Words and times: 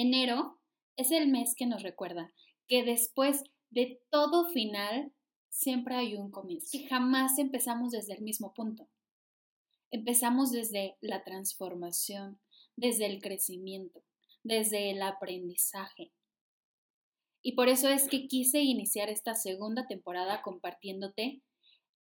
Enero 0.00 0.60
es 0.96 1.10
el 1.10 1.26
mes 1.26 1.56
que 1.56 1.66
nos 1.66 1.82
recuerda 1.82 2.32
que 2.68 2.84
después 2.84 3.42
de 3.70 4.00
todo 4.10 4.48
final 4.50 5.12
siempre 5.48 5.96
hay 5.96 6.14
un 6.14 6.30
comienzo, 6.30 6.68
que 6.70 6.86
jamás 6.86 7.36
empezamos 7.40 7.90
desde 7.90 8.14
el 8.14 8.22
mismo 8.22 8.54
punto. 8.54 8.88
Empezamos 9.90 10.52
desde 10.52 10.96
la 11.00 11.24
transformación, 11.24 12.40
desde 12.76 13.06
el 13.06 13.20
crecimiento, 13.20 14.04
desde 14.44 14.92
el 14.92 15.02
aprendizaje. 15.02 16.12
Y 17.42 17.56
por 17.56 17.68
eso 17.68 17.88
es 17.88 18.06
que 18.06 18.28
quise 18.28 18.60
iniciar 18.60 19.08
esta 19.08 19.34
segunda 19.34 19.88
temporada 19.88 20.42
compartiéndote 20.42 21.42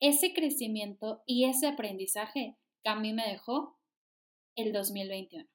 ese 0.01 0.33
crecimiento 0.33 1.23
y 1.25 1.45
ese 1.45 1.67
aprendizaje 1.67 2.57
que 2.83 2.89
a 2.89 2.95
mí 2.97 3.13
me 3.13 3.25
dejó 3.25 3.79
el 4.57 4.73
2021. 4.73 5.47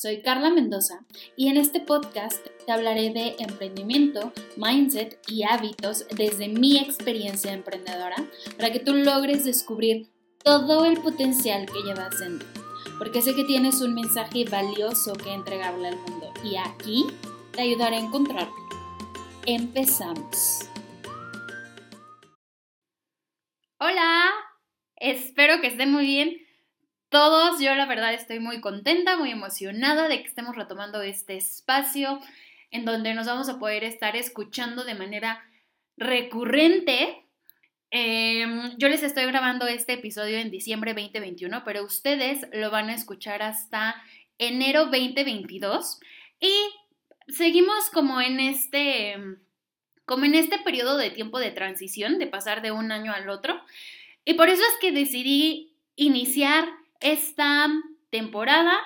Soy 0.00 0.22
Carla 0.22 0.50
Mendoza 0.50 1.04
y 1.34 1.48
en 1.48 1.56
este 1.56 1.80
podcast 1.80 2.46
te 2.64 2.70
hablaré 2.70 3.10
de 3.10 3.34
emprendimiento, 3.40 4.32
mindset 4.56 5.18
y 5.26 5.42
hábitos 5.42 6.06
desde 6.16 6.46
mi 6.46 6.78
experiencia 6.78 7.52
emprendedora 7.52 8.14
para 8.56 8.70
que 8.70 8.78
tú 8.78 8.94
logres 8.94 9.44
descubrir 9.44 10.08
todo 10.44 10.84
el 10.84 11.00
potencial 11.00 11.66
que 11.66 11.82
llevas 11.82 12.16
dentro. 12.20 12.46
Porque 12.96 13.22
sé 13.22 13.34
que 13.34 13.42
tienes 13.42 13.80
un 13.80 13.96
mensaje 13.96 14.44
valioso 14.44 15.14
que 15.14 15.32
entregarle 15.32 15.88
al 15.88 15.96
mundo 15.96 16.32
y 16.44 16.54
aquí 16.54 17.06
te 17.50 17.62
ayudaré 17.62 17.96
a 17.96 18.04
encontrarlo. 18.04 18.54
Empezamos. 19.46 20.60
Hola, 23.80 24.30
espero 24.94 25.60
que 25.60 25.66
estén 25.66 25.90
muy 25.90 26.06
bien 26.06 26.47
todos. 27.08 27.60
Yo 27.60 27.74
la 27.74 27.86
verdad 27.86 28.14
estoy 28.14 28.40
muy 28.40 28.60
contenta, 28.60 29.16
muy 29.16 29.30
emocionada 29.30 30.08
de 30.08 30.20
que 30.20 30.28
estemos 30.28 30.56
retomando 30.56 31.02
este 31.02 31.36
espacio 31.36 32.20
en 32.70 32.84
donde 32.84 33.14
nos 33.14 33.26
vamos 33.26 33.48
a 33.48 33.58
poder 33.58 33.84
estar 33.84 34.16
escuchando 34.16 34.84
de 34.84 34.94
manera 34.94 35.44
recurrente. 35.96 37.24
Em, 37.90 38.76
yo 38.76 38.88
les 38.88 39.02
estoy 39.02 39.24
grabando 39.24 39.66
este 39.66 39.94
episodio 39.94 40.38
en 40.38 40.50
diciembre 40.50 40.92
2021, 40.92 41.64
pero 41.64 41.84
ustedes 41.84 42.46
lo 42.52 42.70
van 42.70 42.90
a 42.90 42.94
escuchar 42.94 43.42
hasta 43.42 43.94
enero 44.36 44.86
2022 44.86 45.98
y 46.40 46.52
seguimos 47.28 47.90
como 47.90 48.20
en 48.20 48.40
este 48.40 49.16
como 50.04 50.24
en 50.24 50.34
este 50.34 50.58
periodo 50.58 50.96
de 50.96 51.10
tiempo 51.10 51.38
de 51.38 51.50
transición, 51.50 52.18
de 52.18 52.26
pasar 52.26 52.62
de 52.62 52.70
un 52.70 52.92
año 52.92 53.12
al 53.12 53.28
otro. 53.28 53.60
Y 54.24 54.34
por 54.34 54.48
eso 54.48 54.62
es 54.62 54.80
que 54.80 54.90
decidí 54.90 55.74
iniciar 55.96 56.66
esta 57.00 57.68
temporada 58.10 58.78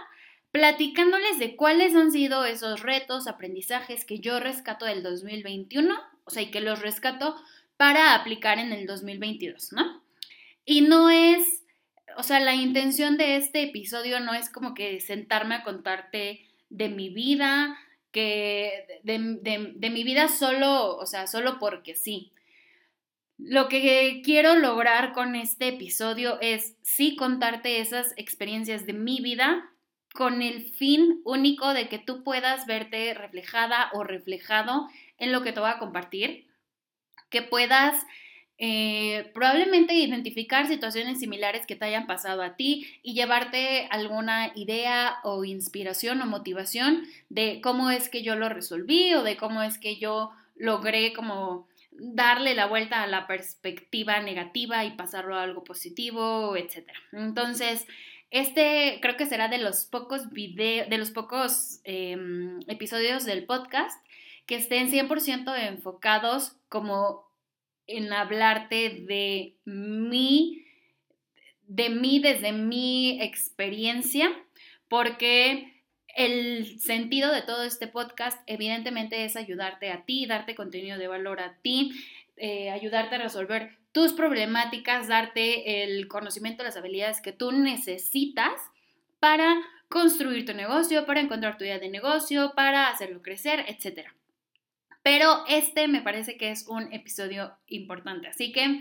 platicándoles 0.51 1.39
de 1.39 1.57
cuáles 1.57 1.95
han 1.95 2.13
sido 2.13 2.45
esos 2.45 2.83
retos, 2.83 3.27
aprendizajes 3.27 4.05
que 4.05 4.21
yo 4.21 4.39
rescato 4.39 4.85
del 4.85 5.03
2021, 5.03 5.95
o 6.25 6.31
sea, 6.31 6.43
y 6.43 6.51
que 6.51 6.61
los 6.61 6.81
rescato 6.81 7.37
para 7.79 8.15
aplicar 8.15 8.59
en 8.59 8.73
el 8.73 8.87
2022, 8.87 9.73
¿no? 9.73 10.03
Y 10.65 10.83
no 10.83 11.11
es, 11.11 11.65
o 12.17 12.23
sea, 12.23 12.39
la 12.39 12.55
intención 12.55 13.17
de 13.17 13.37
este 13.37 13.63
episodio 13.63 14.21
no 14.21 14.35
es 14.35 14.51
como 14.51 14.75
que 14.75 15.01
sentarme 15.01 15.57
a 15.57 15.63
contarte 15.63 16.47
de 16.69 16.89
mi 16.91 17.09
vida, 17.09 17.79
que 18.13 19.01
de, 19.05 19.73
de 19.75 19.91
mi 19.91 20.05
vida 20.05 20.29
solo, 20.29 20.97
o 20.97 21.07
sea, 21.07 21.27
solo 21.27 21.59
porque 21.59 21.95
sí, 21.95 22.32
lo 23.39 23.69
que 23.69 24.23
quiero 24.25 24.55
lograr 24.57 25.13
con 25.13 25.35
este 25.35 25.69
episodio 25.69 26.39
es 26.41 26.77
sí 26.83 27.17
contarte 27.17 27.81
esas 27.81 28.13
experiencias 28.17 28.87
de 28.87 28.93
mi 28.93 29.21
vida 29.21 29.71
con 30.15 30.43
el 30.43 30.63
fin 30.63 31.21
único 31.25 31.73
de 31.73 31.89
que 31.89 31.99
tú 31.99 32.23
puedas 32.23 32.67
verte 32.67 33.15
reflejada 33.15 33.91
o 33.95 34.05
reflejado 34.05 34.89
en 35.19 35.33
lo 35.33 35.43
que 35.43 35.53
te 35.53 35.61
voy 35.61 35.71
a 35.71 35.79
compartir, 35.79 36.47
que 37.31 37.43
puedas 37.43 38.05
eh, 38.59 39.31
probablemente 39.35 39.95
identificar 39.95 40.69
situaciones 40.69 41.19
similares 41.19 41.67
que 41.67 41.75
te 41.75 41.87
hayan 41.87 42.07
pasado 42.07 42.43
a 42.43 42.55
ti 42.55 42.87
y 43.03 43.15
llevarte 43.15 43.89
alguna 43.91 44.53
idea 44.55 45.17
o 45.25 45.45
inspiración 45.45 46.21
o 46.21 46.27
motivación 46.27 47.05
de 47.29 47.61
cómo 47.61 47.91
es 47.91 48.09
que 48.09 48.23
yo 48.23 48.37
lo 48.37 48.49
resolví 48.49 49.15
o 49.15 49.23
de 49.23 49.37
cómo 49.37 49.63
es 49.63 49.79
que 49.79 49.97
yo 49.97 50.31
logré 50.55 51.13
como 51.13 51.67
darle 51.99 52.55
la 52.55 52.67
vuelta 52.67 53.03
a 53.03 53.07
la 53.07 53.27
perspectiva 53.27 54.21
negativa 54.21 54.85
y 54.85 54.93
pasarlo 54.97 55.37
a 55.37 55.43
algo 55.43 55.65
positivo, 55.65 56.57
etc. 56.57 56.89
Entonces, 57.13 57.87
este 58.31 58.99
creo 59.03 59.17
que 59.17 59.27
será 59.27 59.49
de 59.49 59.59
los 59.59 59.85
pocos 59.85 60.31
videos, 60.31 60.89
de 60.89 60.99
los 60.99 61.11
pocos 61.11 61.81
em, 61.85 62.61
episodios 62.67 63.25
del 63.25 63.45
podcast 63.45 64.05
que 64.47 64.57
estén 64.57 64.91
100% 64.91 65.55
enfocados 65.69 66.57
como 66.69 67.31
en 67.87 68.13
hablarte 68.13 69.05
de 69.07 69.57
mí, 69.65 70.65
de 71.67 71.91
mí 71.91 72.19
desde 72.21 72.53
mi 72.53 73.21
experiencia, 73.23 74.31
porque 74.89 75.72
el 76.17 76.81
sentido 76.81 77.33
de 77.33 77.43
todo 77.43 77.65
este 77.65 77.87
podcast, 77.87 78.41
evidentemente, 78.47 79.25
es 79.25 79.37
ayudarte 79.37 79.91
a 79.91 80.05
ti, 80.05 80.27
darte 80.27 80.55
contenido 80.55 80.99
de 80.99 81.09
valor 81.09 81.41
a 81.41 81.57
ti, 81.63 81.93
eh, 82.37 82.71
ayudarte 82.71 83.17
a 83.17 83.19
resolver 83.19 83.79
tus 83.93 84.13
problemáticas, 84.13 85.09
darte 85.09 85.85
el 85.85 86.09
conocimiento, 86.09 86.65
las 86.65 86.77
habilidades 86.77 87.21
que 87.21 87.33
tú 87.33 87.53
necesitas 87.53 88.53
para 89.21 89.61
construir 89.89 90.47
tu 90.47 90.55
negocio, 90.55 91.05
para 91.05 91.21
encontrar 91.21 91.59
tu 91.59 91.65
idea 91.65 91.79
de 91.79 91.91
negocio, 91.91 92.53
para 92.57 92.89
hacerlo 92.89 93.23
crecer, 93.23 93.65
etc. 93.69 94.09
Pero 95.03 95.45
este 95.49 95.87
me 95.89 96.01
parece 96.01 96.37
que 96.37 96.51
es 96.51 96.67
un 96.67 96.93
episodio 96.93 97.57
importante, 97.67 98.29
así 98.29 98.53
que 98.53 98.81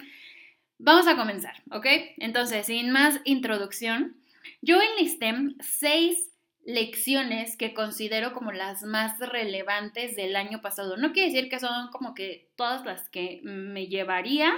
vamos 0.78 1.08
a 1.08 1.18
comenzar, 1.18 1.62
¿ok? 1.72 1.86
Entonces, 2.18 2.66
sin 2.66 2.92
más 2.92 3.20
introducción, 3.26 4.16
yo 4.62 4.80
enlisté 4.82 5.34
seis 5.60 6.31
lecciones 6.66 7.58
que 7.58 7.74
considero 7.74 8.34
como 8.34 8.52
las 8.52 8.84
más 8.84 9.20
relevantes 9.20 10.16
del 10.16 10.36
año 10.36 10.62
pasado. 10.62 10.98
No 10.98 11.12
quiere 11.12 11.32
decir 11.32 11.50
que 11.50 11.60
son 11.60 11.90
como 11.92 12.14
que 12.14 12.52
todas 12.56 12.86
las 12.86 13.10
que 13.10 13.42
me 13.44 13.88
llevaría 13.88 14.54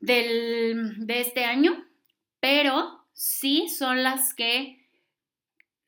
del, 0.00 1.06
de 1.06 1.20
este 1.20 1.44
año, 1.44 1.84
pero 2.40 3.04
sí 3.12 3.68
son 3.68 4.02
las 4.02 4.34
que 4.34 4.86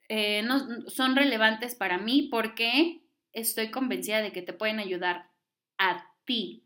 eh, 0.09 0.43
no, 0.43 0.91
son 0.91 1.15
relevantes 1.15 1.77
para 1.77 1.99
mí 1.99 2.29
porque 2.31 3.03
estoy 3.33 3.71
convencida 3.71 4.21
de 4.21 4.33
que 4.33 4.43
te 4.43 4.53
pueden 4.53 4.81
ayudar 4.81 5.31
a 5.79 6.05
ti, 6.25 6.65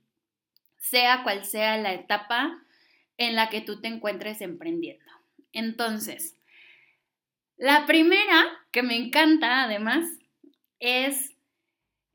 sea 0.79 1.23
cual 1.23 1.45
sea 1.45 1.77
la 1.77 1.93
etapa 1.93 2.59
en 3.19 3.37
la 3.37 3.51
que 3.51 3.61
tú 3.61 3.83
te 3.83 3.89
encuentres 3.89 4.41
emprendiendo. 4.41 5.05
Entonces, 5.53 6.39
la 7.57 7.87
primera, 7.87 8.45
que 8.71 8.83
me 8.83 8.97
encanta 8.97 9.63
además, 9.63 10.07
es 10.81 11.35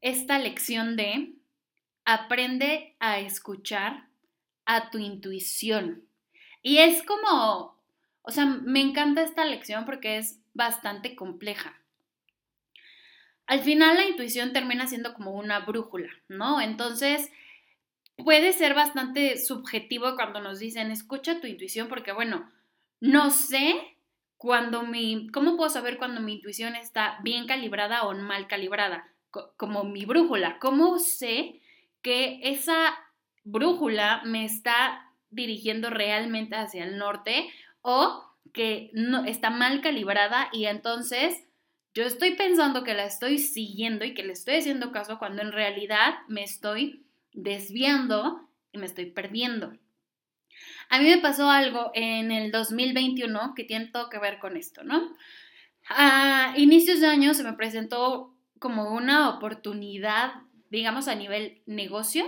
esta 0.01 0.39
lección 0.39 0.95
de 0.95 1.33
aprende 2.05 2.95
a 2.99 3.19
escuchar 3.19 4.07
a 4.65 4.89
tu 4.89 4.97
intuición. 4.97 6.03
Y 6.61 6.79
es 6.79 7.03
como, 7.03 7.79
o 8.21 8.31
sea, 8.31 8.45
me 8.45 8.81
encanta 8.81 9.23
esta 9.23 9.45
lección 9.45 9.85
porque 9.85 10.17
es 10.17 10.39
bastante 10.53 11.15
compleja. 11.15 11.79
Al 13.45 13.61
final 13.61 13.95
la 13.95 14.05
intuición 14.05 14.53
termina 14.53 14.87
siendo 14.87 15.13
como 15.13 15.31
una 15.31 15.59
brújula, 15.59 16.11
¿no? 16.27 16.61
Entonces, 16.61 17.31
puede 18.15 18.53
ser 18.53 18.75
bastante 18.75 19.37
subjetivo 19.37 20.15
cuando 20.15 20.39
nos 20.41 20.59
dicen, 20.59 20.91
escucha 20.91 21.41
tu 21.41 21.47
intuición 21.47 21.87
porque, 21.87 22.11
bueno, 22.11 22.51
no 22.99 23.31
sé 23.31 23.97
cuando 24.39 24.81
mi, 24.81 25.27
¿cómo 25.31 25.55
puedo 25.55 25.69
saber 25.69 25.97
cuando 25.97 26.21
mi 26.21 26.33
intuición 26.33 26.75
está 26.75 27.19
bien 27.21 27.45
calibrada 27.45 28.07
o 28.07 28.15
mal 28.15 28.47
calibrada? 28.47 29.13
como 29.57 29.83
mi 29.83 30.05
brújula. 30.05 30.57
¿Cómo 30.59 30.99
sé 30.99 31.61
que 32.01 32.39
esa 32.43 32.97
brújula 33.43 34.21
me 34.25 34.45
está 34.45 35.11
dirigiendo 35.29 35.89
realmente 35.89 36.55
hacia 36.55 36.83
el 36.83 36.97
norte 36.97 37.49
o 37.81 38.23
que 38.53 38.89
no, 38.93 39.25
está 39.25 39.49
mal 39.51 39.81
calibrada 39.81 40.49
y 40.51 40.65
entonces 40.65 41.43
yo 41.93 42.03
estoy 42.03 42.35
pensando 42.35 42.83
que 42.83 42.93
la 42.93 43.05
estoy 43.05 43.37
siguiendo 43.37 44.05
y 44.05 44.13
que 44.13 44.23
le 44.23 44.33
estoy 44.33 44.55
haciendo 44.55 44.91
caso 44.91 45.19
cuando 45.19 45.41
en 45.41 45.51
realidad 45.51 46.15
me 46.27 46.43
estoy 46.43 47.05
desviando 47.33 48.49
y 48.71 48.77
me 48.79 48.85
estoy 48.85 49.05
perdiendo. 49.05 49.73
A 50.89 50.99
mí 50.99 51.05
me 51.05 51.19
pasó 51.19 51.49
algo 51.49 51.91
en 51.93 52.31
el 52.31 52.51
2021 52.51 53.53
que 53.55 53.63
tiene 53.63 53.87
todo 53.87 54.09
que 54.09 54.17
ver 54.17 54.39
con 54.39 54.57
esto, 54.57 54.83
¿no? 54.83 55.15
A 55.87 56.53
inicios 56.57 56.99
de 56.99 57.07
año 57.07 57.33
se 57.33 57.43
me 57.43 57.53
presentó 57.53 58.35
como 58.57 58.93
una 58.93 59.29
oportunidad, 59.29 60.33
digamos, 60.69 61.07
a 61.07 61.15
nivel 61.15 61.61
negocio, 61.67 62.25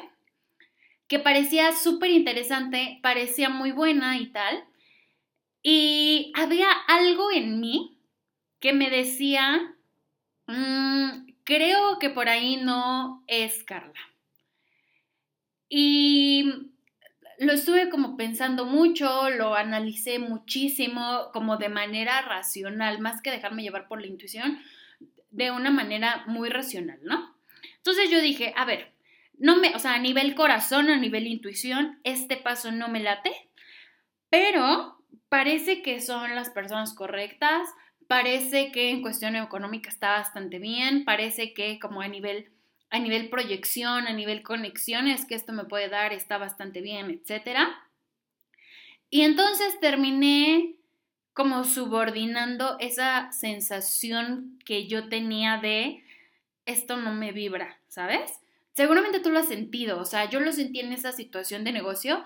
que 1.08 1.20
parecía 1.20 1.74
súper 1.74 2.12
interesante, 2.12 3.00
parecía 3.04 3.50
muy 3.50 3.72
buena 3.72 4.18
y 4.18 4.28
tal. 4.28 4.64
Y 5.64 6.32
había 6.36 6.72
algo 6.88 7.32
en 7.32 7.60
mí 7.60 7.98
que 8.60 8.74
me 8.74 8.90
decía, 8.90 9.76
mm, 10.48 11.34
creo 11.44 12.00
que 12.00 12.10
por 12.12 12.30
ahí 12.30 12.58
no 12.58 13.24
es 13.28 13.64
Carla. 13.64 14.00
Y 15.68 16.72
lo 17.42 17.54
estuve 17.54 17.90
como 17.90 18.18
pensando 18.18 18.66
mucho, 18.66 19.32
lo 19.32 19.56
analicé 19.56 20.20
muchísimo, 20.20 21.32
como 21.34 21.58
de 21.58 21.70
manera 21.70 22.22
racional, 22.22 23.00
más 23.00 23.20
que 23.24 23.32
dejarme 23.32 23.64
llevar 23.64 23.88
por 23.88 24.00
la 24.00 24.06
intuición, 24.06 24.60
de 25.32 25.50
una 25.50 25.72
manera 25.72 26.24
muy 26.28 26.50
racional, 26.50 27.00
¿no? 27.02 27.36
Entonces 27.78 28.12
yo 28.12 28.22
dije, 28.22 28.54
a 28.56 28.66
ver, 28.66 28.92
no 29.40 29.56
me, 29.56 29.76
o 29.76 29.80
sea, 29.80 29.96
a 29.96 30.00
nivel 30.00 30.36
corazón, 30.36 30.92
a 30.92 30.98
nivel 30.98 31.26
intuición, 31.26 32.00
este 32.04 32.38
paso 32.38 32.72
no 32.72 32.90
me 32.90 33.00
late, 33.00 33.32
pero 34.30 35.04
parece 35.28 35.82
que 35.82 36.00
son 36.00 36.36
las 36.36 36.52
personas 36.52 36.94
correctas, 36.94 37.68
parece 38.08 38.72
que 38.72 38.92
en 38.92 39.02
cuestión 39.02 39.36
económica 39.36 39.90
está 39.90 40.12
bastante 40.12 40.60
bien, 40.60 41.06
parece 41.06 41.56
que 41.56 41.80
como 41.80 42.02
a 42.02 42.08
nivel 42.08 42.52
a 42.92 43.00
nivel 43.00 43.30
proyección, 43.30 44.06
a 44.08 44.14
nivel 44.14 44.44
conexiones 44.44 45.26
que 45.26 45.36
esto 45.36 45.54
me 45.54 45.66
puede 45.66 45.90
dar 45.90 46.14
está 46.14 46.38
bastante 46.38 46.82
bien, 46.82 47.10
etcétera. 47.10 47.70
Y 49.10 49.22
entonces 49.22 49.80
terminé 49.80 50.76
como 51.34 51.64
subordinando 51.64 52.78
esa 52.80 53.32
sensación 53.32 54.60
que 54.66 54.88
yo 54.88 55.10
tenía 55.10 55.58
de 55.58 56.04
esto 56.66 56.98
no 56.98 57.14
me 57.14 57.32
vibra, 57.32 57.80
¿sabes? 57.88 58.40
Seguramente 58.74 59.20
tú 59.20 59.32
lo 59.32 59.40
has 59.40 59.48
sentido, 59.48 60.00
o 60.00 60.06
sea, 60.06 60.30
yo 60.30 60.40
lo 60.40 60.52
sentí 60.52 60.80
en 60.80 60.94
esa 60.94 61.12
situación 61.12 61.64
de 61.64 61.72
negocio, 61.72 62.24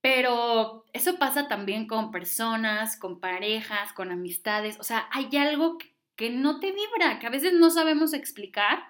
pero 0.00 0.84
eso 0.92 1.16
pasa 1.18 1.48
también 1.48 1.86
con 1.86 2.10
personas, 2.10 2.96
con 2.98 3.20
parejas, 3.20 3.92
con 3.94 4.10
amistades. 4.10 4.78
O 4.78 4.84
sea, 4.84 5.08
hay 5.10 5.34
algo 5.36 5.78
que 6.16 6.30
no 6.30 6.60
te 6.60 6.72
vibra, 6.72 7.18
que 7.18 7.26
a 7.26 7.30
veces 7.30 7.54
no 7.54 7.70
sabemos 7.70 8.12
explicar. 8.12 8.84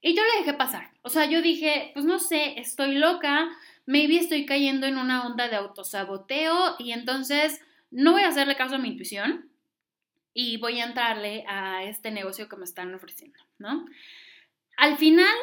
Y 0.00 0.14
yo 0.14 0.22
le 0.22 0.40
dejé 0.40 0.56
pasar. 0.56 0.90
O 1.02 1.08
sea, 1.08 1.26
yo 1.26 1.42
dije, 1.42 1.90
pues 1.94 2.04
no 2.04 2.18
sé, 2.18 2.58
estoy 2.60 2.94
loca, 2.94 3.48
maybe 3.86 4.18
estoy 4.18 4.46
cayendo 4.46 4.86
en 4.86 4.98
una 4.98 5.26
onda 5.26 5.48
de 5.48 5.56
autosaboteo 5.56 6.76
y 6.78 6.92
entonces 6.92 7.60
no 7.90 8.12
voy 8.12 8.22
a 8.22 8.28
hacerle 8.28 8.56
caso 8.56 8.76
a 8.76 8.78
mi 8.78 8.88
intuición 8.88 9.50
y 10.34 10.58
voy 10.58 10.80
a 10.80 10.84
entrarle 10.84 11.44
a 11.48 11.84
este 11.84 12.10
negocio 12.10 12.48
que 12.48 12.56
me 12.56 12.64
están 12.64 12.94
ofreciendo, 12.94 13.38
¿no? 13.58 13.86
Al 14.76 14.98
final, 14.98 15.34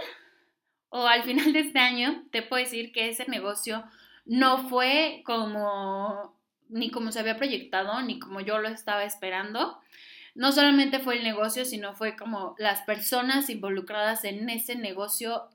o 0.89 1.07
al 1.07 1.23
final 1.23 1.51
de 1.51 1.61
este 1.61 1.79
año, 1.79 2.25
te 2.31 2.43
puedo 2.43 2.63
decir 2.63 2.91
que 2.91 3.09
ese 3.09 3.25
negocio 3.27 3.83
no 4.25 4.69
fue 4.69 5.23
como 5.25 6.37
ni 6.69 6.91
como 6.91 7.11
se 7.11 7.19
había 7.19 7.37
proyectado, 7.37 8.01
ni 8.01 8.19
como 8.19 8.41
yo 8.41 8.59
lo 8.59 8.69
estaba 8.69 9.03
esperando. 9.03 9.79
No 10.35 10.51
solamente 10.51 10.99
fue 10.99 11.17
el 11.17 11.23
negocio, 11.23 11.65
sino 11.65 11.93
fue 11.93 12.15
como 12.15 12.55
las 12.57 12.81
personas 12.81 13.49
involucradas 13.49 14.23
en 14.23 14.49
ese 14.49 14.75
negocio, 14.75 15.49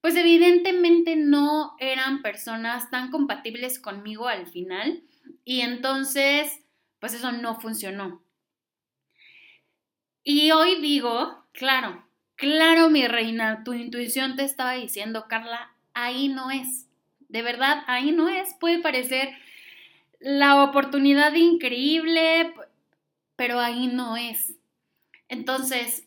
pues 0.00 0.16
evidentemente 0.16 1.16
no 1.16 1.76
eran 1.78 2.22
personas 2.22 2.90
tan 2.90 3.10
compatibles 3.10 3.78
conmigo 3.78 4.28
al 4.28 4.46
final. 4.46 5.02
Y 5.44 5.60
entonces, 5.60 6.60
pues 6.98 7.14
eso 7.14 7.32
no 7.32 7.60
funcionó. 7.60 8.22
Y 10.22 10.50
hoy 10.50 10.80
digo, 10.80 11.44
claro, 11.52 12.04
claro, 12.36 12.90
mi 12.90 13.06
reina, 13.06 13.62
tu 13.64 13.72
intuición 13.72 14.36
te 14.36 14.44
estaba 14.44 14.72
diciendo, 14.72 15.26
Carla, 15.28 15.74
ahí 15.94 16.28
no 16.28 16.50
es. 16.50 16.88
De 17.28 17.42
verdad, 17.42 17.82
ahí 17.86 18.12
no 18.12 18.28
es. 18.28 18.54
Puede 18.54 18.80
parecer 18.80 19.30
la 20.18 20.62
oportunidad 20.62 21.32
increíble, 21.34 22.52
pero 23.40 23.58
ahí 23.58 23.86
no 23.86 24.18
es. 24.18 24.54
Entonces, 25.26 26.06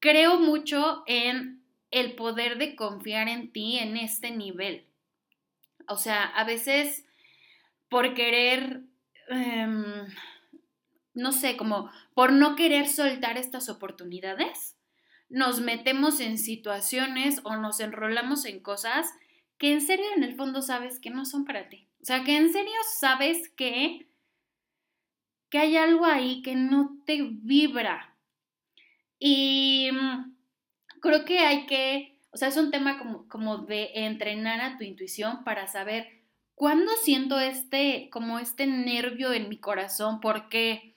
creo 0.00 0.40
mucho 0.40 1.04
en 1.06 1.64
el 1.92 2.16
poder 2.16 2.58
de 2.58 2.74
confiar 2.74 3.28
en 3.28 3.52
ti 3.52 3.78
en 3.78 3.96
este 3.96 4.32
nivel. 4.32 4.88
O 5.86 5.96
sea, 5.96 6.24
a 6.24 6.42
veces 6.42 7.04
por 7.88 8.14
querer, 8.14 8.80
em, 9.28 9.84
no 11.14 11.30
sé, 11.30 11.56
como 11.56 11.88
por 12.14 12.32
no 12.32 12.56
querer 12.56 12.88
soltar 12.88 13.38
estas 13.38 13.68
oportunidades, 13.68 14.76
nos 15.28 15.60
metemos 15.60 16.18
en 16.18 16.36
situaciones 16.36 17.42
o 17.44 17.54
nos 17.54 17.78
enrolamos 17.78 18.44
en 18.44 18.58
cosas 18.58 19.06
que 19.56 19.72
en 19.72 19.82
serio 19.82 20.06
en 20.16 20.24
el 20.24 20.34
fondo 20.34 20.62
sabes 20.62 20.98
que 20.98 21.10
no 21.10 21.26
son 21.26 21.44
para 21.44 21.68
ti. 21.68 21.86
O 22.02 22.04
sea, 22.04 22.24
que 22.24 22.36
en 22.36 22.52
serio 22.52 22.74
sabes 22.98 23.50
que, 23.50 24.08
que 25.52 25.58
hay 25.58 25.76
algo 25.76 26.06
ahí 26.06 26.40
que 26.40 26.54
no 26.54 26.96
te 27.04 27.20
vibra. 27.30 28.16
Y 29.18 29.90
mm, 29.92 30.34
creo 31.02 31.26
que 31.26 31.40
hay 31.40 31.66
que, 31.66 32.18
o 32.30 32.38
sea, 32.38 32.48
es 32.48 32.56
un 32.56 32.70
tema 32.70 32.98
como, 32.98 33.28
como 33.28 33.58
de 33.58 33.90
entrenar 33.94 34.62
a 34.62 34.78
tu 34.78 34.84
intuición 34.84 35.44
para 35.44 35.66
saber 35.66 36.08
cuándo 36.54 36.90
siento 37.02 37.38
este, 37.38 38.08
como 38.10 38.38
este 38.38 38.66
nervio 38.66 39.34
en 39.34 39.50
mi 39.50 39.58
corazón, 39.58 40.20
porque, 40.20 40.96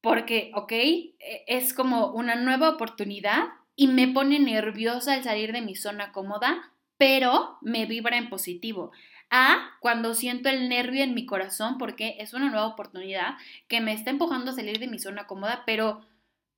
porque, 0.00 0.50
ok, 0.54 0.72
e, 0.72 1.18
es 1.46 1.74
como 1.74 2.12
una 2.12 2.36
nueva 2.36 2.70
oportunidad 2.70 3.48
y 3.74 3.88
me 3.88 4.08
pone 4.08 4.38
nerviosa 4.38 5.12
al 5.12 5.24
salir 5.24 5.52
de 5.52 5.60
mi 5.60 5.76
zona 5.76 6.10
cómoda, 6.10 6.72
pero 6.96 7.58
me 7.60 7.84
vibra 7.84 8.16
en 8.16 8.30
positivo. 8.30 8.92
A 9.30 9.76
cuando 9.80 10.14
siento 10.14 10.48
el 10.48 10.68
nervio 10.68 11.02
en 11.02 11.14
mi 11.14 11.26
corazón 11.26 11.78
porque 11.78 12.16
es 12.20 12.32
una 12.32 12.48
nueva 12.50 12.66
oportunidad 12.66 13.34
que 13.68 13.80
me 13.80 13.92
está 13.92 14.10
empujando 14.10 14.50
a 14.50 14.54
salir 14.54 14.78
de 14.78 14.86
mi 14.86 14.98
zona 14.98 15.26
cómoda, 15.26 15.64
pero, 15.66 16.06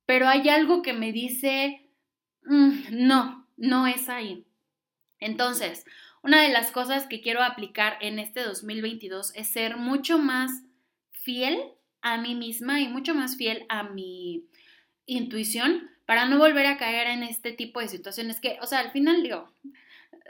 pero 0.05 0.27
hay 0.27 0.49
algo 0.49 0.81
que 0.81 0.93
me 0.93 1.11
dice, 1.11 1.89
mm, 2.43 2.71
no, 2.91 3.47
no 3.57 3.87
es 3.87 4.07
ahí. 4.09 4.45
Entonces, 5.19 5.85
una 6.21 6.41
de 6.41 6.49
las 6.49 6.71
cosas 6.71 7.07
que 7.07 7.21
quiero 7.21 7.43
aplicar 7.43 7.97
en 8.01 8.19
este 8.19 8.43
2022 8.43 9.33
es 9.35 9.47
ser 9.47 9.77
mucho 9.77 10.19
más 10.19 10.51
fiel 11.11 11.59
a 12.01 12.17
mí 12.17 12.35
misma 12.35 12.79
y 12.81 12.87
mucho 12.87 13.15
más 13.15 13.37
fiel 13.37 13.65
a 13.69 13.83
mi 13.83 14.45
intuición 15.05 15.89
para 16.05 16.25
no 16.25 16.37
volver 16.37 16.65
a 16.65 16.77
caer 16.77 17.07
en 17.07 17.23
este 17.23 17.51
tipo 17.51 17.79
de 17.79 17.87
situaciones 17.87 18.39
que, 18.39 18.57
o 18.61 18.65
sea, 18.65 18.79
al 18.79 18.91
final 18.91 19.21
digo, 19.21 19.53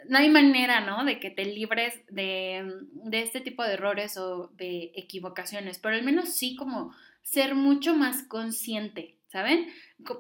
no 0.08 0.18
hay 0.18 0.30
manera, 0.30 0.82
¿no? 0.82 1.04
De 1.06 1.20
que 1.20 1.30
te 1.30 1.46
libres 1.46 2.02
de, 2.10 2.72
de, 2.92 3.22
este 3.22 3.42
tipo 3.42 3.64
de 3.64 3.74
errores 3.74 4.18
o 4.18 4.48
de 4.56 4.92
equivocaciones, 4.96 5.80
pero 5.80 5.96
al 5.96 6.04
menos 6.04 6.30
sí 6.30 6.56
como 6.56 6.94
ser 7.22 7.56
mucho 7.56 7.96
más 7.96 8.24
consciente, 8.24 9.16
¿saben? 9.28 9.72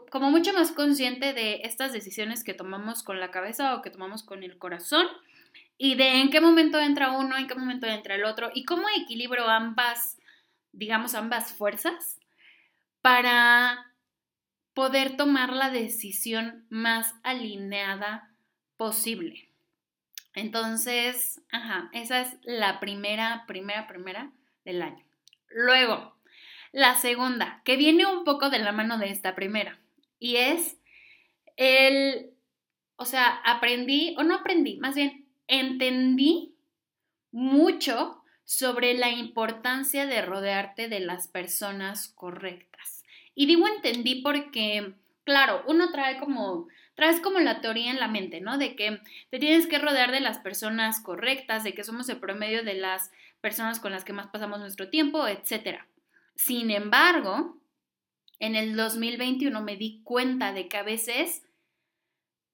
Como 0.09 0.31
mucho 0.31 0.53
más 0.53 0.71
consciente 0.71 1.33
de 1.33 1.61
estas 1.63 1.93
decisiones 1.93 2.43
que 2.43 2.53
tomamos 2.53 3.03
con 3.03 3.19
la 3.19 3.31
cabeza 3.31 3.75
o 3.75 3.81
que 3.81 3.89
tomamos 3.89 4.23
con 4.23 4.43
el 4.43 4.57
corazón 4.57 5.07
y 5.77 5.95
de 5.95 6.21
en 6.21 6.29
qué 6.29 6.41
momento 6.41 6.79
entra 6.79 7.11
uno, 7.11 7.37
en 7.37 7.47
qué 7.47 7.55
momento 7.55 7.87
entra 7.87 8.15
el 8.15 8.25
otro 8.25 8.51
y 8.53 8.65
cómo 8.65 8.87
equilibro 8.97 9.47
ambas, 9.47 10.17
digamos, 10.73 11.15
ambas 11.15 11.53
fuerzas 11.53 12.19
para 13.01 13.93
poder 14.73 15.17
tomar 15.17 15.53
la 15.53 15.69
decisión 15.69 16.65
más 16.69 17.15
alineada 17.23 18.31
posible. 18.77 19.48
Entonces, 20.39 21.41
ajá, 21.51 21.89
esa 21.93 22.21
es 22.21 22.37
la 22.43 22.79
primera, 22.79 23.43
primera, 23.47 23.87
primera 23.87 24.31
del 24.63 24.81
año. 24.81 25.05
Luego, 25.49 26.15
la 26.71 26.95
segunda, 26.95 27.61
que 27.65 27.75
viene 27.75 28.05
un 28.05 28.23
poco 28.23 28.49
de 28.49 28.59
la 28.59 28.71
mano 28.71 28.97
de 28.97 29.09
esta 29.09 29.35
primera, 29.35 29.79
y 30.17 30.37
es 30.37 30.77
el, 31.57 32.31
o 32.95 33.05
sea, 33.05 33.41
aprendí, 33.43 34.15
o 34.17 34.23
no 34.23 34.35
aprendí, 34.35 34.77
más 34.77 34.95
bien, 34.95 35.25
entendí 35.47 36.55
mucho 37.31 38.23
sobre 38.45 38.93
la 38.93 39.09
importancia 39.09 40.05
de 40.05 40.21
rodearte 40.21 40.87
de 40.87 41.01
las 41.01 41.27
personas 41.27 42.07
correctas. 42.07 43.03
Y 43.35 43.45
digo 43.45 43.67
entendí 43.67 44.21
porque, 44.21 44.93
claro, 45.29 45.63
uno 45.67 45.91
trae 45.91 46.17
como 46.17 46.67
traes 46.95 47.19
como 47.21 47.37
la 47.37 47.61
teoría 47.61 47.91
en 47.91 47.99
la 47.99 48.07
mente, 48.07 48.41
¿no? 48.41 48.57
De 48.57 48.75
que 48.75 48.99
te 49.29 49.37
tienes 49.37 49.67
que 49.67 49.77
rodear 49.77 50.11
de 50.11 50.21
las 50.21 50.39
personas 50.39 50.99
correctas, 51.01 51.63
de 51.63 51.75
que 51.75 51.83
somos 51.83 52.09
el 52.09 52.19
promedio 52.19 52.63
de 52.63 52.73
las 52.73 53.11
personas 53.41 53.79
con 53.79 53.91
las 53.91 54.03
que 54.03 54.11
más 54.11 54.25
pasamos 54.27 54.59
nuestro 54.59 54.89
tiempo, 54.89 55.27
etc. 55.27 55.81
Sin 56.35 56.71
embargo, 56.71 57.61
en 58.39 58.55
el 58.55 58.75
2021 58.75 59.61
me 59.61 59.77
di 59.77 60.01
cuenta 60.03 60.51
de 60.51 60.67
que 60.67 60.77
a 60.77 60.83
veces 60.83 61.43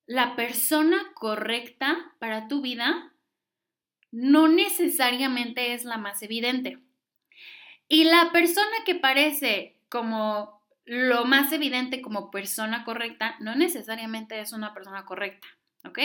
la 0.05 0.35
persona 0.35 0.97
correcta 1.13 2.13
para 2.19 2.49
tu 2.49 2.61
vida 2.61 3.13
no 4.11 4.49
necesariamente 4.49 5.73
es 5.73 5.85
la 5.85 5.97
más 5.97 6.21
evidente. 6.21 6.77
Y 7.87 8.03
la 8.03 8.33
persona 8.33 8.83
que 8.85 8.95
parece 8.95 9.77
como 9.87 10.54
lo 10.85 11.25
más 11.25 11.51
evidente 11.51 12.01
como 12.01 12.31
persona 12.31 12.83
correcta 12.83 13.35
no 13.39 13.55
necesariamente 13.55 14.39
es 14.39 14.53
una 14.53 14.73
persona 14.73 15.05
correcta, 15.05 15.47
¿ok? 15.83 15.99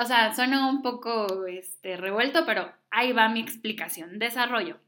O 0.00 0.04
sea, 0.04 0.34
suena 0.34 0.68
un 0.68 0.82
poco 0.82 1.46
este, 1.46 1.96
revuelto, 1.96 2.44
pero 2.44 2.72
ahí 2.90 3.12
va 3.12 3.28
mi 3.28 3.40
explicación. 3.40 4.18
Desarrollo. 4.18 4.80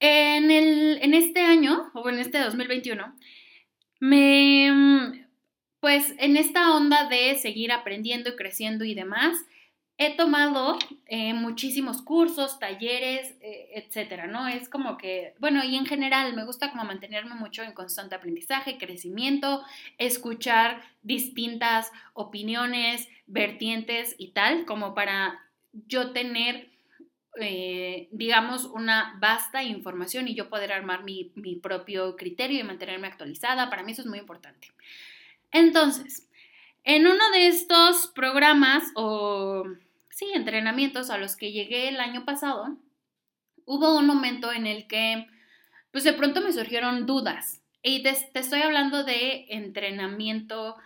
En, 0.00 0.50
el, 0.50 0.98
en 1.00 1.14
este 1.14 1.40
año, 1.40 1.90
o 1.94 2.08
en 2.10 2.18
este 2.18 2.38
2021, 2.40 3.16
me, 4.00 5.26
pues 5.80 6.14
en 6.18 6.36
esta 6.36 6.74
onda 6.74 7.08
de 7.08 7.36
seguir 7.36 7.72
aprendiendo 7.72 8.30
y 8.30 8.36
creciendo 8.36 8.84
y 8.84 8.94
demás, 8.94 9.38
he 9.96 10.16
tomado 10.16 10.76
eh, 11.06 11.34
muchísimos 11.34 12.02
cursos, 12.02 12.58
talleres, 12.58 13.36
eh, 13.40 13.70
etcétera, 13.74 14.26
¿no? 14.26 14.48
Es 14.48 14.68
como 14.68 14.96
que, 14.96 15.34
bueno, 15.38 15.62
y 15.62 15.76
en 15.76 15.86
general 15.86 16.34
me 16.34 16.44
gusta 16.44 16.70
como 16.70 16.84
mantenerme 16.84 17.34
mucho 17.36 17.62
en 17.62 17.72
constante 17.72 18.16
aprendizaje, 18.16 18.76
crecimiento, 18.76 19.64
escuchar 19.98 20.82
distintas 21.02 21.92
opiniones, 22.12 23.08
vertientes 23.26 24.16
y 24.18 24.32
tal, 24.32 24.64
como 24.64 24.94
para 24.94 25.40
yo 25.86 26.10
tener, 26.10 26.70
eh, 27.40 28.08
digamos, 28.10 28.64
una 28.64 29.16
vasta 29.20 29.62
información 29.62 30.26
y 30.26 30.34
yo 30.34 30.48
poder 30.48 30.72
armar 30.72 31.04
mi, 31.04 31.30
mi 31.36 31.54
propio 31.54 32.16
criterio 32.16 32.58
y 32.58 32.64
mantenerme 32.64 33.06
actualizada. 33.06 33.70
Para 33.70 33.84
mí 33.84 33.92
eso 33.92 34.02
es 34.02 34.08
muy 34.08 34.18
importante. 34.18 34.72
Entonces, 35.52 36.28
en 36.82 37.06
uno 37.06 37.30
de 37.32 37.46
estos 37.46 38.08
programas 38.08 38.82
o 38.94 39.64
sí, 40.14 40.30
entrenamientos 40.32 41.10
a 41.10 41.18
los 41.18 41.36
que 41.36 41.50
llegué 41.50 41.88
el 41.88 41.98
año 41.98 42.24
pasado, 42.24 42.78
hubo 43.64 43.98
un 43.98 44.06
momento 44.06 44.52
en 44.52 44.66
el 44.66 44.86
que, 44.86 45.26
pues 45.90 46.04
de 46.04 46.12
pronto 46.12 46.40
me 46.40 46.52
surgieron 46.52 47.04
dudas. 47.04 47.62
Y 47.82 48.02
te, 48.02 48.10
estoy 48.10 48.62
hablando 48.62 49.02
de 49.02 49.46
entrenamiento 49.48 50.76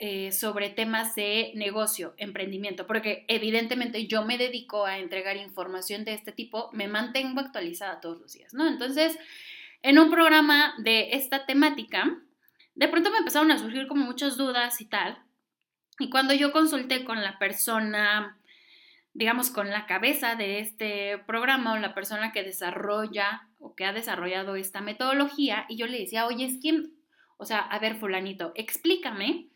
eh, 0.00 0.32
sobre 0.32 0.70
temas 0.70 1.14
de 1.14 1.52
negocio, 1.54 2.14
emprendimiento, 2.18 2.86
porque 2.86 3.24
evidentemente 3.28 4.06
yo 4.08 4.24
me 4.24 4.38
dedico 4.38 4.84
a 4.86 4.98
entregar 4.98 5.36
información 5.36 6.04
de 6.04 6.14
este 6.14 6.32
tipo, 6.32 6.68
me 6.72 6.88
mantengo 6.88 7.40
actualizada 7.40 8.00
todos 8.00 8.20
los 8.20 8.32
días, 8.32 8.52
¿no? 8.54 8.66
Entonces, 8.66 9.16
en 9.82 10.00
un 10.00 10.10
programa 10.10 10.74
de 10.78 11.10
esta 11.12 11.46
temática, 11.46 12.20
de 12.74 12.88
pronto 12.88 13.10
me 13.10 13.18
empezaron 13.18 13.52
a 13.52 13.58
surgir 13.58 13.86
como 13.86 14.04
muchas 14.04 14.36
dudas 14.36 14.80
y 14.80 14.86
tal. 14.86 15.22
Y 16.00 16.10
cuando 16.10 16.34
yo 16.34 16.52
consulté 16.52 17.04
con 17.04 17.22
la 17.22 17.38
persona 17.38 18.37
digamos, 19.18 19.50
con 19.50 19.68
la 19.70 19.86
cabeza 19.86 20.36
de 20.36 20.60
este 20.60 21.18
programa 21.26 21.72
o 21.72 21.78
la 21.78 21.92
persona 21.92 22.30
que 22.30 22.44
desarrolla 22.44 23.48
o 23.58 23.74
que 23.74 23.84
ha 23.84 23.92
desarrollado 23.92 24.54
esta 24.54 24.80
metodología 24.80 25.66
y 25.68 25.76
yo 25.76 25.88
le 25.88 25.98
decía, 25.98 26.24
oye, 26.24 26.44
es 26.44 26.58
quien, 26.60 26.94
o 27.36 27.44
sea, 27.44 27.58
a 27.58 27.80
ver, 27.80 27.96
fulanito, 27.96 28.52
explícame 28.54 29.48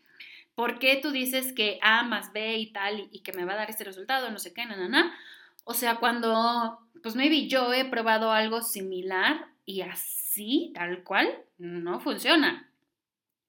por 0.57 0.81
qué 0.81 0.99
tú 1.01 1.13
dices 1.13 1.53
que 1.53 1.79
A 1.81 2.03
más 2.03 2.33
B 2.33 2.59
y 2.59 2.73
tal 2.73 3.09
y, 3.13 3.21
que 3.21 3.33
me 3.33 3.45
va 3.45 3.53
a 3.53 3.57
dar 3.57 3.71
este 3.71 3.85
resultado, 3.85 4.33
no 4.33 4.41
sé 4.41 4.53
qué, 4.53 4.67
na, 4.67 5.17
O 5.63 5.75
sea, 5.75 5.99
cuando, 5.99 6.81
pues 7.01 7.15
maybe 7.15 7.47
yo 7.47 7.73
he 7.73 7.85
probado 7.85 8.33
algo 8.33 8.63
similar 8.63 9.47
y 9.65 9.83
así, 9.83 10.73
tal 10.75 11.05
cual, 11.05 11.39
no 11.59 12.01
funciona. 12.01 12.69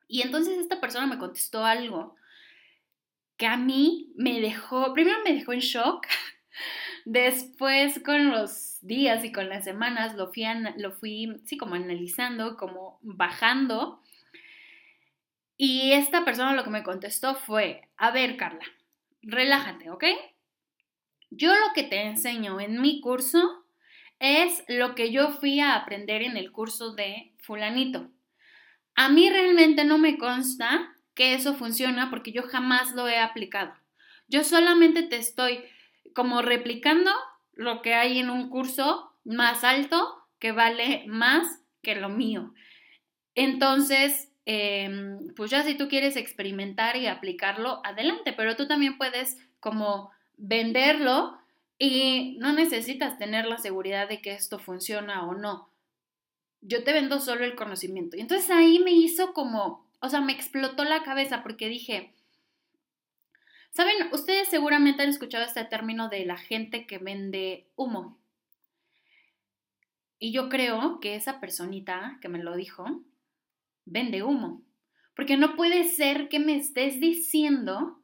Y 0.07 0.21
entonces 0.21 0.59
esta 0.59 0.79
persona 0.79 1.07
me 1.07 1.17
contestó 1.17 1.65
algo 1.65 2.15
a 3.45 3.57
mí 3.57 4.11
me 4.15 4.39
dejó, 4.39 4.93
primero 4.93 5.19
me 5.23 5.33
dejó 5.33 5.53
en 5.53 5.59
shock, 5.59 6.07
después 7.05 7.99
con 8.03 8.31
los 8.31 8.79
días 8.81 9.23
y 9.23 9.31
con 9.31 9.49
las 9.49 9.63
semanas 9.63 10.15
lo 10.15 10.31
fui, 10.31 10.55
lo 10.77 10.93
sí, 11.45 11.57
como 11.57 11.75
analizando, 11.75 12.57
como 12.57 12.99
bajando. 13.01 14.01
Y 15.57 15.93
esta 15.93 16.25
persona 16.25 16.53
lo 16.53 16.63
que 16.63 16.69
me 16.69 16.83
contestó 16.83 17.35
fue, 17.35 17.87
a 17.97 18.11
ver 18.11 18.37
Carla, 18.37 18.65
relájate, 19.21 19.89
¿ok? 19.89 20.03
Yo 21.29 21.53
lo 21.53 21.73
que 21.73 21.83
te 21.83 22.01
enseño 22.03 22.59
en 22.59 22.81
mi 22.81 23.01
curso 23.01 23.63
es 24.19 24.63
lo 24.67 24.95
que 24.95 25.11
yo 25.11 25.31
fui 25.31 25.59
a 25.59 25.75
aprender 25.75 26.21
en 26.21 26.37
el 26.37 26.51
curso 26.51 26.93
de 26.93 27.33
fulanito. 27.39 28.09
A 28.95 29.09
mí 29.09 29.29
realmente 29.29 29.85
no 29.85 29.97
me 29.97 30.17
consta 30.17 30.92
que 31.15 31.33
eso 31.33 31.53
funciona 31.53 32.09
porque 32.09 32.31
yo 32.31 32.43
jamás 32.43 32.93
lo 32.93 33.07
he 33.07 33.19
aplicado. 33.19 33.73
Yo 34.27 34.43
solamente 34.43 35.03
te 35.03 35.17
estoy 35.17 35.63
como 36.13 36.41
replicando 36.41 37.11
lo 37.53 37.81
que 37.81 37.93
hay 37.93 38.19
en 38.19 38.29
un 38.29 38.49
curso 38.49 39.11
más 39.23 39.63
alto 39.63 40.23
que 40.39 40.51
vale 40.51 41.03
más 41.07 41.61
que 41.81 41.95
lo 41.95 42.09
mío. 42.09 42.53
Entonces, 43.35 44.31
em, 44.45 45.33
pues 45.35 45.51
ya 45.51 45.63
si 45.63 45.75
tú 45.75 45.87
quieres 45.87 46.15
experimentar 46.15 46.97
y 46.97 47.07
aplicarlo, 47.07 47.81
adelante, 47.85 48.33
pero 48.33 48.55
tú 48.55 48.67
también 48.67 48.97
puedes 48.97 49.37
como 49.59 50.11
venderlo 50.37 51.37
y 51.79 52.37
no 52.39 52.53
necesitas 52.53 53.17
tener 53.17 53.45
la 53.45 53.57
seguridad 53.57 54.07
de 54.07 54.21
que 54.21 54.33
esto 54.33 54.59
funciona 54.59 55.27
o 55.27 55.33
no. 55.33 55.69
Yo 56.61 56.83
te 56.83 56.93
vendo 56.93 57.19
solo 57.19 57.43
el 57.43 57.55
conocimiento. 57.55 58.15
Y 58.15 58.21
entonces 58.21 58.49
ahí 58.49 58.79
me 58.79 58.91
hizo 58.91 59.33
como 59.33 59.85
o 60.03 60.09
sea, 60.09 60.19
me 60.19 60.33
explotó 60.33 60.83
la 60.83 61.01
cabeza 61.01 61.43
porque 61.43 61.69
dije, 61.69 62.13
¿saben? 63.71 63.95
Ustedes 64.11 64.49
seguramente 64.49 65.01
han 65.01 65.07
escuchado 65.07 65.45
este 65.45 65.63
término 65.63 66.09
de 66.09 66.25
la 66.25 66.35
gente 66.35 66.85
que 66.85 66.97
vende 66.97 67.69
humo. 67.77 68.19
Y 70.19 70.33
yo 70.33 70.49
creo 70.49 70.99
que 70.99 71.15
esa 71.15 71.39
personita 71.39 72.17
que 72.21 72.27
me 72.27 72.43
lo 72.43 72.57
dijo, 72.57 72.85
vende 73.85 74.23
humo. 74.23 74.61
Porque 75.15 75.37
no 75.37 75.55
puede 75.55 75.85
ser 75.85 76.27
que 76.27 76.39
me 76.39 76.57
estés 76.57 76.99
diciendo 76.99 78.01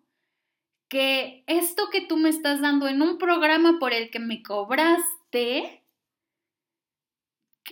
que 0.88 1.44
esto 1.48 1.90
que 1.92 2.00
tú 2.00 2.16
me 2.16 2.30
estás 2.30 2.62
dando 2.62 2.88
en 2.88 3.02
un 3.02 3.18
programa 3.18 3.78
por 3.78 3.92
el 3.92 4.10
que 4.10 4.20
me 4.20 4.42
cobraste 4.42 5.79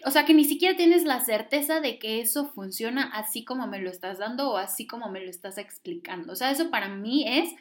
o 0.06 0.12
sea, 0.12 0.26
que 0.26 0.34
ni 0.34 0.46
siquiera 0.46 0.76
tienes 0.76 1.04
la 1.04 1.22
certeza 1.22 1.80
de 1.80 2.00
que 2.00 2.22
eso 2.22 2.46
funciona 2.46 3.04
así 3.14 3.44
como 3.44 3.68
me 3.68 3.80
lo 3.80 3.90
estás 3.90 4.18
dando 4.18 4.52
o 4.52 4.58
así 4.58 4.86
como 4.88 5.10
me 5.10 5.22
lo 5.22 5.30
estás 5.30 5.58
explicando. 5.58 6.34
O 6.34 6.36
sea, 6.36 6.52
eso 6.52 6.70
para 6.70 6.90
mí 6.90 7.26
es 7.28 7.54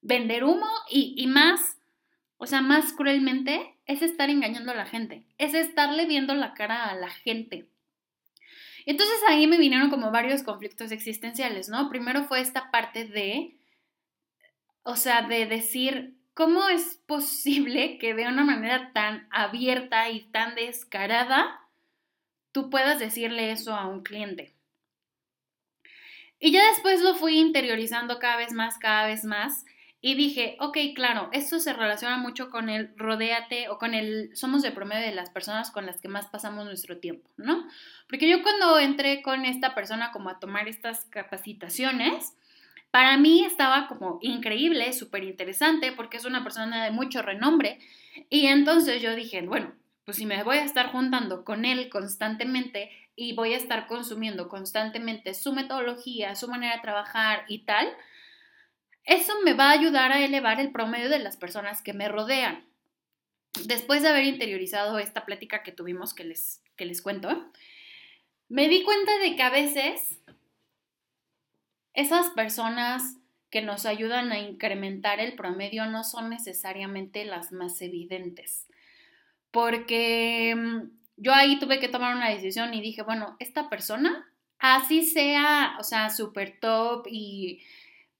vender 0.00 0.44
humo 0.44 0.68
y, 0.90 1.26
más, 1.26 1.78
o 2.36 2.46
sea, 2.46 2.60
más 2.60 2.92
cruelmente, 2.92 3.74
es 3.86 4.02
estar 4.02 4.30
engañando 4.30 4.72
a 4.72 4.76
la 4.76 4.86
gente, 4.86 5.24
es 5.38 5.54
estarle 5.54 6.06
viendo 6.06 6.34
la 6.34 6.54
cara 6.54 6.86
a 6.86 6.94
la 6.94 7.10
gente. 7.10 7.66
Entonces 8.86 9.16
ahí 9.28 9.46
me 9.46 9.58
vinieron 9.58 9.90
como 9.90 10.10
varios 10.10 10.42
conflictos 10.42 10.92
existenciales, 10.92 11.68
¿no? 11.68 11.90
Primero 11.90 12.24
fue 12.24 12.40
esta 12.40 12.70
parte 12.70 13.04
de, 13.04 13.54
o 14.82 14.96
sea, 14.96 15.22
de 15.22 15.46
decir, 15.46 16.14
¿cómo 16.34 16.68
es 16.68 17.00
posible 17.06 17.98
que 17.98 18.14
de 18.14 18.26
una 18.26 18.44
manera 18.44 18.92
tan 18.92 19.28
abierta 19.30 20.08
y 20.10 20.20
tan 20.30 20.54
descarada 20.54 21.60
tú 22.52 22.70
puedas 22.70 22.98
decirle 22.98 23.52
eso 23.52 23.74
a 23.74 23.86
un 23.86 24.02
cliente. 24.02 24.54
Y 26.40 26.52
ya 26.52 26.68
después 26.68 27.02
lo 27.02 27.14
fui 27.14 27.38
interiorizando 27.38 28.18
cada 28.18 28.36
vez 28.36 28.52
más, 28.52 28.78
cada 28.78 29.06
vez 29.06 29.24
más. 29.24 29.64
Y 30.00 30.14
dije, 30.14 30.56
ok, 30.60 30.78
claro, 30.94 31.28
esto 31.32 31.58
se 31.58 31.72
relaciona 31.72 32.18
mucho 32.18 32.50
con 32.50 32.68
el 32.68 32.92
rodéate 32.96 33.68
o 33.68 33.78
con 33.78 33.94
el 33.94 34.30
somos 34.36 34.62
de 34.62 34.70
promedio 34.70 35.04
de 35.04 35.14
las 35.14 35.30
personas 35.30 35.72
con 35.72 35.86
las 35.86 36.00
que 36.00 36.06
más 36.06 36.28
pasamos 36.28 36.66
nuestro 36.66 36.98
tiempo, 36.98 37.28
¿no? 37.36 37.66
Porque 38.08 38.28
yo 38.28 38.44
cuando 38.44 38.78
entré 38.78 39.22
con 39.22 39.44
esta 39.44 39.74
persona 39.74 40.12
como 40.12 40.30
a 40.30 40.38
tomar 40.38 40.68
estas 40.68 41.04
capacitaciones, 41.06 42.34
para 42.92 43.16
mí 43.16 43.44
estaba 43.44 43.88
como 43.88 44.20
increíble, 44.22 44.92
súper 44.92 45.24
interesante, 45.24 45.90
porque 45.90 46.16
es 46.16 46.24
una 46.24 46.44
persona 46.44 46.84
de 46.84 46.92
mucho 46.92 47.20
renombre. 47.20 47.80
Y 48.30 48.46
entonces 48.46 49.02
yo 49.02 49.16
dije, 49.16 49.42
bueno, 49.42 49.72
pues 50.08 50.16
si 50.16 50.24
me 50.24 50.42
voy 50.42 50.56
a 50.56 50.64
estar 50.64 50.90
juntando 50.90 51.44
con 51.44 51.66
él 51.66 51.90
constantemente 51.90 52.90
y 53.14 53.34
voy 53.34 53.52
a 53.52 53.58
estar 53.58 53.86
consumiendo 53.86 54.48
constantemente 54.48 55.34
su 55.34 55.52
metodología, 55.52 56.34
su 56.34 56.48
manera 56.48 56.76
de 56.76 56.80
trabajar 56.80 57.44
y 57.46 57.66
tal, 57.66 57.94
eso 59.04 59.34
me 59.44 59.52
va 59.52 59.68
a 59.68 59.72
ayudar 59.72 60.12
a 60.12 60.24
elevar 60.24 60.60
el 60.60 60.72
promedio 60.72 61.10
de 61.10 61.18
las 61.18 61.36
personas 61.36 61.82
que 61.82 61.92
me 61.92 62.08
rodean. 62.08 62.66
Después 63.66 64.00
de 64.00 64.08
haber 64.08 64.24
interiorizado 64.24 64.98
esta 64.98 65.26
plática 65.26 65.62
que 65.62 65.72
tuvimos 65.72 66.14
que 66.14 66.24
les, 66.24 66.62
que 66.76 66.86
les 66.86 67.02
cuento, 67.02 67.52
me 68.48 68.66
di 68.70 68.84
cuenta 68.84 69.18
de 69.18 69.36
que 69.36 69.42
a 69.42 69.50
veces 69.50 70.20
esas 71.92 72.30
personas 72.30 73.18
que 73.50 73.60
nos 73.60 73.84
ayudan 73.84 74.32
a 74.32 74.38
incrementar 74.38 75.20
el 75.20 75.34
promedio 75.34 75.84
no 75.84 76.02
son 76.02 76.30
necesariamente 76.30 77.26
las 77.26 77.52
más 77.52 77.82
evidentes 77.82 78.68
porque 79.50 80.54
mm, 80.56 80.90
yo 81.16 81.34
ahí 81.34 81.58
tuve 81.58 81.80
que 81.80 81.88
tomar 81.88 82.14
una 82.14 82.30
decisión 82.30 82.74
y 82.74 82.80
dije, 82.80 83.02
bueno, 83.02 83.36
esta 83.38 83.68
persona, 83.68 84.30
así 84.58 85.04
sea, 85.04 85.76
o 85.78 85.82
sea, 85.82 86.10
súper 86.10 86.58
top 86.60 87.06
y 87.10 87.62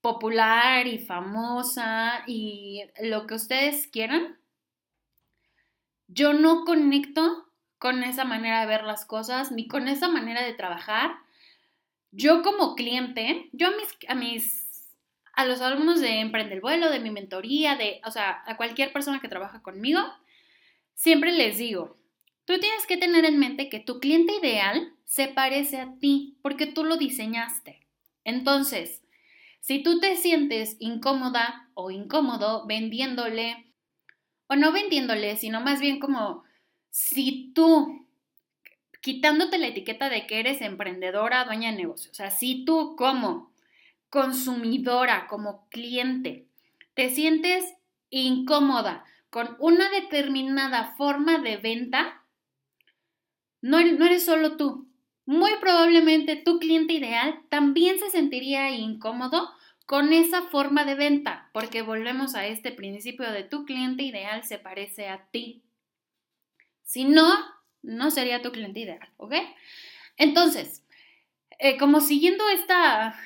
popular 0.00 0.87
y 0.87 0.99
famosa 0.99 2.23
y 2.26 2.82
lo 3.02 3.26
que 3.26 3.35
ustedes 3.35 3.87
quieran, 3.88 4.38
yo 6.06 6.32
no 6.32 6.64
conecto 6.64 7.49
con 7.78 8.02
esa 8.02 8.25
manera 8.25 8.61
de 8.61 8.66
ver 8.66 8.85
las 8.85 9.04
cosas 9.04 9.52
ni 9.52 9.68
con 9.68 9.88
esa 9.88 10.08
manera 10.08 10.42
de 10.42 10.54
trabajar. 10.54 11.16
Yo 12.11 12.42
como 12.42 12.75
cliente, 12.75 13.49
yo 13.52 13.68
a 13.68 13.70
mis, 13.73 13.88
a 14.08 14.14
mis, 14.14 14.97
a 15.35 15.44
los 15.44 15.61
alumnos 15.61 16.00
de 16.00 16.20
Emprende 16.20 16.54
el 16.54 16.61
Vuelo, 16.61 16.90
de 16.90 17.00
mi 17.00 17.11
mentoría, 17.11 17.76
de, 17.76 18.00
o 18.04 18.11
sea, 18.11 18.42
a 18.47 18.56
cualquier 18.56 18.92
persona 18.92 19.20
que 19.20 19.28
trabaja 19.28 19.62
conmigo, 19.62 20.00
Siempre 20.99 21.33
les 21.33 21.59
digo, 21.59 21.99
Tú 22.49 22.59
tienes 22.59 22.87
que 22.87 22.97
tener 22.97 23.26
en 23.26 23.38
mente 23.38 23.69
que 23.69 23.78
tu 23.78 24.00
cliente 24.00 24.33
ideal 24.40 24.95
se 25.05 25.28
parece 25.28 25.76
a 25.76 25.99
ti 25.99 26.38
porque 26.40 26.64
tú 26.64 26.83
lo 26.83 26.97
diseñaste. 26.97 27.87
Entonces, 28.25 29.02
si 29.61 29.83
tú 29.83 30.00
te 30.00 30.17
sientes 30.17 30.78
incómoda 30.78 31.69
o 31.75 31.90
incómodo 31.90 32.67
vendiéndole, 32.67 33.71
o 34.47 34.57
no 34.57 34.73
vendiéndole, 34.73 35.37
sino 35.37 35.61
más 35.61 35.78
bien 35.78 36.00
como 36.00 36.43
si 36.88 37.52
tú, 37.55 38.09
quitándote 39.02 39.59
la 39.59 39.67
etiqueta 39.67 40.09
de 40.09 40.26
que 40.26 40.40
eres 40.40 40.62
emprendedora, 40.62 41.45
dueña 41.45 41.71
de 41.71 41.76
negocio, 41.76 42.11
o 42.12 42.14
sea, 42.14 42.31
si 42.31 42.64
tú 42.64 42.97
como 42.97 43.52
consumidora, 44.09 45.26
como 45.26 45.69
cliente, 45.69 46.47
te 46.95 47.11
sientes 47.11 47.75
incómoda 48.09 49.05
con 49.30 49.56
una 49.58 49.90
determinada 49.90 50.94
forma 50.97 51.38
de 51.38 51.56
venta, 51.56 52.23
no, 53.61 53.80
no 53.80 54.06
eres 54.06 54.25
solo 54.25 54.56
tú. 54.56 54.88
Muy 55.26 55.52
probablemente 55.61 56.37
tu 56.37 56.58
cliente 56.58 56.94
ideal 56.94 57.40
también 57.50 57.99
se 57.99 58.11
sentiría 58.11 58.70
incómodo 58.70 59.50
con 59.85 60.12
esa 60.12 60.42
forma 60.42 60.85
de 60.85 60.94
venta, 60.94 61.49
porque 61.52 61.82
volvemos 61.82 62.35
a 62.35 62.47
este 62.47 62.73
principio 62.73 63.30
de 63.30 63.42
tu 63.42 63.64
cliente 63.64 64.02
ideal 64.02 64.44
se 64.44 64.58
parece 64.58 65.08
a 65.08 65.26
ti. 65.30 65.62
Si 66.82 67.04
no, 67.04 67.32
no 67.82 68.11
sería 68.11 68.42
tu 68.42 68.52
cliente 68.52 68.80
ideal, 68.80 69.08
¿ok? 69.16 69.35
Entonces, 70.18 70.85
eh, 71.58 71.78
como 71.78 72.00
siguiendo 72.00 72.49
esta, 72.50 73.18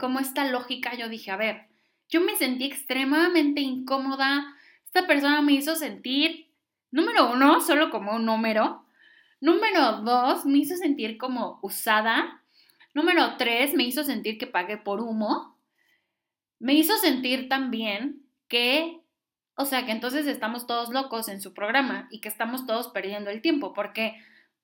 como 0.00 0.20
esta 0.20 0.46
lógica, 0.46 0.94
yo 0.94 1.08
dije, 1.08 1.30
a 1.30 1.36
ver, 1.36 1.66
yo 2.08 2.20
me 2.20 2.36
sentí 2.36 2.64
extremadamente 2.64 3.60
incómoda. 3.60 4.56
Esta 4.94 5.08
persona 5.08 5.42
me 5.42 5.54
hizo 5.54 5.74
sentir, 5.74 6.52
número 6.92 7.32
uno, 7.32 7.60
solo 7.60 7.90
como 7.90 8.14
un 8.14 8.24
número. 8.24 8.86
Número 9.40 10.02
dos, 10.02 10.46
me 10.46 10.58
hizo 10.58 10.76
sentir 10.76 11.18
como 11.18 11.58
usada. 11.62 12.44
Número 12.94 13.36
tres, 13.36 13.74
me 13.74 13.82
hizo 13.82 14.04
sentir 14.04 14.38
que 14.38 14.46
pagué 14.46 14.76
por 14.76 15.00
humo. 15.00 15.58
Me 16.60 16.74
hizo 16.74 16.96
sentir 16.98 17.48
también 17.48 18.22
que 18.46 19.00
o 19.56 19.64
sea 19.64 19.84
que 19.84 19.90
entonces 19.92 20.28
estamos 20.28 20.68
todos 20.68 20.90
locos 20.90 21.28
en 21.28 21.40
su 21.40 21.54
programa 21.54 22.08
y 22.10 22.20
que 22.20 22.28
estamos 22.28 22.64
todos 22.64 22.88
perdiendo 22.88 23.30
el 23.30 23.42
tiempo, 23.42 23.72
porque, 23.72 24.16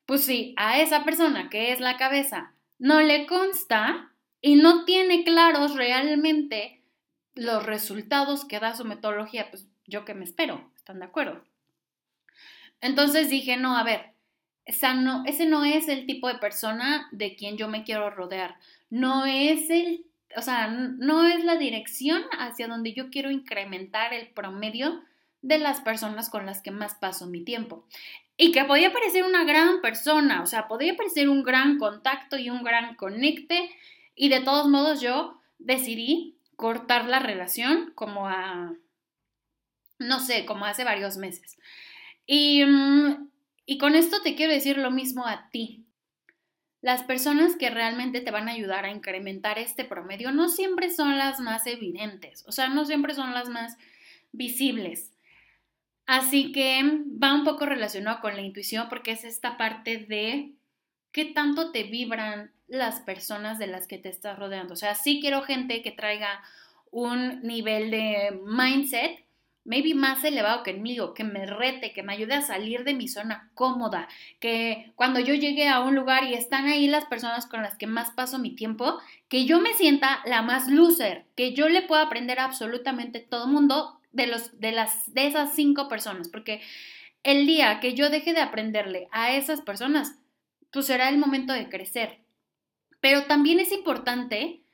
pues 0.06 0.24
sí, 0.24 0.54
a 0.56 0.80
esa 0.80 1.04
persona 1.04 1.48
que 1.48 1.72
es 1.72 1.80
la 1.80 1.96
cabeza 1.96 2.54
no 2.78 3.00
le 3.00 3.26
consta 3.26 4.12
y 4.40 4.54
no 4.54 4.84
tiene 4.84 5.24
claros 5.24 5.74
realmente 5.74 6.82
los 7.34 7.64
resultados 7.66 8.44
que 8.44 8.58
da 8.58 8.74
su 8.76 8.84
metodología, 8.84 9.50
pues 9.50 9.69
yo 9.90 10.04
que 10.04 10.14
me 10.14 10.24
espero, 10.24 10.70
¿están 10.76 11.00
de 11.00 11.04
acuerdo? 11.04 11.44
Entonces 12.80 13.28
dije, 13.28 13.56
no, 13.56 13.76
a 13.76 13.84
ver, 13.84 14.12
no, 14.96 15.24
ese 15.26 15.46
no 15.46 15.64
es 15.64 15.88
el 15.88 16.06
tipo 16.06 16.28
de 16.28 16.38
persona 16.38 17.08
de 17.12 17.36
quien 17.36 17.58
yo 17.58 17.68
me 17.68 17.84
quiero 17.84 18.08
rodear, 18.08 18.56
no 18.88 19.26
es 19.26 19.68
el 19.68 20.06
o 20.36 20.42
sea, 20.42 20.68
no 20.68 21.24
es 21.24 21.44
la 21.44 21.56
dirección 21.56 22.22
hacia 22.38 22.68
donde 22.68 22.92
yo 22.92 23.10
quiero 23.10 23.30
incrementar 23.30 24.14
el 24.14 24.28
promedio 24.28 25.02
de 25.42 25.58
las 25.58 25.80
personas 25.80 26.30
con 26.30 26.46
las 26.46 26.62
que 26.62 26.70
más 26.70 26.94
paso 26.94 27.26
mi 27.26 27.42
tiempo. 27.42 27.84
Y 28.36 28.52
que 28.52 28.64
podía 28.64 28.92
parecer 28.92 29.24
una 29.24 29.44
gran 29.44 29.80
persona, 29.80 30.42
o 30.42 30.46
sea, 30.46 30.68
podía 30.68 30.96
parecer 30.96 31.28
un 31.28 31.42
gran 31.42 31.78
contacto 31.78 32.38
y 32.38 32.50
un 32.50 32.62
gran 32.62 32.94
conecte, 32.94 33.70
y 34.14 34.28
de 34.28 34.40
todos 34.40 34.68
modos 34.68 35.00
yo 35.00 35.38
decidí 35.58 36.36
cortar 36.56 37.06
la 37.06 37.18
relación 37.18 37.92
como 37.94 38.28
a, 38.28 38.74
no 40.00 40.18
sé, 40.18 40.44
como 40.44 40.64
hace 40.64 40.82
varios 40.82 41.16
meses. 41.16 41.56
Y, 42.26 42.64
mm, 42.64 43.30
y 43.66 43.78
con 43.78 43.94
esto 43.94 44.20
te 44.22 44.34
quiero 44.34 44.52
decir 44.52 44.76
lo 44.76 44.90
mismo 44.90 45.26
a 45.26 45.48
ti 45.50 45.86
las 46.82 47.02
personas 47.02 47.56
que 47.56 47.70
realmente 47.70 48.20
te 48.20 48.30
van 48.30 48.48
a 48.48 48.52
ayudar 48.52 48.84
a 48.84 48.90
incrementar 48.90 49.58
este 49.58 49.84
promedio 49.84 50.32
no 50.32 50.48
siempre 50.48 50.90
son 50.90 51.18
las 51.18 51.40
más 51.40 51.66
evidentes, 51.66 52.44
o 52.46 52.52
sea, 52.52 52.68
no 52.68 52.84
siempre 52.84 53.14
son 53.14 53.34
las 53.34 53.48
más 53.48 53.76
visibles. 54.32 55.12
Así 56.06 56.52
que 56.52 56.82
va 57.22 57.34
un 57.34 57.44
poco 57.44 57.66
relacionado 57.66 58.20
con 58.20 58.34
la 58.34 58.42
intuición 58.42 58.88
porque 58.88 59.12
es 59.12 59.24
esta 59.24 59.56
parte 59.56 59.98
de 59.98 60.52
qué 61.12 61.26
tanto 61.26 61.70
te 61.70 61.84
vibran 61.84 62.52
las 62.66 63.00
personas 63.00 63.58
de 63.58 63.66
las 63.66 63.86
que 63.86 63.98
te 63.98 64.08
estás 64.08 64.38
rodeando. 64.38 64.74
O 64.74 64.76
sea, 64.76 64.94
sí 64.94 65.18
quiero 65.20 65.42
gente 65.42 65.82
que 65.82 65.92
traiga 65.92 66.42
un 66.90 67.42
nivel 67.42 67.90
de 67.90 68.40
mindset 68.44 69.24
maybe 69.70 69.94
más 69.94 70.24
elevado 70.24 70.64
que 70.64 70.74
conmigo, 70.74 71.14
que 71.14 71.22
me 71.22 71.46
rete, 71.46 71.92
que 71.92 72.02
me 72.02 72.12
ayude 72.12 72.34
a 72.34 72.42
salir 72.42 72.82
de 72.82 72.92
mi 72.92 73.06
zona 73.06 73.52
cómoda, 73.54 74.08
que 74.40 74.90
cuando 74.96 75.20
yo 75.20 75.32
llegue 75.34 75.68
a 75.68 75.78
un 75.78 75.94
lugar 75.94 76.24
y 76.24 76.34
están 76.34 76.66
ahí 76.66 76.88
las 76.88 77.04
personas 77.04 77.46
con 77.46 77.62
las 77.62 77.78
que 77.78 77.86
más 77.86 78.10
paso 78.10 78.40
mi 78.40 78.56
tiempo, 78.56 78.98
que 79.28 79.44
yo 79.44 79.60
me 79.60 79.72
sienta 79.74 80.22
la 80.26 80.42
más 80.42 80.66
loser, 80.66 81.24
que 81.36 81.54
yo 81.54 81.68
le 81.68 81.82
pueda 81.82 82.02
aprender 82.02 82.40
a 82.40 82.46
absolutamente 82.46 83.20
todo 83.20 83.46
mundo 83.46 84.00
de, 84.10 84.26
los, 84.26 84.58
de, 84.58 84.72
las, 84.72 85.14
de 85.14 85.28
esas 85.28 85.54
cinco 85.54 85.86
personas, 85.86 86.28
porque 86.28 86.60
el 87.22 87.46
día 87.46 87.78
que 87.78 87.94
yo 87.94 88.10
deje 88.10 88.32
de 88.32 88.40
aprenderle 88.40 89.06
a 89.12 89.34
esas 89.36 89.60
personas, 89.60 90.18
pues 90.72 90.86
será 90.86 91.08
el 91.08 91.18
momento 91.18 91.52
de 91.52 91.68
crecer. 91.68 92.18
Pero 93.00 93.26
también 93.26 93.60
es 93.60 93.70
importante 93.70 94.64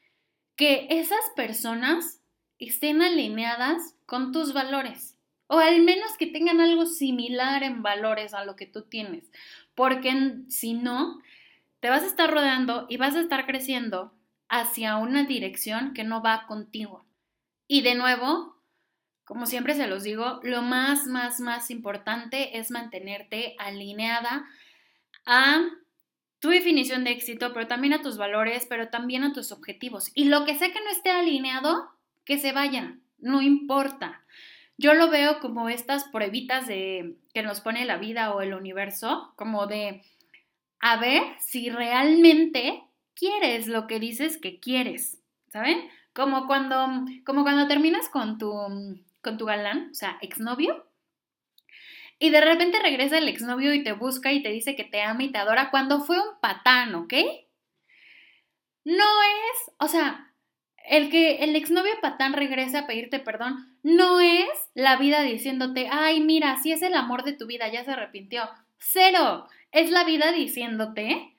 que 0.57 0.87
esas 0.89 1.21
personas 1.37 2.16
estén 2.59 3.03
alineadas 3.03 3.95
con 4.07 4.33
tus 4.33 4.53
valores 4.53 5.17
o 5.49 5.59
al 5.59 5.83
menos 5.83 6.17
que 6.17 6.27
tengan 6.27 6.61
algo 6.61 6.87
similar 6.87 7.63
en 7.63 7.83
valores 7.83 8.35
a 8.35 8.45
lo 8.45 8.57
que 8.57 8.67
tú 8.67 8.83
tienes, 8.83 9.31
porque 9.75 10.43
si 10.49 10.75
no, 10.75 11.21
te 11.81 11.91
vas 11.91 12.03
a 12.03 12.07
estar 12.07 12.31
rodeando 12.31 12.87
y 12.89 12.97
vas 12.97 13.15
a 13.15 13.21
estar 13.21 13.47
creciendo 13.47 14.13
hacia 14.49 14.97
una 14.97 15.25
dirección 15.25 15.93
que 15.95 16.05
no 16.05 16.23
va 16.23 16.47
contigo. 16.47 17.05
Y 17.69 17.83
de 17.83 17.95
nuevo, 17.95 18.57
como 19.25 19.47
siempre 19.47 19.75
se 19.75 19.87
los 19.87 20.03
digo, 20.03 20.41
lo 20.43 20.63
más, 20.63 21.07
más, 21.07 21.41
más 21.41 21.71
importante 21.71 22.59
es 22.59 22.71
mantenerte 22.71 23.57
alineada 23.59 24.47
a 25.25 25.65
tu 26.39 26.51
definición 26.51 27.05
de 27.05 27.11
éxito, 27.11 27.53
pero 27.53 27.67
también 27.67 27.93
a 27.93 28.03
tus 28.03 28.19
valores, 28.19 28.67
pero 28.69 28.89
también 28.89 29.25
a 29.25 29.33
tus 29.33 29.51
objetivos. 29.53 30.11
Y 30.15 30.27
lo 30.27 30.45
que 30.45 30.57
sé 30.57 30.73
que 30.73 30.81
no 30.81 30.91
esté 30.91 31.11
alineado, 31.11 31.91
que 32.27 32.39
se 32.39 32.53
vayan, 32.53 33.01
no 33.19 33.41
importa. 33.41 34.23
Yo 34.77 34.93
lo 34.93 35.09
veo 35.09 35.41
como 35.41 35.71
estas 35.71 36.05
pruebitas 36.05 36.67
de 36.67 37.17
que 37.33 37.43
nos 37.43 37.61
pone 37.61 37.87
la 37.87 37.97
vida 37.97 38.35
o 38.35 38.43
el 38.43 38.53
universo, 38.53 39.33
como 39.37 39.67
de 39.67 40.03
a 40.81 40.99
ver 40.99 41.23
si 41.39 41.71
realmente 41.71 42.83
quieres 43.15 43.69
lo 43.69 43.87
que 43.87 43.99
dices 43.99 44.39
que 44.39 44.61
quieres, 44.61 45.23
¿saben? 45.51 45.89
Como 46.13 46.47
cuando, 46.47 47.07
como 47.25 47.43
cuando 47.43 47.67
terminas 47.67 48.11
con 48.11 48.37
tu, 48.37 48.53
con 49.23 49.39
tu 49.39 49.47
galán, 49.47 49.89
o 49.93 49.95
sea, 49.95 50.19
exnovio, 50.21 50.87
y 52.19 52.31
de 52.31 52.41
repente 52.41 52.81
regresa 52.81 53.19
el 53.19 53.29
exnovio 53.29 53.75
y 53.75 53.83
te 53.83 53.93
busca 53.93 54.33
y 54.33 54.43
te 54.43 54.51
dice 54.51 54.75
que 54.75 54.85
te 54.85 55.03
ama 55.03 55.23
y 55.23 55.33
te 55.33 55.39
adora 55.39 55.71
cuando 55.71 56.01
fue 56.01 56.19
un 56.19 56.41
patán, 56.41 56.95
¿ok? 56.95 57.13
No 58.85 59.05
es, 59.05 59.75
o 59.79 59.89
sea, 59.89 60.33
el 60.89 61.11
que 61.11 61.37
el 61.45 61.57
exnovio 61.57 61.93
patán 62.01 62.33
regrese 62.33 62.79
a 62.79 62.87
pedirte 62.87 63.19
perdón 63.19 63.77
no 63.83 64.21
es 64.21 64.49
la 64.75 64.97
vida 64.97 65.23
diciéndote, 65.23 65.89
ay, 65.91 66.21
mira, 66.21 66.57
si 66.63 66.73
es 66.73 66.83
el 66.83 66.95
amor 66.95 67.25
de 67.25 67.33
tu 67.33 67.47
vida, 67.47 67.71
ya 67.71 67.85
se 67.85 67.93
arrepintió. 67.93 68.49
Cero. 68.79 69.47
Es 69.73 69.91
la 69.91 70.05
vida 70.05 70.33
diciéndote, 70.33 71.35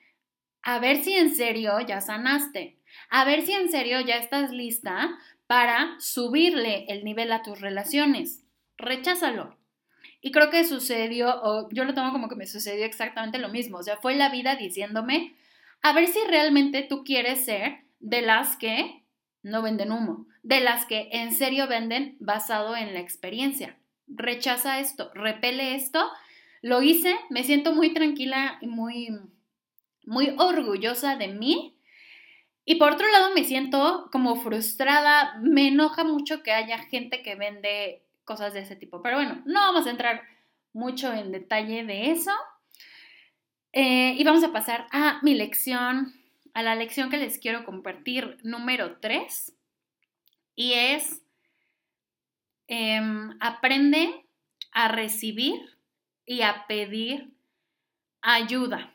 a 0.62 0.78
ver 0.78 1.02
si 1.02 1.14
en 1.14 1.34
serio 1.34 1.80
ya 1.80 2.00
sanaste. 2.00 2.78
A 3.10 3.24
ver 3.24 3.42
si 3.42 3.52
en 3.52 3.70
serio 3.70 4.00
ya 4.00 4.16
estás 4.16 4.50
lista 4.50 5.10
para 5.46 5.96
subirle 5.98 6.84
el 6.88 7.04
nivel 7.04 7.32
a 7.32 7.42
tus 7.42 7.60
relaciones. 7.60 8.44
Recházalo. 8.76 9.56
Y 10.20 10.30
creo 10.30 10.50
que 10.50 10.64
sucedió, 10.64 11.40
o 11.42 11.68
yo 11.70 11.84
lo 11.84 11.94
tomo 11.94 12.12
como 12.12 12.28
que 12.28 12.36
me 12.36 12.46
sucedió 12.46 12.84
exactamente 12.84 13.38
lo 13.38 13.48
mismo. 13.48 13.78
O 13.78 13.82
sea, 13.82 13.96
fue 13.96 14.14
la 14.14 14.28
vida 14.28 14.56
diciéndome, 14.56 15.36
a 15.82 15.92
ver 15.92 16.06
si 16.08 16.18
realmente 16.28 16.82
tú 16.82 17.04
quieres 17.04 17.44
ser 17.44 17.84
de 18.00 18.22
las 18.22 18.56
que 18.56 19.04
no 19.48 19.62
venden 19.62 19.92
humo, 19.92 20.26
de 20.42 20.60
las 20.60 20.86
que 20.86 21.08
en 21.12 21.32
serio 21.32 21.66
venden 21.66 22.16
basado 22.20 22.76
en 22.76 22.94
la 22.94 23.00
experiencia. 23.00 23.76
Rechaza 24.06 24.80
esto, 24.80 25.10
repele 25.14 25.74
esto. 25.74 26.08
Lo 26.62 26.82
hice, 26.82 27.16
me 27.30 27.44
siento 27.44 27.72
muy 27.72 27.92
tranquila 27.92 28.58
y 28.60 28.66
muy, 28.66 29.08
muy 30.04 30.34
orgullosa 30.38 31.16
de 31.16 31.28
mí. 31.28 31.76
Y 32.64 32.76
por 32.76 32.92
otro 32.92 33.10
lado 33.10 33.34
me 33.34 33.44
siento 33.44 34.08
como 34.12 34.36
frustrada, 34.36 35.38
me 35.40 35.68
enoja 35.68 36.04
mucho 36.04 36.42
que 36.42 36.52
haya 36.52 36.78
gente 36.78 37.22
que 37.22 37.34
vende 37.34 38.02
cosas 38.24 38.52
de 38.52 38.60
ese 38.60 38.76
tipo. 38.76 39.02
Pero 39.02 39.16
bueno, 39.16 39.42
no 39.46 39.60
vamos 39.60 39.86
a 39.86 39.90
entrar 39.90 40.22
mucho 40.72 41.12
en 41.12 41.32
detalle 41.32 41.84
de 41.84 42.10
eso. 42.10 42.32
Eh, 43.72 44.14
y 44.18 44.24
vamos 44.24 44.44
a 44.44 44.52
pasar 44.52 44.86
a 44.90 45.20
mi 45.22 45.34
lección 45.34 46.17
a 46.58 46.62
la 46.62 46.74
lección 46.74 47.08
que 47.08 47.18
les 47.18 47.38
quiero 47.38 47.64
compartir 47.64 48.36
número 48.42 48.98
3 48.98 49.54
y 50.56 50.72
es 50.72 51.22
em, 52.66 53.30
aprende 53.38 54.26
a 54.72 54.88
recibir 54.88 55.54
y 56.26 56.42
a 56.42 56.66
pedir 56.66 57.32
ayuda. 58.22 58.92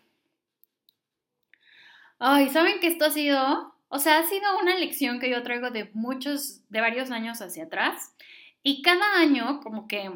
Ay, 2.20 2.50
¿saben 2.50 2.82
que 2.82 2.88
esto 2.88 3.06
ha 3.06 3.12
sido? 3.12 3.74
O 3.88 3.98
sea, 3.98 4.20
ha 4.20 4.24
sido 4.24 4.60
una 4.60 4.76
lección 4.76 5.22
que 5.22 5.30
yo 5.30 5.42
traigo 5.42 5.70
de 5.70 5.90
muchos, 5.94 6.70
de 6.70 6.82
varios 6.82 7.12
años 7.12 7.42
hacia 7.42 7.64
atrás. 7.64 8.14
Y 8.62 8.82
cada 8.82 9.22
año, 9.22 9.62
como 9.62 9.88
que, 9.88 10.12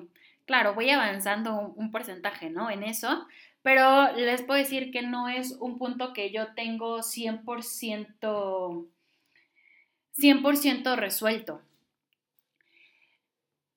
claro, 0.46 0.74
voy 0.74 0.90
avanzando 0.90 1.56
un, 1.56 1.74
un 1.78 1.92
porcentaje, 1.92 2.50
¿no? 2.50 2.70
En 2.70 2.84
eso. 2.84 3.26
Pero 3.68 4.14
les 4.14 4.44
puedo 4.44 4.58
decir 4.58 4.92
que 4.92 5.02
no 5.02 5.28
es 5.28 5.58
un 5.60 5.78
punto 5.78 6.14
que 6.14 6.32
yo 6.32 6.54
tengo 6.56 7.00
100%, 7.00 8.88
100% 10.18 10.96
resuelto. 10.96 11.62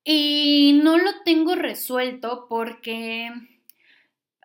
Y 0.04 0.80
no 0.84 0.96
lo 0.96 1.10
tengo 1.24 1.56
resuelto 1.56 2.46
porque, 2.48 3.32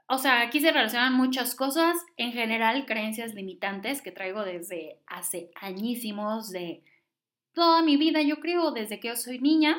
o 0.07 0.17
sea, 0.17 0.41
aquí 0.41 0.61
se 0.61 0.71
relacionan 0.71 1.13
muchas 1.13 1.53
cosas, 1.53 1.95
en 2.17 2.31
general 2.31 2.87
creencias 2.87 3.35
limitantes 3.35 4.01
que 4.01 4.11
traigo 4.11 4.43
desde 4.43 4.97
hace 5.05 5.51
añísimos, 5.61 6.49
de 6.49 6.81
toda 7.53 7.83
mi 7.83 7.97
vida, 7.97 8.23
yo 8.23 8.39
creo, 8.39 8.71
desde 8.71 8.99
que 8.99 9.09
yo 9.09 9.15
soy 9.15 9.37
niña. 9.37 9.77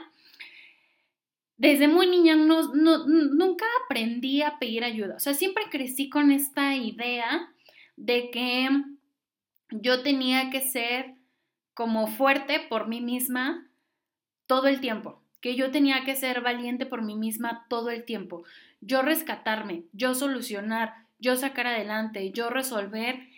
Desde 1.56 1.88
muy 1.88 2.06
niña 2.06 2.36
no, 2.36 2.74
nunca 2.74 3.64
aprendí 3.84 4.42
a 4.42 4.58
pedir 4.58 4.84
ayuda, 4.84 5.16
o 5.16 5.20
sea, 5.20 5.34
siempre 5.34 5.64
crecí 5.70 6.10
con 6.10 6.30
esta 6.30 6.76
idea 6.76 7.52
de 7.96 8.30
que 8.30 8.68
yo 9.70 10.02
tenía 10.02 10.50
que 10.50 10.60
ser 10.60 11.14
como 11.74 12.06
fuerte 12.06 12.60
por 12.60 12.88
mí 12.88 13.00
misma 13.00 13.70
todo 14.46 14.68
el 14.68 14.80
tiempo 14.80 15.22
que 15.46 15.54
yo 15.54 15.70
tenía 15.70 16.04
que 16.04 16.16
ser 16.16 16.40
valiente 16.40 16.86
por 16.86 17.02
mí 17.02 17.14
misma 17.14 17.66
todo 17.68 17.90
el 17.90 18.04
tiempo, 18.04 18.42
yo 18.80 19.02
rescatarme, 19.02 19.84
yo 19.92 20.14
solucionar, 20.14 21.06
yo 21.20 21.36
sacar 21.36 21.68
adelante, 21.68 22.32
yo 22.32 22.50
resolver 22.50 23.28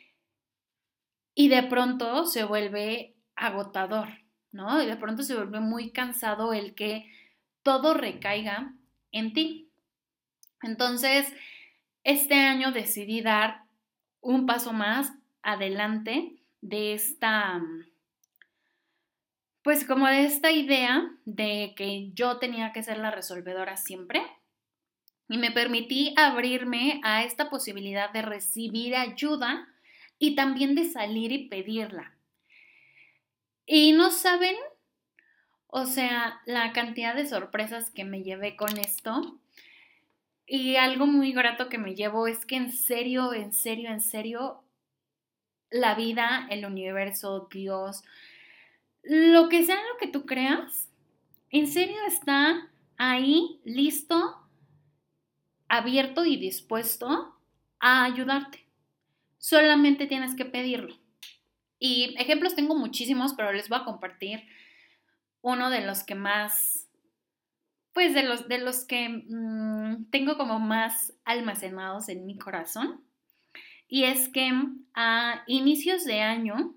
y 1.35 1.48
de 1.48 1.64
pronto 1.64 2.24
se 2.24 2.44
vuelve 2.44 3.14
agotador, 3.37 4.09
¿no? 4.52 4.83
Y 4.83 4.87
de 4.87 4.96
pronto 4.96 5.22
se 5.22 5.35
vuelve 5.35 5.61
muy 5.61 5.90
cansado 5.90 6.54
el 6.54 6.74
que 6.74 7.07
todo 7.68 7.92
recaiga 7.92 8.72
en 9.12 9.35
ti. 9.35 9.68
Entonces, 10.62 11.31
este 12.02 12.33
año 12.33 12.72
decidí 12.72 13.20
dar 13.20 13.64
un 14.22 14.46
paso 14.46 14.72
más 14.72 15.12
adelante 15.42 16.33
de 16.62 16.94
esta 16.94 17.61
pues 19.62 19.85
como 19.85 20.07
de 20.07 20.24
esta 20.24 20.50
idea 20.50 21.11
de 21.26 21.74
que 21.76 22.11
yo 22.14 22.38
tenía 22.38 22.72
que 22.72 22.83
ser 22.83 22.96
la 22.96 23.11
resolvedora 23.11 23.76
siempre 23.76 24.22
y 25.28 25.37
me 25.37 25.50
permití 25.50 26.14
abrirme 26.16 27.02
a 27.04 27.22
esta 27.22 27.50
posibilidad 27.50 28.11
de 28.14 28.22
recibir 28.22 28.96
ayuda 28.96 29.68
y 30.18 30.35
también 30.37 30.74
de 30.74 30.88
salir 30.88 31.33
y 31.33 31.48
pedirla. 31.50 32.16
Y 33.66 33.92
no 33.92 34.11
saben, 34.11 34.57
o 35.68 35.85
sea, 35.85 36.40
la 36.46 36.72
cantidad 36.72 37.14
de 37.14 37.26
sorpresas 37.26 37.90
que 37.90 38.04
me 38.04 38.22
llevé 38.22 38.57
con 38.57 38.78
esto. 38.78 39.38
Y 40.46 40.76
algo 40.76 41.07
muy 41.07 41.33
grato 41.33 41.68
que 41.68 41.76
me 41.76 41.94
llevo 41.94 42.26
es 42.26 42.46
que 42.46 42.57
en 42.57 42.72
serio, 42.72 43.35
en 43.35 43.52
serio, 43.52 43.90
en 43.90 44.00
serio, 44.00 44.64
la 45.70 45.94
vida, 45.94 46.46
el 46.50 46.64
universo, 46.64 47.48
Dios, 47.52 48.02
lo 49.02 49.50
que 49.50 49.62
sea 49.64 49.76
lo 49.76 49.98
que 49.98 50.09
tú 50.09 50.24
creas, 50.24 50.88
en 51.50 51.66
serio 51.66 51.98
está 52.07 52.70
ahí 52.96 53.61
listo, 53.64 54.37
abierto 55.68 56.24
y 56.24 56.38
dispuesto 56.38 57.37
a 57.78 58.04
ayudarte. 58.04 58.64
Solamente 59.37 60.07
tienes 60.07 60.35
que 60.35 60.46
pedirlo. 60.46 60.96
Y 61.78 62.16
ejemplos 62.18 62.54
tengo 62.54 62.74
muchísimos, 62.74 63.35
pero 63.35 63.52
les 63.52 63.68
voy 63.68 63.78
a 63.78 63.85
compartir 63.85 64.42
uno 65.48 65.70
de 65.70 65.80
los 65.80 66.04
que 66.04 66.14
más, 66.14 66.88
pues 67.92 68.14
de 68.14 68.22
los, 68.22 68.48
de 68.48 68.58
los 68.58 68.84
que 68.84 69.08
mm, 69.08 70.11
tengo 70.11 70.37
como 70.37 70.58
más 70.58 71.14
almacenados 71.24 72.08
en 72.08 72.26
mi 72.26 72.38
corazón. 72.38 73.02
Y 73.88 74.04
es 74.04 74.28
que 74.28 74.52
a 74.94 75.42
inicios 75.46 76.04
de 76.04 76.20
año 76.20 76.74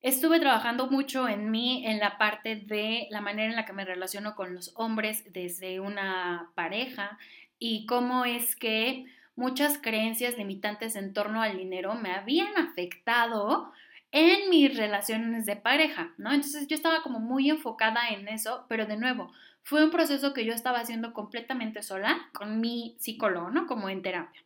Estuve 0.00 0.38
trabajando 0.38 0.86
mucho 0.86 1.28
en 1.28 1.50
mí 1.50 1.84
en 1.84 1.98
la 1.98 2.18
parte 2.18 2.54
de 2.54 3.08
la 3.10 3.20
manera 3.20 3.50
en 3.50 3.56
la 3.56 3.64
que 3.64 3.72
me 3.72 3.84
relaciono 3.84 4.36
con 4.36 4.54
los 4.54 4.72
hombres 4.76 5.24
desde 5.32 5.80
una 5.80 6.52
pareja 6.54 7.18
y 7.58 7.84
cómo 7.84 8.24
es 8.24 8.54
que 8.54 9.06
muchas 9.34 9.76
creencias 9.76 10.38
limitantes 10.38 10.94
en 10.94 11.12
torno 11.12 11.42
al 11.42 11.58
dinero 11.58 11.94
me 11.96 12.12
habían 12.12 12.56
afectado 12.58 13.72
en 14.10 14.48
mis 14.50 14.76
relaciones 14.76 15.44
de 15.46 15.56
pareja, 15.56 16.14
¿no? 16.16 16.32
Entonces 16.32 16.66
yo 16.66 16.76
estaba 16.76 17.02
como 17.02 17.20
muy 17.20 17.50
enfocada 17.50 18.08
en 18.08 18.28
eso, 18.28 18.64
pero 18.68 18.86
de 18.86 18.96
nuevo, 18.96 19.30
fue 19.62 19.84
un 19.84 19.90
proceso 19.90 20.32
que 20.32 20.44
yo 20.46 20.54
estaba 20.54 20.80
haciendo 20.80 21.12
completamente 21.12 21.82
sola 21.82 22.30
con 22.32 22.60
mi 22.60 22.96
psicólogo, 22.98 23.50
¿no? 23.50 23.66
Como 23.66 23.90
en 23.90 24.02
terapia. 24.02 24.42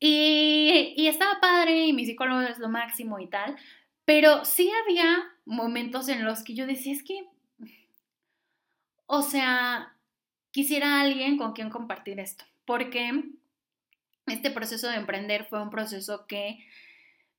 Y, 0.00 1.06
estaba 1.06 1.40
padre 1.40 1.86
y 1.86 1.92
mi 1.92 2.04
psicólogo 2.04 2.40
es 2.42 2.58
lo 2.58 2.68
máximo 2.68 3.20
y 3.20 3.28
tal, 3.28 3.56
pero 4.04 4.44
sí 4.44 4.70
había 4.82 5.24
momentos 5.44 6.08
en 6.08 6.24
los 6.24 6.42
que 6.42 6.54
yo 6.54 6.66
decía, 6.66 6.92
es 6.92 7.02
que, 7.02 7.26
o 9.06 9.22
sea, 9.22 9.96
quisiera 10.50 11.00
alguien 11.00 11.38
con 11.38 11.52
quien 11.52 11.70
compartir 11.70 12.18
esto, 12.20 12.44
porque 12.66 13.22
este 14.26 14.50
proceso 14.50 14.88
de 14.88 14.96
emprender 14.96 15.44
fue 15.44 15.62
un 15.62 15.70
proceso 15.70 16.26
que 16.26 16.58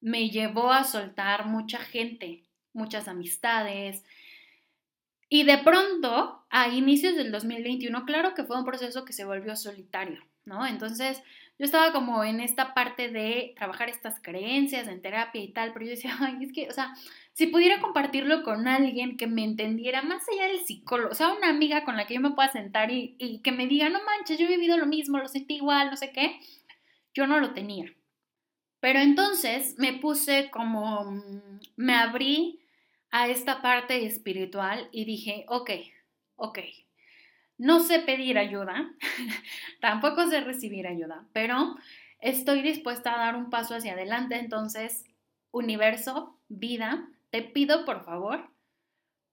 me 0.06 0.30
llevó 0.30 0.72
a 0.72 0.84
soltar 0.84 1.48
mucha 1.48 1.80
gente, 1.80 2.44
muchas 2.74 3.08
amistades. 3.08 4.04
Y 5.30 5.46
de 5.46 5.58
pronto, 5.58 6.46
a 6.52 6.68
inicios 6.68 7.16
del 7.16 7.32
2021, 7.32 8.06
claro 8.06 8.36
que 8.36 8.44
fue 8.44 8.56
un 8.56 8.66
proceso 8.66 9.04
que 9.04 9.14
se 9.14 9.26
volvió 9.26 9.56
solitario, 9.56 10.24
¿no? 10.46 10.68
Entonces, 10.68 11.24
yo 11.58 11.66
estaba 11.66 11.92
como 11.92 12.24
en 12.24 12.40
esta 12.40 12.76
parte 12.76 13.10
de 13.10 13.56
trabajar 13.58 13.90
estas 13.90 14.20
creencias 14.20 14.88
en 14.88 15.02
terapia 15.02 15.42
y 15.42 15.52
tal, 15.52 15.74
pero 15.74 15.86
yo 15.86 15.92
decía, 15.92 16.16
ay, 16.22 16.38
es 16.40 16.54
que, 16.54 16.70
o 16.70 16.74
sea, 16.74 16.94
si 17.34 17.48
pudiera 17.48 17.82
compartirlo 17.82 18.44
con 18.44 18.68
alguien 18.68 19.18
que 19.18 19.26
me 19.26 19.44
entendiera 19.44 20.04
más 20.04 20.22
allá 20.30 20.50
del 20.50 20.60
psicólogo, 20.60 21.14
o 21.14 21.16
sea, 21.16 21.34
una 21.34 21.50
amiga 21.50 21.84
con 21.84 21.98
la 21.98 22.06
que 22.06 22.14
yo 22.14 22.22
me 22.22 22.30
pueda 22.30 22.52
sentar 22.52 22.92
y, 22.92 23.16
y 23.18 23.40
que 23.40 23.52
me 23.52 23.66
diga, 23.66 23.90
no 23.90 24.04
manches, 24.06 24.38
yo 24.38 24.46
he 24.46 24.50
vivido 24.50 24.78
lo 24.78 24.86
mismo, 24.86 25.18
lo 25.18 25.28
sentí 25.28 25.56
igual, 25.56 25.90
no 25.90 25.98
sé 25.98 26.12
qué, 26.12 26.40
yo 27.16 27.26
no 27.26 27.40
lo 27.40 27.54
tenía. 27.54 27.92
Pero 28.86 29.00
entonces 29.00 29.74
me 29.80 29.94
puse 29.94 30.52
como, 30.52 31.06
mm, 31.06 31.60
me 31.76 31.96
abrí 31.96 32.60
a 33.10 33.28
esta 33.28 33.64
parte 33.64 34.06
espiritual 34.06 34.90
y 34.92 35.06
dije, 35.06 35.44
ok, 35.48 35.72
ok, 36.36 36.60
no 37.58 37.80
sé 37.80 37.98
pedir 37.98 38.38
ayuda, 38.38 38.94
tampoco 39.82 40.28
sé 40.28 40.42
recibir 40.42 40.86
ayuda, 40.86 41.26
pero 41.34 41.76
estoy 42.20 42.62
dispuesta 42.62 43.16
a 43.16 43.26
dar 43.26 43.36
un 43.36 43.50
paso 43.50 43.74
hacia 43.74 43.94
adelante. 43.94 44.36
Entonces, 44.36 45.04
universo, 45.50 46.38
vida, 46.48 47.10
te 47.32 47.42
pido 47.42 47.86
por 47.86 48.06
favor, 48.06 48.52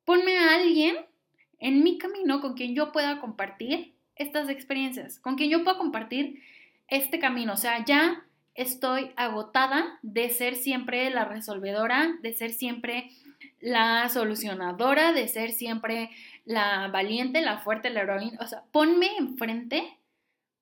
ponme 0.07 0.39
a 0.39 0.55
alguien 0.55 0.97
en 1.59 1.85
mi 1.85 1.99
camino 1.99 2.41
con 2.41 2.55
quien 2.55 2.75
yo 2.75 2.91
pueda 2.91 3.21
compartir 3.21 3.99
estas 4.15 4.49
experiencias, 4.49 5.21
con 5.21 5.37
quien 5.37 5.51
yo 5.51 5.63
pueda 5.63 5.77
compartir 5.77 6.43
este 6.89 7.19
camino. 7.19 7.53
O 7.53 7.59
sea, 7.59 7.85
ya 7.85 8.25
estoy 8.55 9.13
agotada 9.17 9.99
de 10.03 10.29
ser 10.31 10.57
siempre 10.57 11.11
la 11.11 11.25
resolvedora, 11.25 12.17
de 12.21 12.33
ser 12.35 12.53
siempre 12.53 13.11
la 13.61 14.09
solucionadora, 14.09 15.13
de 15.13 15.29
ser 15.29 15.53
siempre 15.53 16.11
la 16.45 16.89
valiente, 16.89 17.41
la 17.41 17.59
fuerte, 17.59 17.91
la 17.91 18.03
heroína. 18.03 18.39
O 18.41 18.47
sea, 18.47 18.63
ponme 18.73 19.17
enfrente 19.17 19.97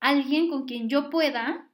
alguien 0.00 0.48
con 0.48 0.66
quien 0.66 0.88
yo 0.88 1.10
pueda 1.10 1.66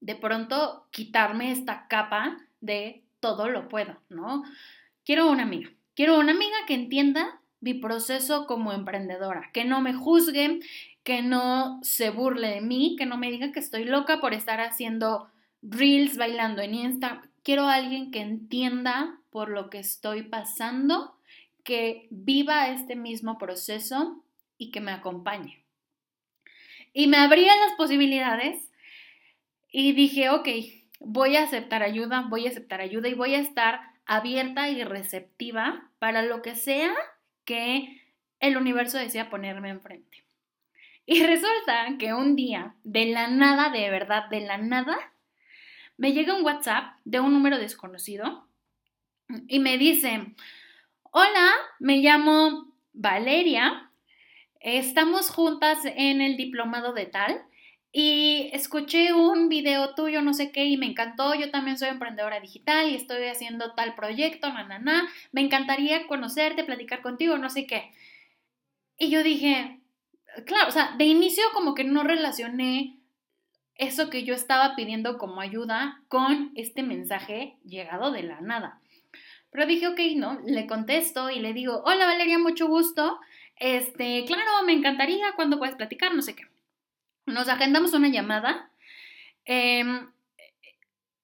de 0.00 0.14
pronto 0.16 0.86
quitarme 0.90 1.52
esta 1.52 1.86
capa 1.88 2.38
de 2.60 3.02
todo 3.20 3.48
lo 3.48 3.68
puedo, 3.68 3.96
¿no? 4.08 4.44
Quiero 5.04 5.30
una 5.30 5.42
amiga, 5.42 5.70
quiero 5.94 6.18
una 6.18 6.32
amiga 6.32 6.56
que 6.66 6.74
entienda 6.74 7.40
mi 7.60 7.74
proceso 7.74 8.46
como 8.46 8.72
emprendedora, 8.72 9.50
que 9.52 9.64
no 9.64 9.80
me 9.80 9.92
juzgue, 9.92 10.60
que 11.02 11.22
no 11.22 11.80
se 11.82 12.10
burle 12.10 12.48
de 12.48 12.60
mí, 12.60 12.96
que 12.98 13.06
no 13.06 13.16
me 13.16 13.30
diga 13.30 13.52
que 13.52 13.60
estoy 13.60 13.84
loca 13.84 14.20
por 14.20 14.34
estar 14.34 14.60
haciendo 14.60 15.28
reels 15.62 16.16
bailando 16.16 16.62
en 16.62 16.74
Insta. 16.74 17.22
Quiero 17.42 17.66
alguien 17.66 18.10
que 18.10 18.20
entienda 18.20 19.18
por 19.30 19.48
lo 19.48 19.70
que 19.70 19.78
estoy 19.78 20.22
pasando 20.22 21.16
que 21.64 22.08
viva 22.10 22.68
este 22.68 22.96
mismo 22.96 23.38
proceso 23.38 24.22
y 24.58 24.70
que 24.70 24.80
me 24.80 24.92
acompañe. 24.92 25.62
Y 26.92 27.06
me 27.06 27.18
abría 27.18 27.54
las 27.56 27.72
posibilidades 27.76 28.70
y 29.70 29.92
dije, 29.92 30.30
ok, 30.30 30.48
voy 30.98 31.36
a 31.36 31.44
aceptar 31.44 31.82
ayuda, 31.82 32.26
voy 32.28 32.46
a 32.46 32.50
aceptar 32.50 32.80
ayuda 32.80 33.08
y 33.08 33.14
voy 33.14 33.34
a 33.34 33.40
estar 33.40 33.80
abierta 34.04 34.68
y 34.68 34.82
receptiva 34.82 35.88
para 35.98 36.22
lo 36.22 36.42
que 36.42 36.56
sea 36.56 36.92
que 37.44 38.02
el 38.40 38.56
universo 38.56 38.98
desea 38.98 39.30
ponerme 39.30 39.68
enfrente. 39.70 40.24
Y 41.12 41.26
resulta 41.26 41.96
que 41.98 42.14
un 42.14 42.36
día, 42.36 42.76
de 42.84 43.06
la 43.06 43.26
nada, 43.26 43.70
de 43.70 43.90
verdad, 43.90 44.28
de 44.30 44.42
la 44.42 44.58
nada, 44.58 44.96
me 45.96 46.12
llega 46.12 46.36
un 46.36 46.44
WhatsApp 46.44 47.00
de 47.04 47.18
un 47.18 47.32
número 47.32 47.58
desconocido 47.58 48.46
y 49.48 49.58
me 49.58 49.76
dice, 49.76 50.36
hola, 51.10 51.50
me 51.80 51.96
llamo 51.96 52.72
Valeria, 52.92 53.90
estamos 54.60 55.30
juntas 55.30 55.80
en 55.84 56.20
el 56.20 56.36
diplomado 56.36 56.92
de 56.92 57.06
tal 57.06 57.42
y 57.90 58.48
escuché 58.52 59.12
un 59.12 59.48
video 59.48 59.96
tuyo, 59.96 60.22
no 60.22 60.32
sé 60.32 60.52
qué, 60.52 60.66
y 60.66 60.76
me 60.76 60.86
encantó. 60.86 61.34
Yo 61.34 61.50
también 61.50 61.76
soy 61.76 61.88
emprendedora 61.88 62.38
digital 62.38 62.88
y 62.88 62.94
estoy 62.94 63.24
haciendo 63.24 63.74
tal 63.74 63.96
proyecto, 63.96 64.52
na. 64.52 65.08
Me 65.32 65.40
encantaría 65.40 66.06
conocerte, 66.06 66.62
platicar 66.62 67.02
contigo, 67.02 67.36
no 67.36 67.50
sé 67.50 67.66
qué. 67.66 67.90
Y 68.96 69.10
yo 69.10 69.24
dije, 69.24 69.79
claro, 70.46 70.68
o 70.68 70.72
sea, 70.72 70.94
de 70.96 71.04
inicio 71.04 71.42
como 71.52 71.74
que 71.74 71.84
no 71.84 72.02
relacioné 72.02 72.96
eso 73.74 74.10
que 74.10 74.24
yo 74.24 74.34
estaba 74.34 74.76
pidiendo 74.76 75.16
como 75.16 75.40
ayuda 75.40 76.02
con 76.08 76.52
este 76.54 76.82
mensaje 76.82 77.56
llegado 77.64 78.12
de 78.12 78.22
la 78.22 78.40
nada. 78.40 78.80
Pero 79.50 79.66
dije, 79.66 79.88
ok, 79.88 80.00
¿no? 80.16 80.38
Le 80.46 80.66
contesto 80.66 81.30
y 81.30 81.40
le 81.40 81.52
digo, 81.52 81.82
hola 81.84 82.06
Valeria, 82.06 82.38
mucho 82.38 82.68
gusto. 82.68 83.18
Este, 83.56 84.24
claro, 84.26 84.42
me 84.64 84.72
encantaría 84.72 85.32
cuando 85.34 85.58
puedes 85.58 85.74
platicar, 85.74 86.14
no 86.14 86.22
sé 86.22 86.36
qué. 86.36 86.46
Nos 87.26 87.48
agendamos 87.48 87.92
una 87.92 88.08
llamada 88.08 88.70
em, 89.44 90.10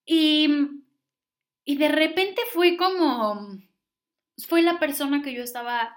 y, 0.05 0.49
y 1.64 1.77
de 1.77 1.88
repente 1.88 2.42
fue 2.53 2.77
como, 2.77 3.59
fue 4.49 4.62
la 4.62 4.79
persona 4.79 5.23
que 5.23 5.35
yo 5.35 5.42
estaba 5.42 5.97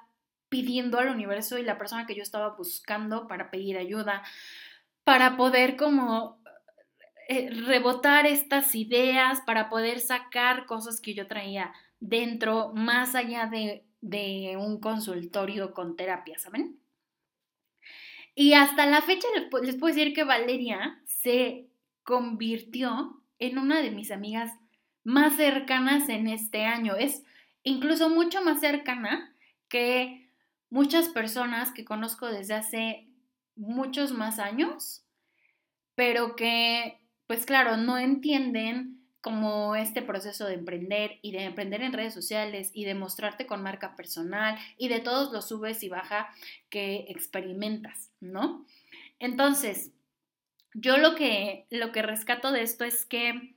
pidiendo 0.49 0.99
al 0.99 1.09
universo 1.09 1.57
y 1.57 1.63
la 1.63 1.77
persona 1.77 2.05
que 2.05 2.15
yo 2.15 2.23
estaba 2.23 2.55
buscando 2.55 3.27
para 3.27 3.51
pedir 3.51 3.77
ayuda, 3.77 4.23
para 5.03 5.37
poder 5.37 5.75
como 5.75 6.41
eh, 7.27 7.49
rebotar 7.51 8.25
estas 8.25 8.73
ideas, 8.75 9.41
para 9.45 9.69
poder 9.69 9.99
sacar 9.99 10.65
cosas 10.65 10.99
que 10.99 11.13
yo 11.13 11.27
traía 11.27 11.71
dentro, 11.99 12.71
más 12.73 13.15
allá 13.15 13.45
de, 13.45 13.85
de 14.01 14.57
un 14.57 14.79
consultorio 14.79 15.73
con 15.73 15.95
terapia, 15.95 16.39
¿saben? 16.39 16.79
Y 18.35 18.53
hasta 18.53 18.85
la 18.85 19.01
fecha 19.01 19.27
les 19.61 19.75
puedo 19.75 19.93
decir 19.93 20.13
que 20.13 20.23
Valeria 20.23 21.01
se 21.05 21.67
convirtió 22.03 23.21
en 23.37 23.57
una 23.57 23.81
de 23.81 23.91
mis 23.91 24.11
amigas 24.11 24.51
más 25.03 25.35
cercanas 25.35 26.09
en 26.09 26.27
este 26.27 26.65
año. 26.65 26.95
Es 26.95 27.23
incluso 27.63 28.09
mucho 28.09 28.41
más 28.41 28.59
cercana 28.61 29.35
que 29.67 30.28
muchas 30.69 31.09
personas 31.09 31.71
que 31.71 31.85
conozco 31.85 32.27
desde 32.27 32.53
hace 32.53 33.07
muchos 33.55 34.11
más 34.11 34.39
años, 34.39 35.03
pero 35.95 36.35
que, 36.35 36.99
pues 37.27 37.45
claro, 37.45 37.77
no 37.77 37.97
entienden 37.97 38.99
como 39.21 39.75
este 39.75 40.01
proceso 40.01 40.45
de 40.45 40.53
emprender 40.53 41.19
y 41.21 41.33
de 41.33 41.43
emprender 41.43 41.81
en 41.81 41.91
redes 41.91 42.13
sociales 42.13 42.71
y 42.73 42.85
de 42.85 42.95
mostrarte 42.95 43.45
con 43.45 43.61
marca 43.61 43.95
personal 43.95 44.57
y 44.77 44.87
de 44.87 44.99
todos 44.99 45.33
los 45.33 45.49
subes 45.49 45.83
y 45.83 45.89
baja 45.89 46.29
que 46.69 47.05
experimentas, 47.09 48.11
¿no? 48.21 48.65
Entonces, 49.19 49.91
yo 50.73 50.97
lo 50.97 51.15
que, 51.15 51.65
lo 51.69 51.91
que 51.91 52.01
rescato 52.01 52.51
de 52.51 52.61
esto 52.61 52.85
es 52.85 53.05
que 53.05 53.55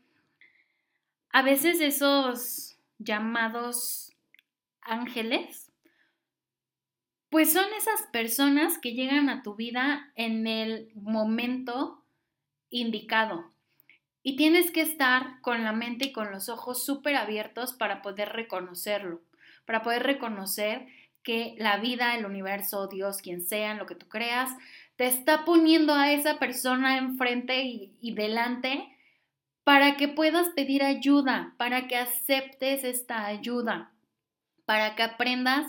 a 1.31 1.43
veces 1.43 1.81
esos 1.81 2.77
llamados 2.99 4.13
ángeles, 4.81 5.62
pues 7.33 7.51
son 7.51 7.65
esas 7.79 8.03
personas 8.13 8.77
que 8.77 8.93
llegan 8.93 9.31
a 9.31 9.43
tu 9.43 9.55
vida 9.55 10.13
en 10.17 10.47
el 10.47 10.93
momento 10.95 12.05
indicado, 12.69 13.51
y 14.23 14.37
tienes 14.37 14.71
que 14.71 14.83
estar 14.83 15.41
con 15.41 15.65
la 15.65 15.73
mente 15.73 16.07
y 16.07 16.13
con 16.13 16.31
los 16.31 16.51
ojos 16.51 16.85
súper 16.85 17.17
abiertos 17.17 17.73
para 17.73 18.03
poder 18.03 18.29
reconocerlo, 18.29 19.23
para 19.65 19.83
poder 19.83 20.03
reconocer 20.03 20.87
que 21.23 21.55
la 21.57 21.79
vida, 21.79 22.15
el 22.17 22.27
universo, 22.27 22.87
Dios, 22.87 23.23
quien 23.23 23.41
sea, 23.41 23.75
lo 23.75 23.87
que 23.87 23.95
tú 23.95 24.09
creas, 24.09 24.51
te 24.97 25.07
está 25.07 25.47
poniendo 25.47 25.95
a 25.95 26.13
esa 26.13 26.39
persona 26.39 26.99
enfrente 26.99 27.63
y, 27.63 27.97
y 28.03 28.13
delante 28.13 28.95
para 29.65 29.97
que 29.97 30.07
puedas 30.07 30.51
pedir 30.51 30.83
ayuda, 30.83 31.55
para 31.57 31.89
que 31.89 31.97
aceptes 31.97 32.85
esta 32.85 33.25
ayuda, 33.25 33.91
para 34.67 34.95
que 34.97 35.03
aprendas 35.03 35.67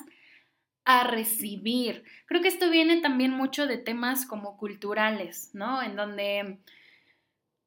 a 0.85 1.05
recibir. 1.05 2.03
Creo 2.25 2.41
que 2.41 2.47
esto 2.47 2.69
viene 2.69 3.01
también 3.01 3.31
mucho 3.31 3.67
de 3.67 3.77
temas 3.77 4.25
como 4.25 4.57
culturales, 4.57 5.51
¿no? 5.53 5.81
En 5.81 5.95
donde 5.95 6.59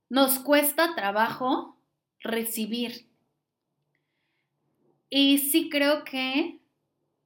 nos 0.08 0.38
cuesta 0.38 0.94
trabajo 0.94 1.78
recibir. 2.20 3.08
Y 5.08 5.38
sí 5.38 5.68
creo 5.70 6.04
que 6.04 6.60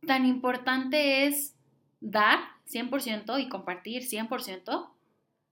tan 0.07 0.27
importante 0.27 1.27
es 1.27 1.57
dar 2.01 2.41
100% 2.67 3.41
y 3.41 3.49
compartir 3.49 4.03
100% 4.03 4.95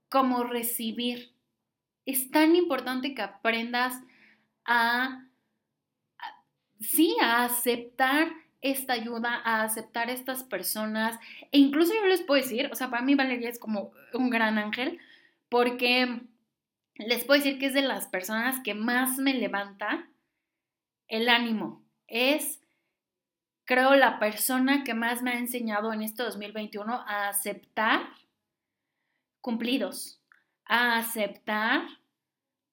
como 0.09 0.43
recibir. 0.43 1.33
Es 2.05 2.31
tan 2.31 2.55
importante 2.55 3.13
que 3.13 3.21
aprendas 3.21 4.01
a, 4.65 5.27
sí, 6.79 7.15
a 7.21 7.45
aceptar 7.45 8.31
esta 8.61 8.93
ayuda, 8.93 9.41
a 9.43 9.63
aceptar 9.63 10.09
estas 10.09 10.43
personas. 10.43 11.17
E 11.51 11.59
incluso 11.59 11.93
yo 11.93 12.05
les 12.07 12.21
puedo 12.21 12.41
decir, 12.41 12.69
o 12.71 12.75
sea, 12.75 12.89
para 12.89 13.03
mí 13.03 13.15
Valeria 13.15 13.49
es 13.49 13.59
como 13.59 13.91
un 14.13 14.29
gran 14.29 14.57
ángel, 14.57 14.99
porque 15.49 16.21
les 16.95 17.23
puedo 17.23 17.41
decir 17.41 17.59
que 17.59 17.67
es 17.67 17.73
de 17.73 17.81
las 17.81 18.07
personas 18.07 18.61
que 18.63 18.73
más 18.73 19.17
me 19.17 19.33
levanta 19.33 20.07
el 21.07 21.29
ánimo. 21.29 21.83
Es, 22.07 22.61
creo, 23.65 23.95
la 23.95 24.19
persona 24.19 24.83
que 24.83 24.93
más 24.93 25.21
me 25.21 25.31
ha 25.31 25.39
enseñado 25.39 25.93
en 25.93 26.01
este 26.01 26.23
2021 26.23 26.93
a 26.93 27.29
aceptar 27.29 28.01
cumplidos, 29.41 30.21
a 30.65 30.97
aceptar 30.97 31.87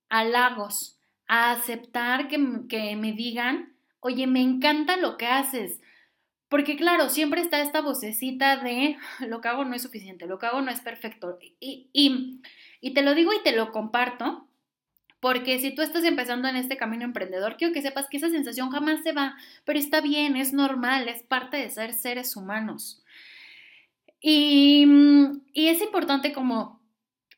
halagos, 0.08 0.98
a 1.28 1.52
aceptar 1.52 2.28
que, 2.28 2.38
que 2.68 2.96
me 2.96 3.12
digan, 3.12 3.75
oye, 4.00 4.26
me 4.26 4.40
encanta 4.40 4.96
lo 4.96 5.16
que 5.16 5.26
haces. 5.26 5.80
Porque 6.48 6.76
claro, 6.76 7.08
siempre 7.08 7.40
está 7.40 7.60
esta 7.60 7.80
vocecita 7.80 8.56
de 8.58 8.96
lo 9.26 9.40
que 9.40 9.48
hago 9.48 9.64
no 9.64 9.74
es 9.74 9.82
suficiente, 9.82 10.26
lo 10.26 10.38
que 10.38 10.46
hago 10.46 10.60
no 10.60 10.70
es 10.70 10.80
perfecto. 10.80 11.38
Y, 11.60 11.90
y 11.92 12.40
y 12.80 12.94
te 12.94 13.02
lo 13.02 13.14
digo 13.14 13.32
y 13.32 13.42
te 13.42 13.50
lo 13.50 13.72
comparto, 13.72 14.46
porque 15.20 15.58
si 15.58 15.74
tú 15.74 15.82
estás 15.82 16.04
empezando 16.04 16.46
en 16.46 16.56
este 16.56 16.76
camino 16.76 17.04
emprendedor, 17.04 17.56
quiero 17.56 17.72
que 17.72 17.82
sepas 17.82 18.06
que 18.08 18.18
esa 18.18 18.30
sensación 18.30 18.70
jamás 18.70 19.02
se 19.02 19.12
va, 19.12 19.36
pero 19.64 19.78
está 19.78 20.00
bien, 20.00 20.36
es 20.36 20.52
normal, 20.52 21.08
es 21.08 21.22
parte 21.22 21.56
de 21.56 21.70
ser 21.70 21.92
seres 21.94 22.36
humanos. 22.36 23.02
Y, 24.20 24.86
y 25.52 25.68
es 25.68 25.82
importante 25.82 26.32
como 26.32 26.80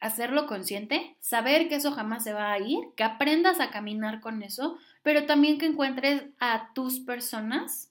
hacerlo 0.01 0.47
consciente, 0.47 1.17
saber 1.21 1.69
que 1.69 1.77
eso 1.77 1.93
jamás 1.93 2.25
se 2.25 2.33
va 2.33 2.53
a 2.53 2.59
ir, 2.59 2.79
que 2.97 3.05
aprendas 3.05 3.61
a 3.61 3.71
caminar 3.71 4.21
con 4.21 4.43
eso, 4.43 4.77
pero 5.09 5.25
también 5.25 5.57
que 5.57 5.65
encuentres 5.65 6.23
a 6.39 6.71
tus 6.75 7.01
personas 7.01 7.91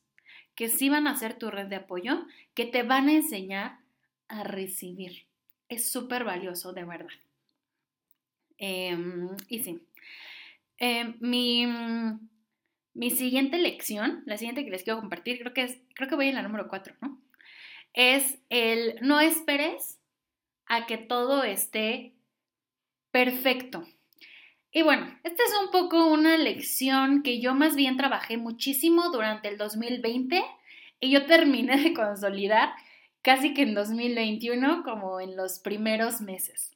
que 0.54 0.70
sí 0.70 0.88
van 0.88 1.08
a 1.08 1.16
ser 1.16 1.34
tu 1.34 1.50
red 1.50 1.66
de 1.66 1.78
apoyo, 1.78 2.28
que 2.54 2.66
te 2.66 2.84
van 2.84 3.08
a 3.10 3.14
enseñar 3.14 3.80
a 4.28 4.44
recibir. 4.44 5.26
Es 5.68 5.92
súper 5.92 6.24
valioso, 6.24 6.74
de 6.74 6.86
verdad. 6.86 7.10
Em, 8.60 9.30
y 9.50 9.64
sí. 9.64 9.80
Em, 10.78 11.18
mi, 11.20 11.66
mi, 12.94 13.10
siguiente 13.10 13.58
lección, 13.58 14.22
la 14.28 14.38
siguiente 14.38 14.64
que 14.64 14.70
les 14.70 14.84
quiero 14.84 15.00
compartir, 15.00 15.40
creo 15.40 15.56
que, 15.56 15.64
es, 15.64 15.80
creo 15.96 16.08
que 16.08 16.16
voy 16.16 16.28
en 16.28 16.36
la 16.36 16.44
número 16.44 16.68
4, 16.68 16.98
¿no? 17.02 17.20
Es 17.94 18.38
el 18.50 19.00
no 19.02 19.20
esperes 19.22 20.00
a 20.68 20.86
que 20.86 21.00
todo 21.00 21.44
esté 21.44 22.14
perfecto. 23.10 23.88
Y 24.72 24.82
bueno, 24.82 25.08
esta 25.24 25.44
es 25.44 25.54
un 25.64 25.72
poco 25.72 26.08
una 26.08 26.38
lección 26.38 27.24
que 27.24 27.40
yo 27.40 27.54
más 27.54 27.76
bien 27.76 27.98
trabajé 27.98 28.38
muchísimo 28.38 29.10
durante 29.12 29.48
el 29.48 29.58
2020 29.58 30.44
y 31.00 31.12
yo 31.12 31.26
terminé 31.26 31.78
de 31.78 31.94
consolidar 31.94 32.74
casi 33.22 33.54
que 33.54 33.64
en 33.64 33.74
2021 33.74 34.84
como 34.84 35.20
en 35.20 35.36
los 35.36 35.60
primeros 35.60 36.22
meses. 36.22 36.72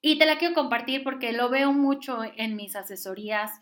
Y 0.00 0.18
te 0.18 0.26
la 0.26 0.38
quiero 0.38 0.54
compartir 0.54 1.02
porque 1.02 1.32
lo 1.32 1.48
veo 1.48 1.72
mucho 1.72 2.20
en 2.36 2.56
mis 2.56 2.76
asesorías, 2.76 3.52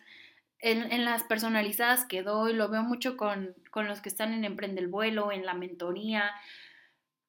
en, 0.58 1.04
las 1.04 1.24
personalizadas 1.24 2.04
que 2.04 2.22
doy, 2.22 2.52
lo 2.52 2.68
veo 2.68 2.82
mucho 2.82 3.16
con, 3.16 3.54
con 3.70 3.88
los 3.88 4.00
que 4.00 4.08
están 4.08 4.32
en 4.32 4.44
Emprende 4.44 4.80
el 4.80 4.88
Vuelo, 4.88 5.32
en 5.32 5.44
la 5.44 5.54
mentoría. 5.54 6.30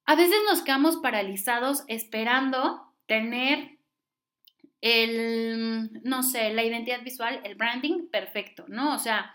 A 0.05 0.15
veces 0.15 0.37
nos 0.49 0.61
quedamos 0.61 0.97
paralizados 0.97 1.83
esperando 1.87 2.93
tener 3.07 3.72
el, 4.83 5.91
no 6.03 6.23
sé, 6.23 6.53
la 6.53 6.65
identidad 6.65 7.01
visual, 7.03 7.39
el 7.45 7.55
branding 7.55 8.09
perfecto, 8.11 8.65
¿no? 8.67 8.93
O 8.93 8.99
sea, 8.99 9.33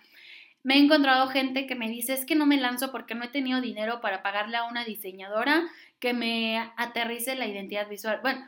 me 0.63 0.75
he 0.75 0.79
encontrado 0.79 1.29
gente 1.29 1.67
que 1.67 1.75
me 1.75 1.89
dice, 1.89 2.13
es 2.13 2.27
que 2.27 2.35
no 2.35 2.45
me 2.45 2.61
lanzo 2.61 2.93
porque 2.93 3.15
no 3.15 3.25
he 3.25 3.29
tenido 3.29 3.63
dinero 3.63 4.03
para 4.03 4.23
pagarle 4.23 4.59
a 4.59 4.65
una 4.65 4.85
diseñadora 4.85 5.67
que 6.01 6.13
me 6.13 6.59
aterrice 6.77 7.35
la 7.35 7.47
identidad 7.47 7.89
visual. 7.89 8.21
Bueno, 8.21 8.47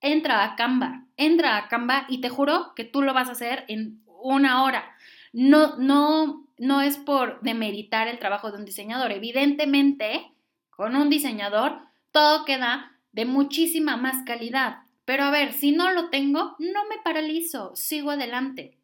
entra 0.00 0.42
a 0.42 0.56
Canva, 0.56 1.04
entra 1.16 1.56
a 1.56 1.68
Canva 1.68 2.06
y 2.08 2.20
te 2.20 2.30
juro 2.30 2.72
que 2.74 2.82
tú 2.82 3.02
lo 3.02 3.14
vas 3.14 3.28
a 3.28 3.32
hacer 3.32 3.64
en 3.68 4.02
una 4.20 4.64
hora. 4.64 4.96
No, 5.32 5.76
no, 5.76 6.48
no 6.58 6.82
es 6.82 6.96
por 6.96 7.40
demeritar 7.42 8.08
el 8.08 8.18
trabajo 8.18 8.50
de 8.50 8.58
un 8.58 8.64
diseñador. 8.64 9.12
Evidentemente, 9.12 10.32
con 10.70 10.96
un 10.96 11.10
diseñador 11.10 11.78
todo 12.10 12.44
queda 12.44 12.98
de 13.12 13.24
muchísima 13.24 13.96
más 13.96 14.24
calidad. 14.24 14.78
Pero 15.10 15.24
a 15.24 15.30
ver, 15.32 15.54
si 15.54 15.72
no 15.72 15.90
lo 15.90 16.08
tengo, 16.08 16.54
no 16.60 16.84
me 16.84 16.98
paralizo, 17.02 17.74
sigo 17.74 18.12
adelante. 18.12 18.78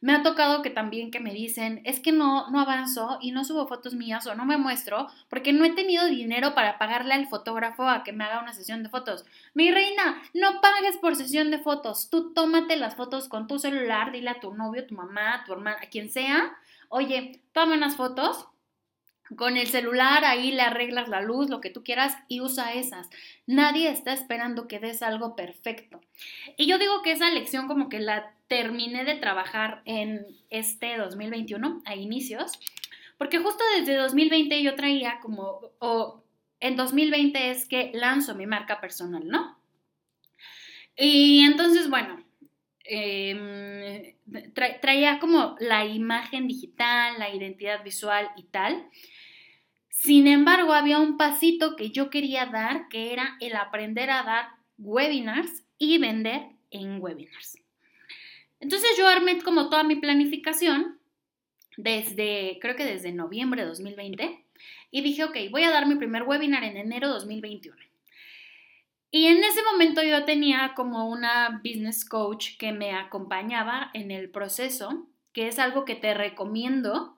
Me 0.00 0.14
ha 0.14 0.22
tocado 0.22 0.62
que 0.62 0.70
también 0.70 1.10
que 1.10 1.18
me 1.18 1.34
dicen, 1.34 1.80
es 1.84 1.98
que 1.98 2.12
no, 2.12 2.48
no 2.52 2.60
avanzo 2.60 3.18
y 3.20 3.32
no 3.32 3.42
subo 3.42 3.66
fotos 3.66 3.94
mías 3.94 4.28
o 4.28 4.36
no 4.36 4.44
me 4.44 4.58
muestro 4.58 5.08
porque 5.28 5.52
no 5.52 5.64
he 5.64 5.72
tenido 5.72 6.06
dinero 6.06 6.54
para 6.54 6.78
pagarle 6.78 7.14
al 7.14 7.26
fotógrafo 7.26 7.82
a 7.88 8.04
que 8.04 8.12
me 8.12 8.22
haga 8.22 8.42
una 8.42 8.52
sesión 8.52 8.84
de 8.84 8.90
fotos. 8.90 9.24
Mi 9.54 9.72
reina, 9.72 10.22
no 10.34 10.60
pagues 10.60 10.98
por 10.98 11.16
sesión 11.16 11.50
de 11.50 11.58
fotos. 11.58 12.10
Tú 12.10 12.32
tómate 12.32 12.76
las 12.76 12.94
fotos 12.94 13.28
con 13.28 13.48
tu 13.48 13.58
celular, 13.58 14.12
dile 14.12 14.30
a 14.30 14.38
tu 14.38 14.54
novio, 14.54 14.86
tu 14.86 14.94
mamá, 14.94 15.42
tu 15.46 15.52
hermana, 15.52 15.78
a 15.82 15.88
quien 15.88 16.10
sea, 16.10 16.56
oye, 16.90 17.42
toma 17.52 17.74
unas 17.74 17.96
fotos 17.96 18.46
con 19.34 19.56
el 19.56 19.66
celular 19.66 20.24
ahí 20.24 20.52
le 20.52 20.62
arreglas 20.62 21.08
la 21.08 21.20
luz, 21.20 21.50
lo 21.50 21.60
que 21.60 21.70
tú 21.70 21.82
quieras 21.82 22.16
y 22.28 22.40
usa 22.40 22.74
esas. 22.74 23.08
Nadie 23.46 23.90
está 23.90 24.12
esperando 24.12 24.68
que 24.68 24.78
des 24.78 25.02
algo 25.02 25.34
perfecto. 25.34 26.00
Y 26.56 26.66
yo 26.66 26.78
digo 26.78 27.02
que 27.02 27.12
esa 27.12 27.30
lección 27.30 27.66
como 27.66 27.88
que 27.88 27.98
la 27.98 28.32
terminé 28.46 29.04
de 29.04 29.16
trabajar 29.16 29.82
en 29.84 30.26
este 30.50 30.96
2021, 30.96 31.82
a 31.84 31.96
inicios, 31.96 32.52
porque 33.18 33.38
justo 33.38 33.64
desde 33.78 33.96
2020 33.96 34.62
yo 34.62 34.76
traía 34.76 35.18
como, 35.20 35.72
o 35.78 36.22
en 36.60 36.76
2020 36.76 37.50
es 37.50 37.66
que 37.66 37.90
lanzo 37.94 38.34
mi 38.34 38.46
marca 38.46 38.80
personal, 38.80 39.26
¿no? 39.26 39.58
Y 40.96 41.40
entonces, 41.44 41.90
bueno, 41.90 42.25
em, 42.88 44.14
traía 44.80 45.18
como 45.18 45.56
la 45.60 45.84
imagen 45.84 46.48
digital, 46.48 47.18
la 47.18 47.34
identidad 47.34 47.82
visual 47.84 48.28
y 48.36 48.44
tal. 48.44 48.88
Sin 49.88 50.26
embargo, 50.26 50.72
había 50.72 50.98
un 50.98 51.16
pasito 51.16 51.74
que 51.76 51.90
yo 51.90 52.10
quería 52.10 52.46
dar, 52.46 52.88
que 52.88 53.12
era 53.12 53.36
el 53.40 53.56
aprender 53.56 54.10
a 54.10 54.22
dar 54.22 54.48
webinars 54.78 55.64
y 55.78 55.98
vender 55.98 56.42
en 56.70 57.00
webinars. 57.00 57.58
Entonces 58.60 58.90
yo 58.96 59.06
armé 59.08 59.40
como 59.42 59.68
toda 59.68 59.82
mi 59.84 59.96
planificación 59.96 60.98
desde, 61.76 62.58
creo 62.60 62.76
que 62.76 62.84
desde 62.84 63.12
noviembre 63.12 63.62
de 63.62 63.68
2020, 63.68 64.44
y 64.90 65.00
dije, 65.02 65.24
ok, 65.24 65.36
voy 65.50 65.62
a 65.62 65.70
dar 65.70 65.86
mi 65.86 65.96
primer 65.96 66.22
webinar 66.22 66.64
en 66.64 66.76
enero 66.76 67.08
de 67.08 67.14
2021. 67.14 67.76
Y 69.10 69.26
en 69.26 69.42
ese 69.44 69.62
momento 69.62 70.02
yo 70.02 70.24
tenía 70.24 70.72
como 70.74 71.08
una 71.08 71.60
business 71.64 72.04
coach 72.04 72.56
que 72.58 72.72
me 72.72 72.92
acompañaba 72.92 73.90
en 73.94 74.10
el 74.10 74.30
proceso, 74.30 75.06
que 75.32 75.48
es 75.48 75.58
algo 75.58 75.84
que 75.84 75.94
te 75.94 76.14
recomiendo 76.14 77.16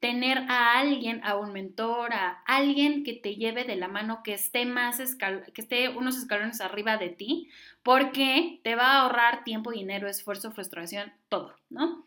tener 0.00 0.38
a 0.48 0.78
alguien, 0.78 1.24
a 1.24 1.36
un 1.36 1.52
mentor, 1.52 2.12
a 2.12 2.42
alguien 2.44 3.04
que 3.04 3.14
te 3.14 3.36
lleve 3.36 3.64
de 3.64 3.76
la 3.76 3.88
mano, 3.88 4.20
que 4.22 4.34
esté 4.34 4.66
más 4.66 4.98
que 4.98 5.60
esté 5.62 5.88
unos 5.88 6.18
escalones 6.18 6.60
arriba 6.60 6.98
de 6.98 7.08
ti, 7.08 7.48
porque 7.82 8.60
te 8.62 8.74
va 8.74 8.88
a 8.88 9.00
ahorrar 9.00 9.44
tiempo, 9.44 9.70
dinero, 9.70 10.06
esfuerzo, 10.06 10.52
frustración, 10.52 11.12
todo, 11.30 11.56
¿no? 11.70 12.06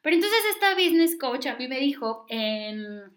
Pero 0.00 0.16
entonces 0.16 0.40
esta 0.54 0.74
business 0.74 1.18
coach 1.18 1.46
a 1.46 1.56
mí 1.56 1.68
me 1.68 1.80
dijo 1.80 2.24
en 2.30 3.12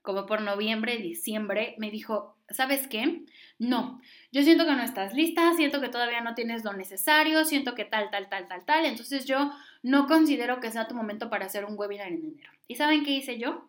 como 0.00 0.24
por 0.24 0.40
noviembre, 0.40 0.96
diciembre, 0.96 1.74
me 1.76 1.90
dijo, 1.90 2.37
¿sabes 2.50 2.86
qué? 2.88 3.24
No, 3.58 4.00
yo 4.32 4.42
siento 4.42 4.64
que 4.66 4.72
no 4.72 4.82
estás 4.82 5.14
lista, 5.14 5.52
siento 5.54 5.80
que 5.80 5.88
todavía 5.88 6.20
no 6.20 6.34
tienes 6.34 6.64
lo 6.64 6.72
necesario, 6.72 7.44
siento 7.44 7.74
que 7.74 7.84
tal, 7.84 8.10
tal, 8.10 8.28
tal, 8.28 8.48
tal, 8.48 8.64
tal, 8.64 8.84
entonces 8.86 9.24
yo 9.26 9.52
no 9.82 10.06
considero 10.06 10.60
que 10.60 10.70
sea 10.70 10.88
tu 10.88 10.94
momento 10.94 11.30
para 11.30 11.46
hacer 11.46 11.64
un 11.64 11.78
webinar 11.78 12.08
en 12.08 12.24
enero. 12.24 12.52
¿Y 12.66 12.76
saben 12.76 13.04
qué 13.04 13.12
hice 13.12 13.38
yo? 13.38 13.68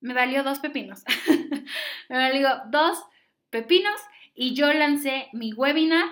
Me 0.00 0.14
valió 0.14 0.42
dos 0.42 0.58
pepinos. 0.58 1.04
me 2.08 2.16
valió 2.16 2.48
dos 2.70 3.02
pepinos 3.50 4.00
y 4.34 4.54
yo 4.54 4.72
lancé 4.72 5.28
mi 5.32 5.52
webinar 5.52 6.10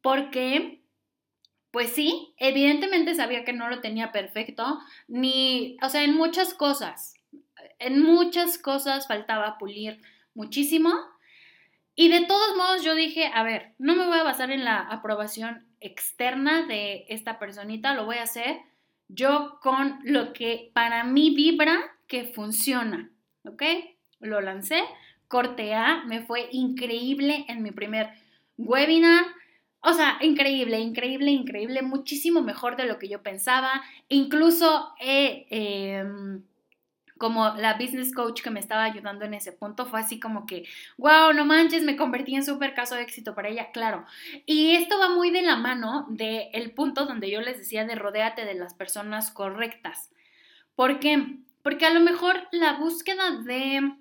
porque, 0.00 0.82
pues 1.70 1.90
sí, 1.90 2.34
evidentemente 2.38 3.14
sabía 3.14 3.44
que 3.44 3.52
no 3.52 3.68
lo 3.68 3.80
tenía 3.80 4.12
perfecto, 4.12 4.80
ni, 5.08 5.76
o 5.82 5.88
sea, 5.88 6.04
en 6.04 6.14
muchas 6.14 6.54
cosas, 6.54 7.14
en 7.78 8.02
muchas 8.02 8.58
cosas 8.58 9.08
faltaba 9.08 9.58
pulir 9.58 10.00
muchísimo. 10.34 10.92
Y 11.94 12.08
de 12.08 12.26
todos 12.26 12.56
modos 12.56 12.82
yo 12.82 12.94
dije, 12.94 13.30
a 13.32 13.42
ver, 13.42 13.74
no 13.78 13.94
me 13.94 14.06
voy 14.06 14.18
a 14.18 14.24
basar 14.24 14.50
en 14.50 14.64
la 14.64 14.78
aprobación 14.80 15.66
externa 15.80 16.66
de 16.66 17.04
esta 17.08 17.38
personita, 17.38 17.94
lo 17.94 18.04
voy 18.04 18.16
a 18.16 18.24
hacer 18.24 18.58
yo 19.08 19.58
con 19.60 20.00
lo 20.02 20.32
que 20.32 20.70
para 20.74 21.04
mí 21.04 21.34
vibra 21.34 21.78
que 22.06 22.24
funciona, 22.24 23.10
¿ok? 23.44 23.62
Lo 24.20 24.40
lancé, 24.40 24.82
corte 25.28 25.74
A, 25.74 26.04
me 26.06 26.22
fue 26.22 26.48
increíble 26.52 27.44
en 27.48 27.62
mi 27.62 27.70
primer 27.70 28.10
webinar. 28.56 29.24
O 29.80 29.92
sea, 29.92 30.18
increíble, 30.22 30.80
increíble, 30.80 31.30
increíble, 31.30 31.82
muchísimo 31.82 32.40
mejor 32.40 32.76
de 32.76 32.86
lo 32.86 32.98
que 32.98 33.08
yo 33.08 33.22
pensaba. 33.22 33.82
Incluso 34.08 34.94
he... 34.98 35.46
Eh, 35.50 36.04
como 37.18 37.54
la 37.54 37.74
business 37.74 38.12
coach 38.12 38.42
que 38.42 38.50
me 38.50 38.60
estaba 38.60 38.84
ayudando 38.84 39.24
en 39.24 39.34
ese 39.34 39.52
punto 39.52 39.86
fue 39.86 40.00
así 40.00 40.18
como 40.18 40.46
que, 40.46 40.66
wow, 40.96 41.32
no 41.32 41.44
manches, 41.44 41.82
me 41.82 41.96
convertí 41.96 42.34
en 42.34 42.44
súper 42.44 42.74
caso 42.74 42.96
de 42.96 43.02
éxito 43.02 43.34
para 43.34 43.48
ella, 43.48 43.70
claro. 43.72 44.04
Y 44.46 44.74
esto 44.76 44.98
va 44.98 45.08
muy 45.08 45.30
de 45.30 45.42
la 45.42 45.56
mano 45.56 46.06
del 46.10 46.48
el 46.52 46.72
punto 46.72 47.06
donde 47.06 47.30
yo 47.30 47.40
les 47.40 47.58
decía 47.58 47.84
de 47.84 47.94
rodéate 47.94 48.44
de 48.44 48.54
las 48.54 48.74
personas 48.74 49.30
correctas. 49.30 50.10
¿Por 50.74 50.98
qué? 50.98 51.38
Porque 51.62 51.86
a 51.86 51.94
lo 51.94 52.00
mejor 52.00 52.48
la 52.50 52.74
búsqueda 52.74 53.30
de 53.42 53.94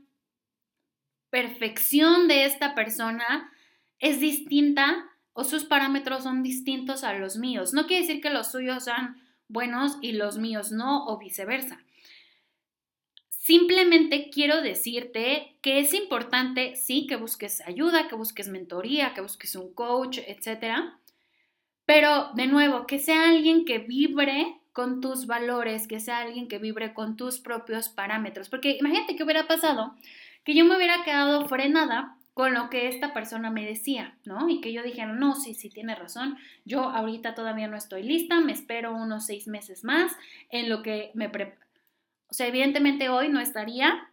perfección 1.30 2.28
de 2.28 2.46
esta 2.46 2.76
persona 2.76 3.52
es 4.00 4.20
distinta 4.20 5.06
o 5.34 5.44
sus 5.44 5.66
parámetros 5.66 6.24
son 6.24 6.44
distintos 6.44 7.04
a 7.04 7.14
los 7.14 7.38
míos. 7.38 7.74
No 7.74 7.88
quiere 7.88 8.06
decir 8.06 8.22
que 8.22 8.30
los 8.30 8.52
suyos 8.52 8.84
sean 8.84 9.22
buenos 9.48 9.98
y 10.02 10.14
los 10.14 10.38
míos 10.38 10.72
no 10.72 11.06
o 11.06 11.18
viceversa. 11.18 11.80
Simplemente 13.44 14.30
quiero 14.30 14.62
decirte 14.62 15.58
que 15.62 15.80
es 15.80 15.94
importante, 15.94 16.78
sí, 16.78 17.08
que 17.08 17.18
busques 17.18 17.60
ayuda, 17.68 18.08
que 18.08 18.16
busques 18.16 18.48
mentoría, 18.48 19.14
que 19.14 19.20
busques 19.20 19.58
un 19.58 19.74
coach, 19.74 20.20
etcétera. 20.26 20.98
Pero, 21.86 22.30
de 22.36 22.48
nuevo, 22.48 22.88
que 22.88 23.00
sea 23.00 23.28
alguien 23.28 23.66
que 23.66 23.80
vibre 23.80 24.62
con 24.72 25.02
tus 25.02 25.28
valores, 25.28 25.90
que 25.90 26.00
sea 26.00 26.20
alguien 26.20 26.48
que 26.48 26.58
vibre 26.58 26.94
con 26.94 27.18
tus 27.18 27.42
propios 27.42 27.90
parámetros. 27.90 28.48
Porque 28.48 28.78
imagínate 28.80 29.18
que 29.18 29.24
hubiera 29.26 29.46
pasado 29.46 29.94
que 30.46 30.56
yo 30.56 30.64
me 30.64 30.78
hubiera 30.78 31.04
quedado 31.04 31.46
frenada 31.50 32.16
con 32.34 32.54
lo 32.54 32.70
que 32.70 32.88
esta 32.88 33.14
persona 33.14 33.52
me 33.52 33.66
decía, 33.66 34.16
¿no? 34.24 34.48
Y 34.48 34.62
que 34.62 34.72
yo 34.72 34.84
dijera, 34.84 35.12
no, 35.12 35.36
sí, 35.36 35.54
sí, 35.54 35.70
tiene 35.70 35.96
razón, 35.96 36.38
yo 36.64 36.84
ahorita 36.84 37.36
todavía 37.36 37.68
no 37.68 37.76
estoy 37.76 38.04
lista, 38.04 38.40
me 38.40 38.54
espero 38.54 38.96
unos 38.96 39.26
seis 39.26 39.48
meses 39.48 39.84
más 39.84 40.14
en 40.50 40.70
lo 40.70 40.82
que 40.82 41.12
me, 41.14 41.30
o 42.34 42.36
sea, 42.36 42.48
evidentemente 42.48 43.10
hoy 43.10 43.30
no 43.30 43.40
estaría 43.40 44.10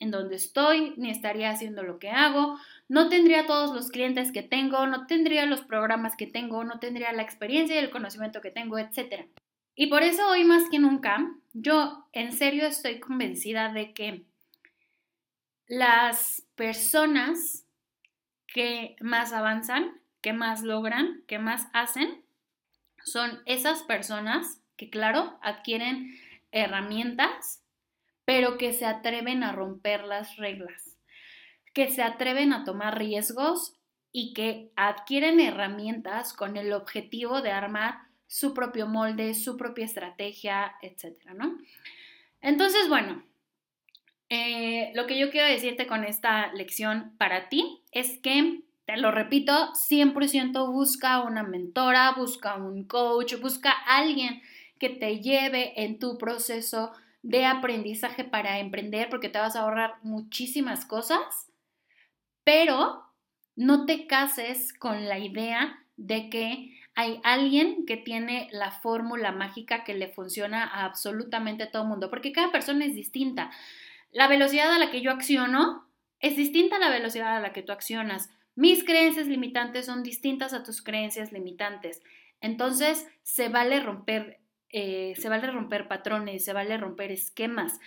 en 0.00 0.10
donde 0.10 0.34
estoy, 0.34 0.92
ni 0.96 1.08
estaría 1.08 1.50
haciendo 1.50 1.84
lo 1.84 2.00
que 2.00 2.10
hago, 2.10 2.58
no 2.88 3.08
tendría 3.08 3.46
todos 3.46 3.72
los 3.72 3.90
clientes 3.90 4.32
que 4.32 4.42
tengo, 4.42 4.88
no 4.88 5.06
tendría 5.06 5.46
los 5.46 5.60
programas 5.60 6.16
que 6.16 6.26
tengo, 6.26 6.64
no 6.64 6.80
tendría 6.80 7.12
la 7.12 7.22
experiencia 7.22 7.76
y 7.76 7.78
el 7.78 7.90
conocimiento 7.90 8.40
que 8.40 8.50
tengo, 8.50 8.76
etc. 8.76 9.28
Y 9.76 9.86
por 9.86 10.02
eso 10.02 10.26
hoy 10.28 10.42
más 10.42 10.68
que 10.68 10.80
nunca, 10.80 11.32
yo 11.52 12.08
en 12.12 12.32
serio 12.32 12.66
estoy 12.66 12.98
convencida 12.98 13.72
de 13.72 13.94
que 13.94 14.24
las 15.68 16.44
personas 16.56 17.64
que 18.48 18.96
más 19.00 19.32
avanzan, 19.32 20.00
que 20.22 20.32
más 20.32 20.64
logran, 20.64 21.22
que 21.28 21.38
más 21.38 21.68
hacen, 21.72 22.24
son 23.04 23.42
esas 23.46 23.84
personas 23.84 24.60
que, 24.76 24.90
claro, 24.90 25.38
adquieren 25.40 26.18
herramientas, 26.54 27.62
pero 28.24 28.56
que 28.56 28.72
se 28.72 28.86
atreven 28.86 29.42
a 29.42 29.52
romper 29.52 30.04
las 30.04 30.36
reglas, 30.36 30.96
que 31.74 31.90
se 31.90 32.02
atreven 32.02 32.52
a 32.52 32.64
tomar 32.64 32.96
riesgos 32.96 33.74
y 34.12 34.32
que 34.32 34.70
adquieren 34.76 35.40
herramientas 35.40 36.32
con 36.32 36.56
el 36.56 36.72
objetivo 36.72 37.42
de 37.42 37.50
armar 37.50 37.98
su 38.28 38.54
propio 38.54 38.86
molde, 38.86 39.34
su 39.34 39.56
propia 39.56 39.84
estrategia, 39.84 40.76
etcétera, 40.80 41.34
¿no? 41.34 41.58
Entonces, 42.40 42.88
bueno, 42.88 43.22
eh, 44.28 44.92
lo 44.94 45.06
que 45.06 45.18
yo 45.18 45.30
quiero 45.30 45.48
decirte 45.48 45.86
con 45.86 46.04
esta 46.04 46.52
lección 46.52 47.14
para 47.18 47.48
ti 47.48 47.82
es 47.90 48.18
que, 48.18 48.62
te 48.86 48.96
lo 48.96 49.10
repito, 49.10 49.72
100% 49.72 50.70
busca 50.72 51.20
una 51.22 51.42
mentora, 51.42 52.12
busca 52.16 52.54
un 52.54 52.84
coach, 52.84 53.34
busca 53.40 53.70
alguien 53.70 54.42
que 54.78 54.90
te 54.90 55.20
lleve 55.20 55.82
en 55.82 55.98
tu 55.98 56.18
proceso 56.18 56.92
de 57.22 57.46
aprendizaje 57.46 58.24
para 58.24 58.58
emprender 58.58 59.08
porque 59.08 59.28
te 59.28 59.38
vas 59.38 59.56
a 59.56 59.60
ahorrar 59.60 59.94
muchísimas 60.02 60.84
cosas, 60.84 61.50
pero 62.44 63.02
no 63.56 63.86
te 63.86 64.06
cases 64.06 64.72
con 64.72 65.08
la 65.08 65.18
idea 65.18 65.82
de 65.96 66.28
que 66.28 66.78
hay 66.94 67.20
alguien 67.24 67.86
que 67.86 67.96
tiene 67.96 68.48
la 68.52 68.70
fórmula 68.70 69.32
mágica 69.32 69.84
que 69.84 69.94
le 69.94 70.08
funciona 70.08 70.64
a 70.64 70.84
absolutamente 70.84 71.66
todo 71.66 71.82
el 71.82 71.88
mundo, 71.88 72.10
porque 72.10 72.32
cada 72.32 72.52
persona 72.52 72.84
es 72.84 72.94
distinta. 72.94 73.50
La 74.12 74.28
velocidad 74.28 74.72
a 74.72 74.78
la 74.78 74.90
que 74.90 75.00
yo 75.00 75.10
acciono 75.10 75.88
es 76.20 76.36
distinta 76.36 76.76
a 76.76 76.78
la 76.78 76.90
velocidad 76.90 77.36
a 77.36 77.40
la 77.40 77.52
que 77.52 77.62
tú 77.62 77.72
accionas. 77.72 78.30
Mis 78.54 78.84
creencias 78.84 79.26
limitantes 79.26 79.86
son 79.86 80.02
distintas 80.02 80.52
a 80.52 80.62
tus 80.62 80.82
creencias 80.82 81.32
limitantes. 81.32 82.02
Entonces, 82.40 83.08
se 83.22 83.48
vale 83.48 83.80
romper, 83.80 84.38
eh, 84.76 85.14
se 85.14 85.28
vale 85.28 85.46
romper 85.52 85.86
patrones, 85.86 86.44
se 86.44 86.52
vale 86.52 86.76
romper 86.76 87.12
esquemas. 87.12 87.78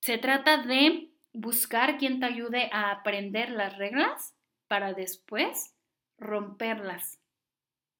Se 0.00 0.18
trata 0.18 0.56
de 0.64 1.12
buscar 1.32 1.96
quien 1.96 2.18
te 2.18 2.26
ayude 2.26 2.68
a 2.72 2.90
aprender 2.90 3.50
las 3.50 3.78
reglas 3.78 4.34
para 4.66 4.94
después 4.94 5.76
romperlas 6.18 7.20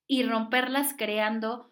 y 0.09 0.25
romperlas 0.25 0.95
creando 0.99 1.71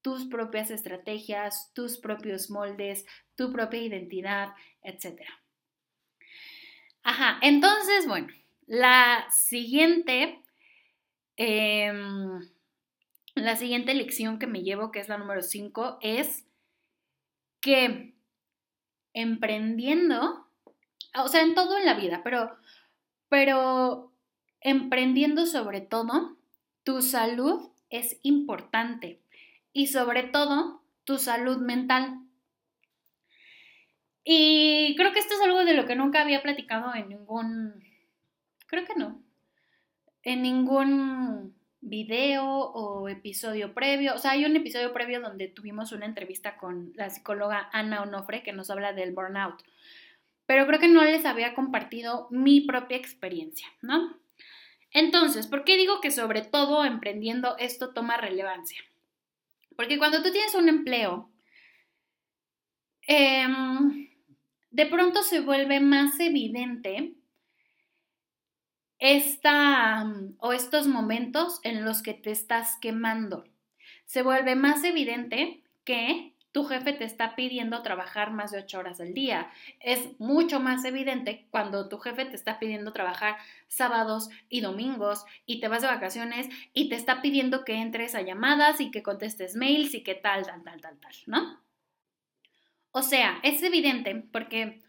tus 0.00 0.26
propias 0.26 0.70
estrategias, 0.70 1.72
tus 1.74 1.98
propios 1.98 2.50
moldes, 2.50 3.04
tu 3.34 3.52
propia 3.52 3.82
identidad, 3.82 4.50
etc. 4.82 5.22
Ajá, 7.02 7.40
entonces, 7.42 8.06
bueno, 8.06 8.28
la 8.68 9.26
siguiente, 9.32 10.40
em, 11.36 12.48
la 13.44 13.56
siguiente 13.56 13.94
lección 13.94 14.38
que 14.38 14.46
me 14.46 14.62
llevo, 14.62 14.90
que 14.90 15.00
es 15.00 15.08
la 15.08 15.18
número 15.18 15.42
5, 15.42 15.98
es 16.00 16.46
que 17.60 18.14
emprendiendo, 19.12 20.48
o 21.14 21.28
sea, 21.28 21.42
en 21.42 21.54
todo 21.54 21.78
en 21.78 21.86
la 21.86 21.94
vida, 21.94 22.22
pero, 22.22 22.56
pero 23.28 24.12
emprendiendo 24.60 25.46
sobre 25.46 25.80
todo, 25.80 26.36
tu 26.84 27.02
salud 27.02 27.70
es 27.90 28.18
importante 28.22 29.20
y 29.72 29.88
sobre 29.88 30.22
todo 30.24 30.82
tu 31.04 31.18
salud 31.18 31.58
mental. 31.58 32.20
Y 34.24 34.94
creo 34.96 35.12
que 35.12 35.18
esto 35.18 35.34
es 35.34 35.40
algo 35.40 35.64
de 35.64 35.74
lo 35.74 35.86
que 35.86 35.96
nunca 35.96 36.22
había 36.22 36.42
platicado 36.42 36.94
en 36.94 37.08
ningún, 37.08 37.82
creo 38.66 38.84
que 38.84 38.94
no, 38.94 39.22
en 40.22 40.42
ningún 40.42 41.59
video 41.80 42.44
o 42.46 43.08
episodio 43.08 43.74
previo. 43.74 44.14
O 44.14 44.18
sea, 44.18 44.32
hay 44.32 44.44
un 44.44 44.56
episodio 44.56 44.92
previo 44.92 45.20
donde 45.20 45.48
tuvimos 45.48 45.92
una 45.92 46.06
entrevista 46.06 46.56
con 46.56 46.92
la 46.94 47.10
psicóloga 47.10 47.68
Ana 47.72 48.02
Onofre 48.02 48.42
que 48.42 48.52
nos 48.52 48.70
habla 48.70 48.92
del 48.92 49.12
burnout. 49.12 49.62
Pero 50.46 50.66
creo 50.66 50.80
que 50.80 50.88
no 50.88 51.04
les 51.04 51.24
había 51.24 51.54
compartido 51.54 52.26
mi 52.30 52.60
propia 52.60 52.96
experiencia, 52.96 53.68
¿no? 53.82 54.16
Entonces, 54.92 55.46
¿por 55.46 55.64
qué 55.64 55.76
digo 55.76 56.00
que 56.00 56.10
sobre 56.10 56.42
todo 56.42 56.84
emprendiendo 56.84 57.56
esto 57.58 57.92
toma 57.92 58.16
relevancia? 58.16 58.82
Porque 59.76 59.98
cuando 59.98 60.22
tú 60.22 60.32
tienes 60.32 60.54
un 60.54 60.68
empleo, 60.68 61.30
em, 63.06 64.08
de 64.70 64.86
pronto 64.86 65.22
se 65.22 65.40
vuelve 65.40 65.80
más 65.80 66.18
evidente 66.18 67.14
esta 69.00 70.06
o 70.38 70.52
estos 70.52 70.86
momentos 70.86 71.60
en 71.64 71.84
los 71.84 72.02
que 72.02 72.14
te 72.14 72.30
estás 72.30 72.76
quemando. 72.80 73.44
Se 74.04 74.22
vuelve 74.22 74.54
más 74.54 74.84
evidente 74.84 75.62
que 75.84 76.34
tu 76.52 76.64
jefe 76.64 76.92
te 76.92 77.04
está 77.04 77.36
pidiendo 77.36 77.82
trabajar 77.82 78.32
más 78.32 78.50
de 78.50 78.58
ocho 78.58 78.78
horas 78.78 79.00
al 79.00 79.14
día. 79.14 79.50
Es 79.78 80.18
mucho 80.18 80.58
más 80.58 80.84
evidente 80.84 81.46
cuando 81.50 81.88
tu 81.88 81.98
jefe 81.98 82.24
te 82.24 82.34
está 82.34 82.58
pidiendo 82.58 82.92
trabajar 82.92 83.36
sábados 83.68 84.30
y 84.48 84.60
domingos 84.60 85.24
y 85.46 85.60
te 85.60 85.68
vas 85.68 85.82
de 85.82 85.88
vacaciones 85.88 86.48
y 86.74 86.88
te 86.88 86.96
está 86.96 87.22
pidiendo 87.22 87.64
que 87.64 87.74
entres 87.74 88.14
a 88.14 88.22
llamadas 88.22 88.80
y 88.80 88.90
que 88.90 89.02
contestes 89.02 89.54
mails 89.54 89.94
y 89.94 90.02
que 90.02 90.14
tal, 90.14 90.44
tal, 90.44 90.62
tal, 90.64 90.80
tal, 90.80 90.98
tal, 90.98 91.12
¿no? 91.26 91.60
O 92.90 93.02
sea, 93.02 93.38
es 93.44 93.62
evidente 93.62 94.16
porque 94.32 94.82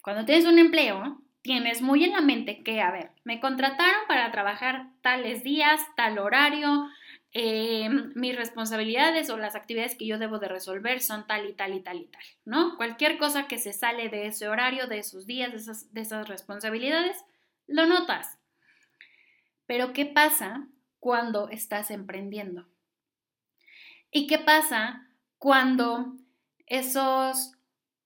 cuando 0.00 0.24
tienes 0.24 0.46
un 0.46 0.58
empleo, 0.58 1.20
tienes 1.46 1.80
muy 1.80 2.04
en 2.04 2.12
la 2.12 2.20
mente 2.20 2.62
que, 2.62 2.82
a 2.82 2.90
ver, 2.90 3.12
me 3.24 3.40
contrataron 3.40 4.06
para 4.08 4.30
trabajar 4.32 4.88
tales 5.00 5.44
días, 5.44 5.80
tal 5.96 6.18
horario, 6.18 6.88
eh, 7.32 7.88
mis 8.14 8.34
responsabilidades 8.34 9.30
o 9.30 9.36
las 9.36 9.54
actividades 9.54 9.94
que 9.94 10.06
yo 10.06 10.18
debo 10.18 10.38
de 10.38 10.48
resolver 10.48 11.00
son 11.00 11.26
tal 11.26 11.48
y 11.48 11.54
tal 11.54 11.74
y 11.74 11.80
tal 11.80 12.00
y 12.00 12.06
tal, 12.06 12.22
¿no? 12.44 12.76
Cualquier 12.76 13.16
cosa 13.16 13.46
que 13.46 13.58
se 13.58 13.72
sale 13.72 14.08
de 14.08 14.26
ese 14.26 14.48
horario, 14.48 14.88
de 14.88 14.98
esos 14.98 15.26
días, 15.26 15.52
de 15.52 15.58
esas, 15.58 15.94
de 15.94 16.00
esas 16.00 16.28
responsabilidades, 16.28 17.24
lo 17.66 17.86
notas. 17.86 18.38
Pero 19.66 19.92
¿qué 19.92 20.04
pasa 20.04 20.66
cuando 20.98 21.48
estás 21.48 21.90
emprendiendo? 21.90 22.66
¿Y 24.10 24.26
qué 24.26 24.38
pasa 24.38 25.08
cuando 25.38 26.16
esos 26.66 27.52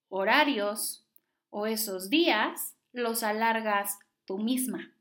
horarios 0.09 1.07
o 1.51 1.66
esos 1.66 2.11
días 2.11 2.76
los 2.93 3.22
alargas 3.22 3.99
tú 4.24 4.38
misma? 4.38 4.93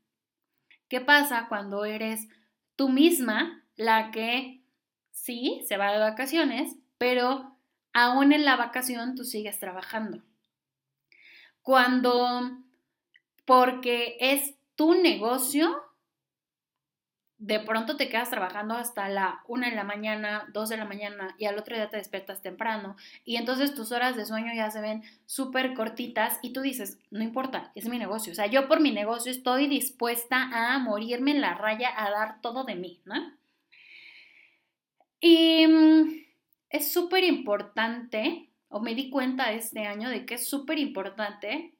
¿Qué 0.88 1.00
pasa 1.00 1.46
cuando 1.48 1.84
eres 1.84 2.28
tú 2.76 2.88
misma 2.88 3.64
la 3.76 4.10
que 4.10 4.60
sí 5.10 5.62
se 5.66 5.76
va 5.76 5.92
de 5.92 5.98
vacaciones, 5.98 6.76
pero 6.98 7.56
aún 7.92 8.32
en 8.32 8.44
la 8.44 8.56
vacación 8.56 9.14
tú 9.14 9.24
sigues 9.24 9.58
trabajando. 9.58 10.22
Cuando, 11.62 12.58
porque 13.44 14.16
es 14.20 14.54
tu 14.74 14.94
negocio, 14.94 15.82
de 17.40 17.58
pronto 17.58 17.96
te 17.96 18.10
quedas 18.10 18.28
trabajando 18.28 18.74
hasta 18.74 19.08
la 19.08 19.42
una 19.48 19.70
de 19.70 19.74
la 19.74 19.82
mañana, 19.82 20.46
dos 20.52 20.68
de 20.68 20.76
la 20.76 20.84
mañana 20.84 21.34
y 21.38 21.46
al 21.46 21.58
otro 21.58 21.74
día 21.74 21.88
te 21.88 21.96
despiertas 21.96 22.42
temprano 22.42 22.96
y 23.24 23.36
entonces 23.36 23.74
tus 23.74 23.92
horas 23.92 24.14
de 24.14 24.26
sueño 24.26 24.52
ya 24.54 24.70
se 24.70 24.82
ven 24.82 25.02
súper 25.24 25.72
cortitas 25.72 26.38
y 26.42 26.52
tú 26.52 26.60
dices, 26.60 26.98
no 27.10 27.22
importa, 27.22 27.72
es 27.74 27.88
mi 27.88 27.98
negocio. 27.98 28.32
O 28.32 28.36
sea, 28.36 28.46
yo 28.46 28.68
por 28.68 28.80
mi 28.80 28.92
negocio 28.92 29.32
estoy 29.32 29.68
dispuesta 29.68 30.50
a 30.52 30.78
morirme 30.80 31.30
en 31.30 31.40
la 31.40 31.54
raya, 31.54 31.88
a 31.96 32.10
dar 32.10 32.42
todo 32.42 32.64
de 32.64 32.74
mí, 32.74 33.00
¿no? 33.06 33.14
Y 35.18 35.66
mm, 35.66 36.24
es 36.68 36.92
súper 36.92 37.24
importante, 37.24 38.50
o 38.68 38.80
me 38.80 38.94
di 38.94 39.08
cuenta 39.08 39.52
este 39.52 39.86
año 39.86 40.10
de 40.10 40.26
que 40.26 40.34
es 40.34 40.46
súper 40.46 40.78
importante, 40.78 41.74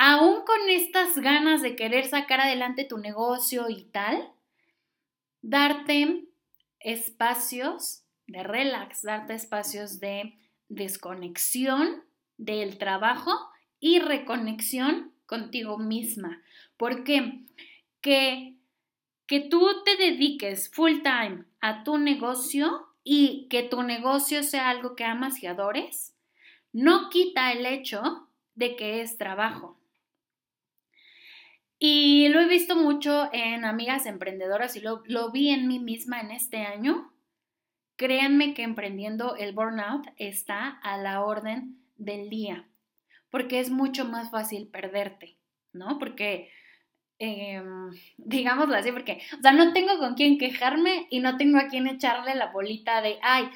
aún 0.00 0.44
con 0.44 0.68
estas 0.68 1.18
ganas 1.18 1.60
de 1.60 1.76
querer 1.76 2.06
sacar 2.06 2.40
adelante 2.40 2.84
tu 2.84 2.98
negocio 2.98 3.68
y 3.68 3.82
tal, 3.82 4.30
darte 5.42 6.24
espacios 6.80 8.04
de 8.28 8.44
relax, 8.44 9.02
darte 9.02 9.34
espacios 9.34 9.98
de 9.98 10.38
desconexión 10.68 12.04
del 12.36 12.78
trabajo 12.78 13.32
y 13.80 13.98
reconexión 13.98 15.12
contigo 15.26 15.78
misma. 15.78 16.42
¿Por 16.76 17.02
qué? 17.02 17.42
Que 18.00 18.54
que 19.28 19.40
tú 19.40 19.68
te 19.84 19.96
dediques 19.96 20.70
full 20.70 21.02
time 21.02 21.44
a 21.60 21.84
tu 21.84 21.98
negocio 21.98 22.88
y 23.04 23.46
que 23.50 23.62
tu 23.62 23.82
negocio 23.82 24.42
sea 24.42 24.70
algo 24.70 24.96
que 24.96 25.04
amas 25.04 25.42
y 25.42 25.46
adores, 25.46 26.16
no 26.72 27.10
quita 27.10 27.52
el 27.52 27.66
hecho 27.66 28.26
de 28.54 28.74
que 28.74 29.02
es 29.02 29.18
trabajo. 29.18 29.77
Y 31.78 32.28
lo 32.28 32.40
he 32.40 32.48
visto 32.48 32.76
mucho 32.76 33.30
en 33.32 33.64
amigas 33.64 34.06
emprendedoras 34.06 34.74
y 34.76 34.80
lo, 34.80 35.02
lo 35.06 35.30
vi 35.30 35.50
en 35.50 35.68
mí 35.68 35.78
misma 35.78 36.20
en 36.20 36.32
este 36.32 36.58
año. 36.58 37.12
Créanme 37.96 38.54
que 38.54 38.62
emprendiendo 38.62 39.36
el 39.36 39.52
burnout 39.52 40.06
está 40.16 40.68
a 40.68 40.96
la 40.98 41.22
orden 41.22 41.78
del 41.96 42.30
día, 42.30 42.68
porque 43.30 43.60
es 43.60 43.70
mucho 43.70 44.04
más 44.04 44.30
fácil 44.30 44.68
perderte, 44.68 45.38
¿no? 45.72 45.98
Porque 45.98 46.50
eh, 47.18 47.62
digámoslo 48.16 48.76
así, 48.76 48.92
porque, 48.92 49.20
o 49.38 49.42
sea, 49.42 49.52
no 49.52 49.72
tengo 49.72 49.98
con 49.98 50.14
quién 50.14 50.38
quejarme 50.38 51.06
y 51.10 51.20
no 51.20 51.36
tengo 51.36 51.58
a 51.58 51.68
quién 51.68 51.86
echarle 51.86 52.34
la 52.34 52.46
bolita 52.46 53.00
de, 53.02 53.18
ay, 53.22 53.48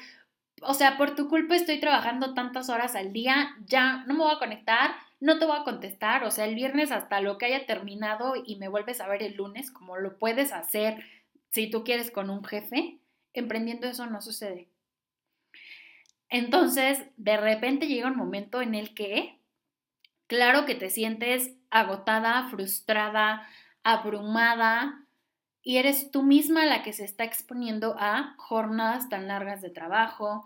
o 0.61 0.73
sea, 0.73 0.97
por 0.97 1.15
tu 1.15 1.27
culpa 1.27 1.55
estoy 1.55 1.79
trabajando 1.79 2.33
tantas 2.33 2.69
horas 2.69 2.95
al 2.95 3.11
día, 3.11 3.55
ya 3.65 4.03
no 4.05 4.13
me 4.13 4.23
voy 4.23 4.33
a 4.33 4.39
conectar, 4.39 4.91
no 5.23 5.39
te 5.39 5.45
voy 5.45 5.55
a 5.57 5.63
contestar, 5.63 6.25
o 6.25 6.31
sea, 6.31 6.43
el 6.43 6.53
viernes 6.53 6.91
hasta 6.91 7.21
lo 7.21 7.37
que 7.37 7.45
haya 7.45 7.65
terminado 7.65 8.33
y 8.35 8.57
me 8.57 8.67
vuelves 8.67 8.99
a 8.99 9.07
ver 9.07 9.23
el 9.23 9.35
lunes, 9.35 9.71
como 9.71 9.95
lo 9.95 10.19
puedes 10.19 10.51
hacer 10.51 11.01
si 11.49 11.69
tú 11.69 11.85
quieres 11.85 12.11
con 12.11 12.29
un 12.29 12.43
jefe, 12.43 12.99
emprendiendo 13.33 13.87
eso 13.87 14.05
no 14.05 14.19
sucede. 14.21 14.67
Entonces, 16.27 17.05
de 17.15 17.37
repente 17.37 17.87
llega 17.87 18.09
un 18.09 18.17
momento 18.17 18.61
en 18.61 18.75
el 18.75 18.93
que, 18.93 19.39
claro 20.27 20.65
que 20.65 20.75
te 20.75 20.89
sientes 20.89 21.51
agotada, 21.69 22.49
frustrada, 22.49 23.47
abrumada 23.81 25.05
y 25.61 25.77
eres 25.77 26.11
tú 26.11 26.23
misma 26.23 26.65
la 26.65 26.83
que 26.83 26.91
se 26.91 27.05
está 27.05 27.23
exponiendo 27.23 27.95
a 27.97 28.35
jornadas 28.37 29.07
tan 29.07 29.29
largas 29.29 29.61
de 29.61 29.69
trabajo, 29.69 30.43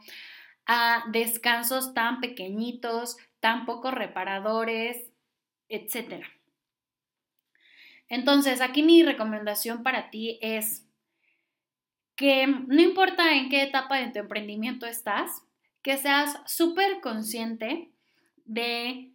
a 0.67 1.05
descansos 1.11 1.95
tan 1.95 2.19
pequeñitos, 2.21 3.17
tan 3.39 3.65
poco 3.65 3.91
reparadores, 3.91 5.11
etc. 5.69 6.25
Entonces, 8.09 8.61
aquí 8.61 8.83
mi 8.83 9.03
recomendación 9.03 9.83
para 9.83 10.09
ti 10.09 10.39
es 10.41 10.87
que 12.15 12.47
no 12.47 12.81
importa 12.81 13.35
en 13.35 13.49
qué 13.49 13.61
etapa 13.61 13.97
de 13.97 14.11
tu 14.11 14.19
emprendimiento 14.19 14.85
estás, 14.87 15.43
que 15.83 15.97
seas 15.97 16.39
súper 16.45 16.99
consciente 17.01 17.91
de, 18.45 19.11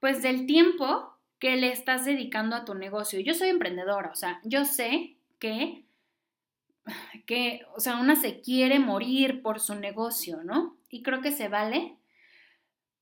pues, 0.00 0.22
del 0.22 0.46
tiempo 0.46 1.14
que 1.38 1.56
le 1.56 1.70
estás 1.70 2.06
dedicando 2.06 2.56
a 2.56 2.64
tu 2.64 2.74
negocio. 2.74 3.20
Yo 3.20 3.34
soy 3.34 3.50
emprendedora, 3.50 4.10
o 4.10 4.14
sea, 4.14 4.40
yo 4.44 4.64
sé 4.64 5.16
que, 5.38 5.84
que, 7.26 7.66
o 7.74 7.80
sea, 7.80 7.96
una 7.98 8.16
se 8.16 8.40
quiere 8.40 8.78
morir 8.78 9.42
por 9.42 9.60
su 9.60 9.74
negocio, 9.74 10.42
¿no? 10.42 10.78
Y 10.88 11.02
creo 11.02 11.20
que 11.20 11.32
se 11.32 11.48
vale, 11.48 11.96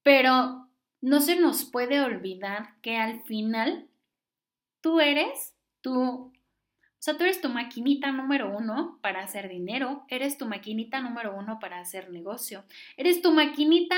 pero 0.02 0.68
no 1.00 1.20
se 1.20 1.36
nos 1.36 1.64
puede 1.64 2.00
olvidar 2.00 2.80
que 2.80 2.96
al 2.96 3.22
final 3.22 3.88
tú 4.80 5.00
eres 5.00 5.54
tu 5.80 6.32
o 7.02 7.04
sea, 7.04 7.16
tú 7.18 7.24
eres 7.24 7.40
tu 7.40 7.48
maquinita 7.48 8.12
número 8.12 8.56
uno 8.56 9.00
para 9.02 9.24
hacer 9.24 9.48
dinero, 9.48 10.04
eres 10.08 10.38
tu 10.38 10.46
maquinita 10.46 11.00
número 11.00 11.36
uno 11.36 11.58
para 11.58 11.80
hacer 11.80 12.10
negocio, 12.10 12.62
eres 12.96 13.22
tu 13.22 13.32
maquinita 13.32 13.96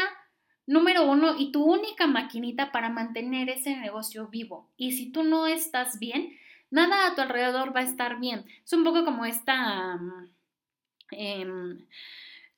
número 0.66 1.04
uno 1.04 1.34
y 1.38 1.52
tu 1.52 1.64
única 1.64 2.06
maquinita 2.06 2.72
para 2.72 2.88
mantener 2.88 3.50
ese 3.50 3.76
negocio 3.76 4.28
vivo. 4.28 4.70
Y 4.78 4.92
si 4.92 5.12
tú 5.12 5.22
no 5.22 5.46
estás 5.46 5.98
bien, 5.98 6.32
nada 6.70 7.06
a 7.06 7.14
tu 7.14 7.20
alrededor 7.20 7.76
va 7.76 7.80
a 7.80 7.84
estar 7.84 8.18
bien. 8.18 8.46
Es 8.64 8.72
un 8.72 8.84
poco 8.84 9.04
como 9.04 9.26
esta... 9.26 10.00
Em, 11.10 11.86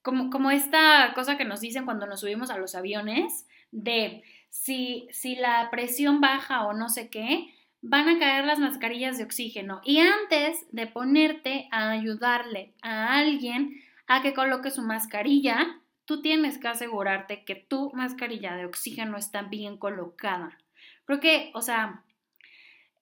como, 0.07 0.31
como, 0.31 0.53
esta 0.53 1.11
cosa 1.17 1.37
que 1.37 1.45
nos 1.45 1.61
dicen 1.61 1.85
cuando 1.85 2.07
nos 2.07 2.21
subimos 2.21 2.51
a 2.51 2.59
los 2.59 2.77
aviones, 2.77 3.49
de 3.73 4.23
si, 4.51 5.09
si 5.11 5.35
la 5.35 5.69
presión 5.73 6.21
baja 6.21 6.65
o 6.65 6.75
no 6.75 6.89
sé 6.89 7.11
qué, 7.11 7.53
van 7.83 8.09
a 8.09 8.17
caer 8.21 8.45
las 8.45 8.61
mascarillas 8.61 9.19
de 9.19 9.25
oxígeno. 9.25 9.81
Y 9.83 9.99
antes 9.99 10.65
de 10.71 10.87
ponerte 10.87 11.69
a 11.73 11.91
ayudarle 11.91 12.73
a 12.83 13.19
alguien 13.19 13.83
a 14.07 14.23
que 14.23 14.33
coloque 14.33 14.71
su 14.71 14.83
mascarilla, 14.83 15.81
tú 16.05 16.23
tienes 16.23 16.59
que 16.59 16.69
asegurarte 16.69 17.43
que 17.45 17.57
tu 17.57 17.91
mascarilla 17.93 18.55
de 18.55 18.67
oxígeno 18.67 19.17
está 19.17 19.43
bien 19.43 19.77
colocada. 19.77 20.57
Creo 21.05 21.19
que, 21.19 21.51
o 21.53 21.63
sea, 21.63 22.05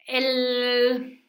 el... 0.06 1.23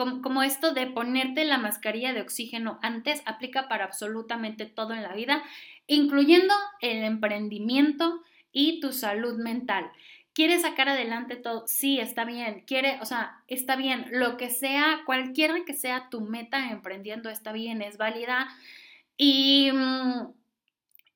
Como, 0.00 0.42
esto 0.42 0.72
de 0.72 0.86
ponerte 0.86 1.44
la 1.44 1.58
mascarilla 1.58 2.14
de 2.14 2.22
oxígeno 2.22 2.78
antes 2.80 3.22
aplica 3.26 3.68
para 3.68 3.84
absolutamente 3.84 4.64
todo 4.64 4.94
en 4.94 5.02
la 5.02 5.12
vida, 5.12 5.42
incluyendo 5.86 6.54
el 6.80 7.04
emprendimiento 7.04 8.22
y 8.50 8.80
tu 8.80 8.92
salud 8.92 9.38
mental. 9.38 9.90
¿Quiere 10.32 10.58
sacar 10.58 10.88
adelante 10.88 11.36
todo? 11.36 11.64
Sí, 11.66 12.00
está 12.00 12.24
bien. 12.24 12.64
Quiere, 12.66 12.98
o 13.02 13.04
sea, 13.04 13.42
está 13.46 13.76
bien. 13.76 14.06
Lo 14.10 14.38
que 14.38 14.48
sea, 14.48 15.02
cualquiera 15.04 15.54
que 15.66 15.74
sea 15.74 16.08
tu 16.08 16.22
meta 16.22 16.70
emprendiendo, 16.70 17.28
está 17.28 17.52
bien, 17.52 17.82
es 17.82 17.98
válida. 17.98 18.48
Y, 19.18 19.70
mm, 19.70 20.32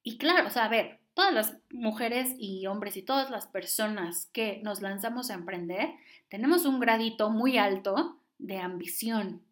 y 0.02 0.18
claro, 0.18 0.48
o 0.48 0.50
sea, 0.50 0.66
a 0.66 0.68
ver, 0.68 0.98
todas 1.14 1.32
las 1.32 1.56
mujeres 1.70 2.34
y 2.38 2.66
hombres 2.66 2.98
y 2.98 3.02
todas 3.02 3.30
las 3.30 3.46
personas 3.46 4.26
que 4.34 4.60
nos 4.62 4.82
lanzamos 4.82 5.30
a 5.30 5.34
emprender, 5.34 5.88
tenemos 6.28 6.66
un 6.66 6.80
gradito 6.80 7.30
muy 7.30 7.56
alto 7.56 8.20
de 8.46 8.58
ambición. 8.58 9.42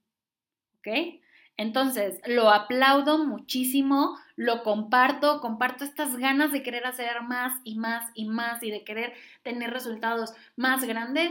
¿Ok? 0.79 1.21
Entonces, 1.57 2.21
lo 2.27 2.51
aplaudo 2.51 3.25
muchísimo, 3.25 4.19
lo 4.37 4.63
comparto, 4.63 5.41
comparto 5.41 5.85
estas 5.85 6.17
ganas 6.17 6.51
de 6.51 6.63
querer 6.63 6.87
hacer 6.87 7.23
más 7.23 7.53
y 7.63 7.77
más 7.77 8.11
y 8.15 8.25
más 8.25 8.63
y 8.63 8.71
de 8.71 8.85
querer 8.85 9.13
tener 9.43 9.71
resultados 9.71 10.33
más 10.57 10.85
grandes, 10.85 11.31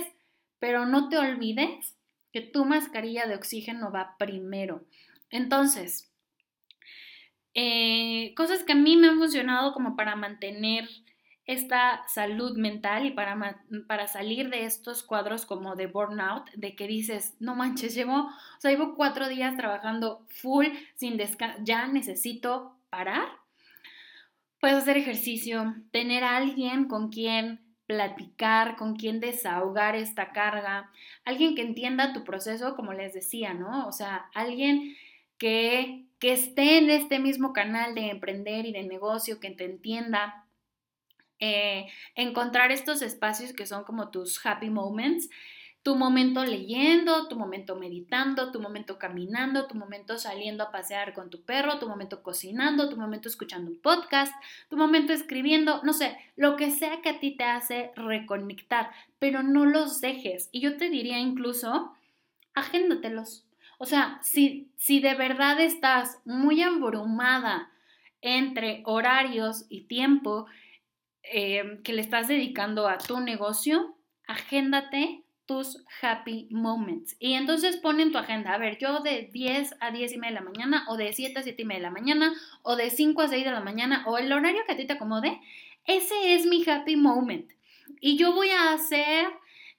pero 0.59 0.85
no 0.85 1.09
te 1.09 1.17
olvides 1.17 1.97
que 2.31 2.41
tu 2.41 2.65
mascarilla 2.65 3.25
de 3.25 3.35
oxígeno 3.35 3.91
va 3.91 4.15
primero. 4.17 4.85
Entonces, 5.31 6.11
eh, 7.53 8.33
cosas 8.35 8.63
que 8.63 8.73
a 8.73 8.75
mí 8.75 8.95
me 8.95 9.09
han 9.09 9.17
funcionado 9.17 9.73
como 9.73 9.95
para 9.95 10.15
mantener 10.15 10.87
esta 11.51 12.03
salud 12.07 12.57
mental 12.57 13.05
y 13.05 13.11
para, 13.11 13.61
para 13.87 14.07
salir 14.07 14.49
de 14.49 14.65
estos 14.65 15.03
cuadros 15.03 15.45
como 15.45 15.75
de 15.75 15.87
burnout, 15.87 16.49
de 16.51 16.75
que 16.75 16.87
dices, 16.87 17.35
no 17.39 17.55
manches, 17.55 17.93
llevo, 17.95 18.15
o 18.15 18.59
sea, 18.59 18.71
llevo 18.71 18.95
cuatro 18.95 19.27
días 19.27 19.55
trabajando 19.57 20.25
full, 20.29 20.67
sin 20.95 21.17
descanso, 21.17 21.59
ya 21.63 21.87
necesito 21.87 22.75
parar. 22.89 23.27
Puedes 24.59 24.77
hacer 24.77 24.97
ejercicio, 24.97 25.75
tener 25.91 26.23
alguien 26.23 26.87
con 26.87 27.09
quien 27.09 27.59
platicar, 27.87 28.77
con 28.77 28.95
quien 28.95 29.19
desahogar 29.19 29.95
esta 29.95 30.31
carga, 30.31 30.89
alguien 31.25 31.55
que 31.55 31.61
entienda 31.61 32.13
tu 32.13 32.23
proceso, 32.23 32.75
como 32.75 32.93
les 32.93 33.13
decía, 33.13 33.53
¿no? 33.53 33.85
O 33.87 33.91
sea, 33.91 34.29
alguien 34.33 34.95
que, 35.37 36.05
que 36.19 36.31
esté 36.31 36.77
en 36.77 36.89
este 36.89 37.19
mismo 37.19 37.51
canal 37.51 37.95
de 37.95 38.09
emprender 38.09 38.65
y 38.65 38.71
de 38.71 38.83
negocio, 38.83 39.39
que 39.39 39.51
te 39.51 39.65
entienda, 39.65 40.40
eh, 41.41 41.87
encontrar 42.15 42.71
estos 42.71 43.01
espacios 43.01 43.51
que 43.51 43.65
son 43.65 43.83
como 43.83 44.09
tus 44.09 44.43
happy 44.45 44.69
moments, 44.69 45.29
tu 45.83 45.95
momento 45.95 46.45
leyendo, 46.45 47.27
tu 47.27 47.35
momento 47.35 47.75
meditando, 47.75 48.51
tu 48.51 48.61
momento 48.61 48.99
caminando, 48.99 49.65
tu 49.65 49.75
momento 49.75 50.19
saliendo 50.19 50.63
a 50.63 50.71
pasear 50.71 51.13
con 51.13 51.31
tu 51.31 51.41
perro, 51.41 51.79
tu 51.79 51.89
momento 51.89 52.21
cocinando, 52.21 52.87
tu 52.87 52.97
momento 52.97 53.27
escuchando 53.27 53.71
un 53.71 53.81
podcast, 53.81 54.31
tu 54.69 54.77
momento 54.77 55.11
escribiendo, 55.11 55.81
no 55.83 55.93
sé, 55.93 56.15
lo 56.35 56.55
que 56.55 56.69
sea 56.69 57.01
que 57.01 57.09
a 57.09 57.19
ti 57.19 57.31
te 57.31 57.45
hace 57.45 57.91
reconectar, 57.95 58.91
pero 59.17 59.41
no 59.41 59.65
los 59.65 60.01
dejes. 60.01 60.49
Y 60.51 60.61
yo 60.61 60.77
te 60.77 60.89
diría 60.89 61.17
incluso, 61.17 61.95
agéndatelos. 62.53 63.47
O 63.79 63.87
sea, 63.87 64.19
si, 64.21 64.69
si 64.77 64.99
de 64.99 65.15
verdad 65.15 65.59
estás 65.59 66.19
muy 66.25 66.61
abrumada 66.61 67.71
entre 68.21 68.83
horarios 68.85 69.65
y 69.69 69.81
tiempo, 69.85 70.45
Em, 71.23 71.81
que 71.83 71.93
le 71.93 72.01
estás 72.01 72.27
dedicando 72.27 72.87
a 72.87 72.97
tu 72.97 73.19
negocio, 73.19 73.95
agéndate 74.27 75.23
tus 75.45 75.83
happy 76.01 76.47
moments. 76.51 77.15
Y 77.19 77.33
entonces 77.33 77.77
pon 77.77 77.99
en 77.99 78.11
tu 78.11 78.17
agenda, 78.17 78.53
a 78.53 78.57
ver, 78.57 78.77
yo 78.79 79.01
de 79.01 79.29
10 79.31 79.75
a 79.79 79.91
10 79.91 80.13
y 80.13 80.17
media 80.17 80.39
de 80.39 80.45
la 80.45 80.49
mañana, 80.49 80.85
o 80.87 80.97
de 80.97 81.13
7 81.13 81.39
a 81.39 81.43
7 81.43 81.61
y 81.61 81.65
media 81.65 81.79
de 81.79 81.85
la 81.87 81.91
mañana, 81.91 82.33
o 82.63 82.75
de 82.75 82.89
5 82.89 83.21
a 83.21 83.27
6 83.27 83.45
de 83.45 83.51
la 83.51 83.61
mañana, 83.61 84.03
o 84.07 84.17
el 84.17 84.31
horario 84.31 84.61
que 84.65 84.73
a 84.73 84.77
ti 84.77 84.85
te 84.85 84.93
acomode, 84.93 85.39
ese 85.85 86.33
es 86.33 86.45
mi 86.45 86.63
happy 86.67 86.95
moment. 86.95 87.51
Y 87.99 88.17
yo 88.17 88.33
voy 88.33 88.49
a 88.49 88.73
hacer, 88.73 89.27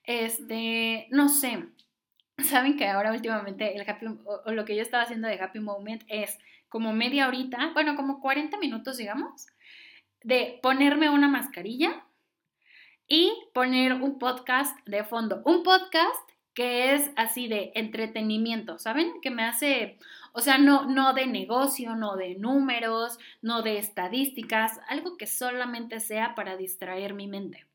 este, 0.03 1.07
no 1.11 1.27
sé, 1.27 1.65
saben 2.37 2.77
que 2.77 2.87
ahora 2.87 3.11
últimamente 3.11 3.75
el 3.75 3.89
happy, 3.89 4.05
o 4.45 4.51
lo 4.51 4.65
que 4.65 4.75
yo 4.75 4.81
estaba 4.81 5.03
haciendo 5.03 5.27
de 5.27 5.41
happy 5.41 5.59
moment 5.59 6.03
es 6.07 6.37
como 6.69 6.93
media 6.93 7.27
horita, 7.27 7.71
bueno, 7.73 7.95
como 7.95 8.19
40 8.19 8.57
minutos, 8.57 8.97
digamos, 8.97 9.47
de 10.23 10.59
ponerme 10.61 11.09
una 11.09 11.27
mascarilla 11.27 12.05
y 13.07 13.33
poner 13.53 13.93
un 13.93 14.17
podcast 14.17 14.77
de 14.87 15.03
fondo. 15.03 15.41
Un 15.45 15.63
podcast 15.63 16.29
que 16.53 16.93
es 16.93 17.11
así 17.15 17.47
de 17.47 17.71
entretenimiento, 17.75 18.77
¿saben? 18.77 19.19
Que 19.21 19.31
me 19.31 19.43
hace, 19.43 19.97
o 20.33 20.41
sea, 20.41 20.57
no, 20.57 20.85
no 20.85 21.13
de 21.13 21.25
negocio, 21.25 21.95
no 21.95 22.15
de 22.15 22.35
números, 22.35 23.17
no 23.41 23.63
de 23.63 23.79
estadísticas, 23.79 24.79
algo 24.87 25.17
que 25.17 25.27
solamente 25.27 25.99
sea 25.99 26.35
para 26.35 26.55
distraer 26.55 27.13
mi 27.13 27.27
mente. 27.27 27.65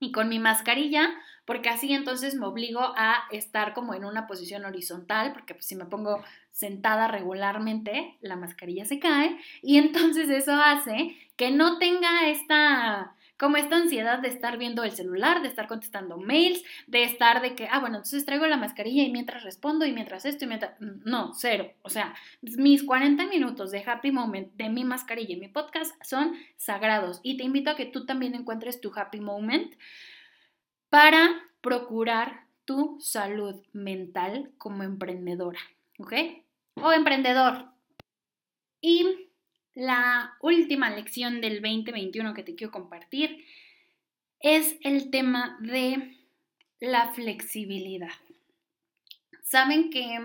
Y 0.00 0.10
con 0.10 0.28
mi 0.28 0.38
mascarilla, 0.38 1.10
porque 1.44 1.68
así 1.68 1.92
entonces 1.92 2.34
me 2.34 2.46
obligo 2.46 2.80
a 2.80 3.24
estar 3.30 3.74
como 3.74 3.94
en 3.94 4.04
una 4.04 4.26
posición 4.26 4.64
horizontal, 4.64 5.32
porque 5.32 5.54
pues, 5.54 5.66
si 5.66 5.74
me 5.74 5.86
pongo 5.86 6.22
sentada 6.50 7.08
regularmente, 7.08 8.16
la 8.20 8.36
mascarilla 8.36 8.84
se 8.84 8.98
cae 8.98 9.38
y 9.62 9.78
entonces 9.78 10.28
eso 10.28 10.54
hace 10.54 11.16
que 11.36 11.50
no 11.50 11.78
tenga 11.78 12.28
esta 12.28 13.14
como 13.42 13.56
esta 13.56 13.74
ansiedad 13.74 14.20
de 14.20 14.28
estar 14.28 14.56
viendo 14.56 14.84
el 14.84 14.92
celular, 14.92 15.42
de 15.42 15.48
estar 15.48 15.66
contestando 15.66 16.16
mails, 16.16 16.62
de 16.86 17.02
estar 17.02 17.42
de 17.42 17.56
que, 17.56 17.66
ah, 17.68 17.80
bueno, 17.80 17.96
entonces 17.96 18.24
traigo 18.24 18.46
la 18.46 18.56
mascarilla 18.56 19.02
y 19.02 19.10
mientras 19.10 19.42
respondo 19.42 19.84
y 19.84 19.90
mientras 19.90 20.24
esto 20.24 20.44
y 20.44 20.46
mientras... 20.46 20.74
No, 20.78 21.32
cero. 21.34 21.72
O 21.82 21.90
sea, 21.90 22.14
mis 22.40 22.84
40 22.84 23.26
minutos 23.26 23.72
de 23.72 23.82
happy 23.84 24.12
moment 24.12 24.52
de 24.54 24.68
mi 24.68 24.84
mascarilla 24.84 25.34
y 25.34 25.40
mi 25.40 25.48
podcast 25.48 25.92
son 26.04 26.36
sagrados 26.56 27.18
y 27.24 27.36
te 27.36 27.42
invito 27.42 27.72
a 27.72 27.74
que 27.74 27.86
tú 27.86 28.06
también 28.06 28.36
encuentres 28.36 28.80
tu 28.80 28.92
happy 28.94 29.18
moment 29.18 29.74
para 30.92 31.48
procurar 31.62 32.46
tu 32.66 32.98
salud 33.00 33.64
mental 33.72 34.52
como 34.58 34.82
emprendedora, 34.82 35.58
¿ok? 35.98 36.12
O 36.74 36.92
emprendedor. 36.92 37.70
Y 38.82 39.30
la 39.72 40.36
última 40.42 40.90
lección 40.90 41.40
del 41.40 41.62
2021 41.62 42.34
que 42.34 42.42
te 42.42 42.54
quiero 42.54 42.70
compartir 42.70 43.42
es 44.40 44.76
el 44.82 45.10
tema 45.10 45.56
de 45.62 46.14
la 46.78 47.10
flexibilidad. 47.14 48.12
Saben 49.44 49.88
que 49.88 50.18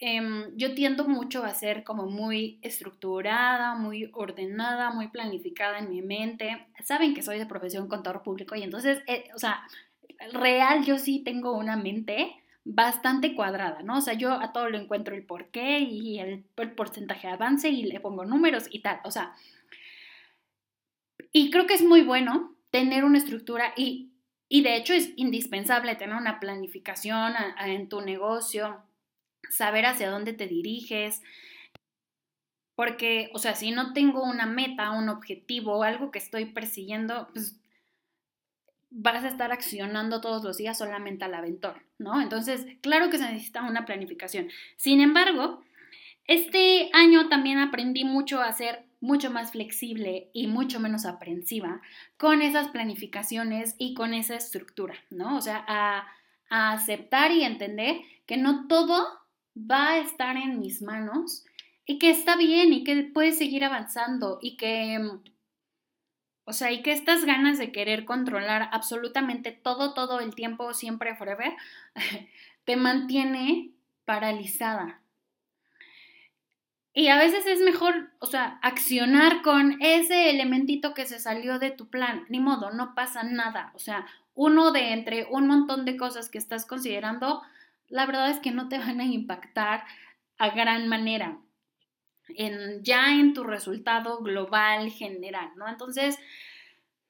em, 0.00 0.56
yo 0.56 0.74
tiendo 0.74 1.06
mucho 1.06 1.44
a 1.44 1.54
ser 1.54 1.84
como 1.84 2.06
muy 2.06 2.58
estructurada, 2.62 3.74
muy 3.74 4.10
ordenada, 4.12 4.90
muy 4.90 5.08
planificada 5.08 5.78
en 5.78 5.90
mi 5.90 6.02
mente. 6.02 6.66
Saben 6.82 7.14
que 7.14 7.22
soy 7.22 7.38
de 7.38 7.46
profesión 7.46 7.88
contador 7.88 8.22
público 8.22 8.56
y 8.56 8.62
entonces, 8.62 9.02
eh, 9.06 9.24
o 9.34 9.38
sea, 9.38 9.62
real 10.32 10.84
yo 10.84 10.98
sí 10.98 11.20
tengo 11.20 11.56
una 11.56 11.76
mente 11.76 12.34
bastante 12.64 13.34
cuadrada, 13.34 13.82
¿no? 13.82 13.98
O 13.98 14.00
sea, 14.00 14.14
yo 14.14 14.32
a 14.32 14.52
todo 14.52 14.68
lo 14.68 14.78
encuentro 14.78 15.14
el 15.14 15.24
porqué 15.24 15.80
y 15.80 16.18
el, 16.18 16.44
porcentaje 16.76 17.26
de 17.26 17.34
avance 17.34 17.68
y 17.70 17.84
le 17.84 18.00
pongo 18.00 18.24
números 18.24 18.66
y 18.70 18.80
tal, 18.80 19.00
o 19.04 19.10
sea, 19.10 19.34
y 21.32 21.50
creo 21.50 21.66
que 21.66 21.74
es 21.74 21.82
muy 21.82 22.02
bueno 22.02 22.54
tener 22.70 23.04
una 23.04 23.18
estructura 23.18 23.72
y, 23.76 24.12
y 24.48 24.62
de 24.62 24.76
hecho 24.76 24.94
es 24.94 25.12
indispensable 25.16 25.94
tener 25.96 26.16
una 26.16 26.40
planificación 26.40 27.34
en 27.64 27.88
tu 27.88 28.00
negocio, 28.00 28.82
saber 29.50 29.84
hacia 29.84 30.10
dónde 30.10 30.32
te 30.32 30.46
diriges, 30.46 31.22
porque, 32.80 33.28
o 33.34 33.38
sea, 33.38 33.54
si 33.54 33.72
no 33.72 33.92
tengo 33.92 34.22
una 34.22 34.46
meta, 34.46 34.92
un 34.92 35.10
objetivo, 35.10 35.82
algo 35.82 36.10
que 36.10 36.18
estoy 36.18 36.46
persiguiendo, 36.46 37.28
pues 37.34 37.60
vas 38.88 39.22
a 39.22 39.28
estar 39.28 39.52
accionando 39.52 40.22
todos 40.22 40.42
los 40.42 40.56
días 40.56 40.78
solamente 40.78 41.26
al 41.26 41.34
aventón, 41.34 41.74
¿no? 41.98 42.22
Entonces, 42.22 42.66
claro 42.80 43.10
que 43.10 43.18
se 43.18 43.30
necesita 43.30 43.62
una 43.62 43.84
planificación. 43.84 44.48
Sin 44.76 45.02
embargo, 45.02 45.62
este 46.24 46.90
año 46.92 47.28
también 47.28 47.58
aprendí 47.58 48.04
mucho 48.04 48.40
a 48.40 48.50
ser 48.52 48.86
mucho 49.00 49.30
más 49.30 49.52
flexible 49.52 50.30
y 50.32 50.46
mucho 50.46 50.80
menos 50.80 51.04
aprensiva 51.04 51.82
con 52.16 52.42
esas 52.42 52.68
planificaciones 52.68 53.74
y 53.78 53.94
con 53.94 54.14
esa 54.14 54.36
estructura, 54.36 54.94
¿no? 55.10 55.36
O 55.36 55.40
sea, 55.40 55.64
a, 55.68 56.06
a 56.48 56.72
aceptar 56.72 57.30
y 57.32 57.44
entender 57.44 58.00
que 58.24 58.36
no 58.36 58.68
todo 58.68 59.19
va 59.56 59.90
a 59.90 59.98
estar 59.98 60.36
en 60.36 60.60
mis 60.60 60.82
manos 60.82 61.44
y 61.86 61.98
que 61.98 62.10
está 62.10 62.36
bien 62.36 62.72
y 62.72 62.84
que 62.84 63.02
puedes 63.02 63.38
seguir 63.38 63.64
avanzando 63.64 64.38
y 64.40 64.56
que 64.56 64.98
o 66.50 66.52
sea, 66.52 66.72
y 66.72 66.82
que 66.82 66.90
estas 66.90 67.24
ganas 67.24 67.58
de 67.58 67.70
querer 67.70 68.04
controlar 68.04 68.70
absolutamente 68.72 69.52
todo, 69.52 69.94
todo 69.94 70.18
el 70.18 70.34
tiempo, 70.34 70.74
siempre, 70.74 71.14
forever, 71.14 71.52
te 72.64 72.76
mantiene 72.76 73.70
paralizada. 74.04 75.00
Y 76.92 77.06
a 77.06 77.16
veces 77.16 77.46
es 77.46 77.60
mejor, 77.60 78.10
o 78.18 78.26
sea, 78.26 78.58
accionar 78.62 79.42
con 79.42 79.80
ese 79.80 80.28
elementito 80.28 80.92
que 80.92 81.06
se 81.06 81.20
salió 81.20 81.60
de 81.60 81.70
tu 81.70 81.88
plan. 81.88 82.24
Ni 82.28 82.40
modo, 82.40 82.72
no 82.72 82.96
pasa 82.96 83.22
nada. 83.22 83.70
O 83.76 83.78
sea, 83.78 84.06
uno 84.34 84.72
de 84.72 84.92
entre 84.92 85.26
un 85.30 85.46
montón 85.46 85.84
de 85.84 85.96
cosas 85.96 86.28
que 86.28 86.38
estás 86.38 86.66
considerando, 86.66 87.42
la 87.90 88.06
verdad 88.06 88.30
es 88.30 88.38
que 88.38 88.52
no 88.52 88.68
te 88.68 88.78
van 88.78 89.00
a 89.00 89.04
impactar 89.04 89.84
a 90.38 90.50
gran 90.50 90.88
manera 90.88 91.38
en, 92.28 92.82
ya 92.82 93.12
en 93.12 93.34
tu 93.34 93.44
resultado 93.44 94.20
global 94.20 94.90
general, 94.90 95.50
¿no? 95.56 95.68
Entonces, 95.68 96.18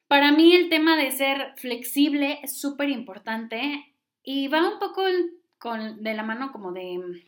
para 0.09 0.33
mí 0.33 0.55
el 0.55 0.69
tema 0.69 0.97
de 0.97 1.13
ser 1.13 1.53
flexible 1.57 2.41
es 2.43 2.59
súper 2.59 2.89
importante 2.89 3.95
y 4.25 4.49
va 4.49 4.69
un 4.69 4.79
poco 4.79 5.05
con, 5.59 6.03
de 6.03 6.15
la 6.15 6.23
mano 6.23 6.51
como 6.51 6.73
de, 6.73 7.25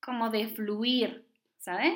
como 0.00 0.30
de 0.30 0.48
fluir, 0.48 1.24
¿sabes? 1.58 1.94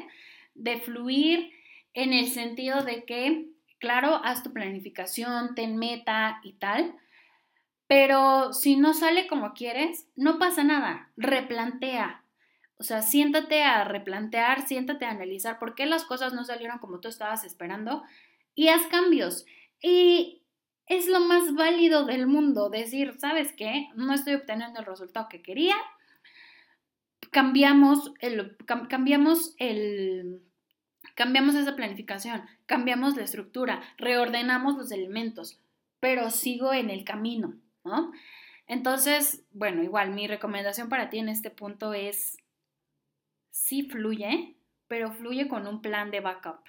De 0.54 0.78
fluir 0.78 1.50
en 1.92 2.12
el 2.12 2.28
sentido 2.28 2.82
de 2.82 3.04
que, 3.04 3.48
claro, 3.78 4.20
haz 4.24 4.42
tu 4.42 4.52
planificación, 4.52 5.54
ten 5.54 5.76
meta 5.76 6.40
y 6.42 6.54
tal, 6.54 6.94
pero 7.90 8.52
si 8.52 8.76
no 8.76 8.94
sale 8.94 9.26
como 9.26 9.52
quieres, 9.52 10.06
no 10.14 10.38
pasa 10.38 10.62
nada, 10.62 11.10
replantea, 11.16 12.22
o 12.78 12.84
sea, 12.84 13.02
siéntate 13.02 13.64
a 13.64 13.82
replantear, 13.82 14.64
siéntate 14.64 15.06
a 15.06 15.10
analizar 15.10 15.58
por 15.58 15.74
qué 15.74 15.86
las 15.86 16.04
cosas 16.04 16.32
no 16.32 16.44
salieron 16.44 16.78
como 16.78 17.00
tú 17.00 17.08
estabas 17.08 17.42
esperando 17.42 18.04
y 18.54 18.68
haz 18.68 18.86
cambios. 18.86 19.44
Y 19.82 20.44
es 20.86 21.08
lo 21.08 21.18
más 21.18 21.52
válido 21.52 22.04
del 22.04 22.28
mundo 22.28 22.70
decir, 22.70 23.16
¿sabes 23.18 23.52
qué? 23.52 23.88
No 23.96 24.14
estoy 24.14 24.34
obteniendo 24.34 24.78
el 24.78 24.86
resultado 24.86 25.28
que 25.28 25.42
quería. 25.42 25.74
Cambiamos 27.32 28.12
el, 28.20 28.56
cambiamos 28.88 29.56
el, 29.58 30.44
cambiamos 31.16 31.56
esa 31.56 31.74
planificación, 31.74 32.42
cambiamos 32.66 33.16
la 33.16 33.24
estructura, 33.24 33.82
reordenamos 33.98 34.76
los 34.76 34.92
elementos, 34.92 35.58
pero 35.98 36.30
sigo 36.30 36.72
en 36.72 36.88
el 36.88 37.02
camino, 37.02 37.56
¿no? 37.84 38.12
Entonces, 38.66 39.44
bueno, 39.50 39.82
igual 39.82 40.12
mi 40.12 40.26
recomendación 40.26 40.88
para 40.88 41.10
ti 41.10 41.18
en 41.18 41.28
este 41.28 41.50
punto 41.50 41.92
es 41.92 42.36
sí 43.50 43.82
fluye, 43.82 44.56
pero 44.86 45.12
fluye 45.12 45.48
con 45.48 45.66
un 45.66 45.82
plan 45.82 46.10
de 46.10 46.20
backup. 46.20 46.60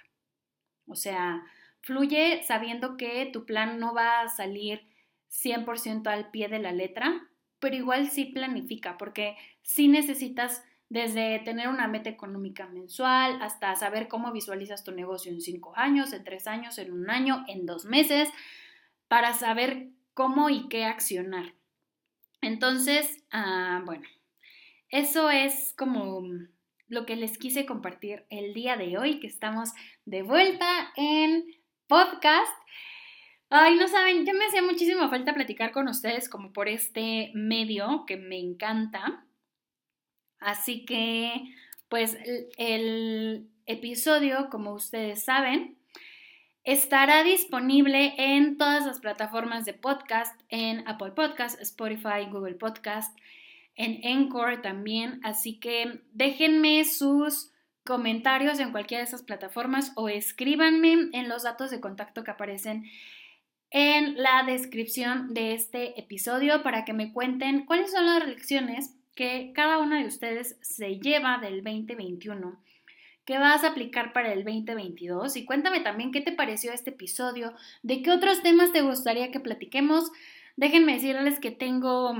O 0.87 0.95
sea, 0.95 1.43
fluye 1.81 2.43
sabiendo 2.43 2.97
que 2.97 3.29
tu 3.31 3.45
plan 3.45 3.79
no 3.79 3.93
va 3.93 4.21
a 4.21 4.29
salir 4.29 4.87
100% 5.29 6.07
al 6.07 6.31
pie 6.31 6.47
de 6.47 6.59
la 6.59 6.71
letra, 6.71 7.27
pero 7.59 7.75
igual 7.75 8.09
sí 8.09 8.25
planifica, 8.25 8.97
porque 8.97 9.37
sí 9.61 9.87
necesitas 9.87 10.63
desde 10.89 11.39
tener 11.39 11.69
una 11.69 11.87
meta 11.87 12.09
económica 12.09 12.67
mensual 12.67 13.41
hasta 13.41 13.73
saber 13.75 14.09
cómo 14.09 14.33
visualizas 14.33 14.83
tu 14.83 14.91
negocio 14.91 15.31
en 15.31 15.39
cinco 15.39 15.71
años, 15.77 16.11
en 16.11 16.23
tres 16.23 16.47
años, 16.47 16.77
en 16.79 16.91
un 16.91 17.09
año, 17.09 17.45
en 17.47 17.65
dos 17.65 17.85
meses, 17.85 18.27
para 19.07 19.33
saber 19.33 19.91
cómo 20.21 20.51
y 20.51 20.69
qué 20.69 20.85
accionar. 20.85 21.55
Entonces, 22.41 23.25
ah, 23.31 23.81
bueno, 23.85 24.07
eso 24.89 25.31
es 25.31 25.73
como 25.75 26.21
lo 26.87 27.07
que 27.07 27.15
les 27.15 27.39
quise 27.39 27.65
compartir 27.65 28.25
el 28.29 28.53
día 28.53 28.77
de 28.77 28.99
hoy, 28.99 29.19
que 29.19 29.25
estamos 29.25 29.71
de 30.05 30.21
vuelta 30.21 30.93
en 30.95 31.43
podcast. 31.87 32.53
Ay, 33.49 33.77
no 33.77 33.87
saben, 33.87 34.23
ya 34.23 34.33
me 34.33 34.45
hacía 34.45 34.61
muchísima 34.61 35.09
falta 35.09 35.33
platicar 35.33 35.71
con 35.71 35.87
ustedes 35.87 36.29
como 36.29 36.53
por 36.53 36.69
este 36.69 37.31
medio 37.33 38.05
que 38.05 38.17
me 38.17 38.37
encanta. 38.37 39.25
Así 40.37 40.85
que, 40.85 41.33
pues 41.89 42.15
el 42.57 43.49
episodio, 43.65 44.49
como 44.51 44.73
ustedes 44.73 45.23
saben, 45.23 45.80
estará 46.63 47.23
disponible 47.23 48.13
en 48.17 48.57
todas 48.57 48.85
las 48.85 48.99
plataformas 48.99 49.65
de 49.65 49.73
podcast, 49.73 50.39
en 50.49 50.87
Apple 50.87 51.11
Podcast, 51.11 51.59
Spotify, 51.61 52.27
Google 52.29 52.55
Podcast, 52.55 53.17
en 53.75 53.99
Encore 54.03 54.57
también, 54.57 55.19
así 55.23 55.59
que 55.59 56.01
déjenme 56.13 56.83
sus 56.85 57.51
comentarios 57.83 58.59
en 58.59 58.71
cualquiera 58.71 59.03
de 59.03 59.07
esas 59.07 59.23
plataformas 59.23 59.91
o 59.95 60.07
escríbanme 60.07 61.09
en 61.13 61.29
los 61.29 61.43
datos 61.43 61.71
de 61.71 61.79
contacto 61.79 62.23
que 62.23 62.31
aparecen 62.31 62.85
en 63.71 64.21
la 64.21 64.43
descripción 64.45 65.33
de 65.33 65.53
este 65.53 65.99
episodio 65.99 66.61
para 66.61 66.85
que 66.85 66.93
me 66.93 67.11
cuenten 67.11 67.65
cuáles 67.65 67.91
son 67.91 68.05
las 68.05 68.27
lecciones 68.27 68.95
que 69.15 69.51
cada 69.55 69.79
una 69.79 69.99
de 69.99 70.07
ustedes 70.07 70.57
se 70.61 70.99
lleva 70.99 71.39
del 71.39 71.63
2021 71.63 72.61
que 73.25 73.37
vas 73.37 73.63
a 73.63 73.69
aplicar 73.69 74.13
para 74.13 74.33
el 74.33 74.43
2022 74.43 75.35
y 75.37 75.45
cuéntame 75.45 75.79
también 75.79 76.11
qué 76.11 76.21
te 76.21 76.31
pareció 76.31 76.71
este 76.71 76.89
episodio, 76.89 77.53
de 77.83 78.01
qué 78.01 78.11
otros 78.11 78.41
temas 78.41 78.71
te 78.71 78.81
gustaría 78.81 79.31
que 79.31 79.39
platiquemos. 79.39 80.11
Déjenme 80.57 80.93
decirles 80.93 81.39
que 81.39 81.51
tengo 81.51 82.15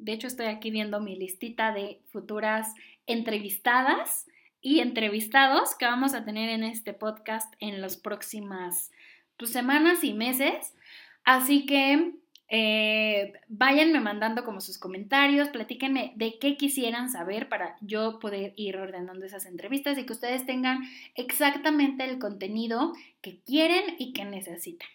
de 0.00 0.12
hecho, 0.12 0.26
estoy 0.26 0.46
aquí 0.46 0.70
viendo 0.70 0.98
mi 1.00 1.14
listita 1.14 1.72
de 1.72 2.00
futuras 2.10 2.74
entrevistadas 3.06 4.26
y 4.62 4.80
entrevistados 4.80 5.74
que 5.74 5.84
vamos 5.84 6.14
a 6.14 6.24
tener 6.24 6.48
en 6.48 6.64
este 6.64 6.94
podcast 6.94 7.52
en 7.60 7.82
las 7.82 7.98
próximas 7.98 8.92
pues, 9.36 9.52
semanas 9.52 10.02
y 10.02 10.14
meses. 10.14 10.74
Así 11.22 11.66
que 11.66 12.14
eh, 12.52 13.32
váyanme 13.48 14.00
mandando 14.00 14.44
como 14.44 14.60
sus 14.60 14.76
comentarios, 14.76 15.48
platíquenme 15.50 16.12
de 16.16 16.38
qué 16.40 16.56
quisieran 16.56 17.08
saber 17.08 17.48
para 17.48 17.76
yo 17.80 18.18
poder 18.18 18.52
ir 18.56 18.76
ordenando 18.76 19.24
esas 19.24 19.46
entrevistas 19.46 19.96
y 19.96 20.04
que 20.04 20.12
ustedes 20.12 20.44
tengan 20.44 20.82
exactamente 21.14 22.04
el 22.04 22.18
contenido 22.18 22.92
que 23.22 23.38
quieren 23.38 23.94
y 23.98 24.12
que 24.12 24.24
necesitan. 24.24 24.88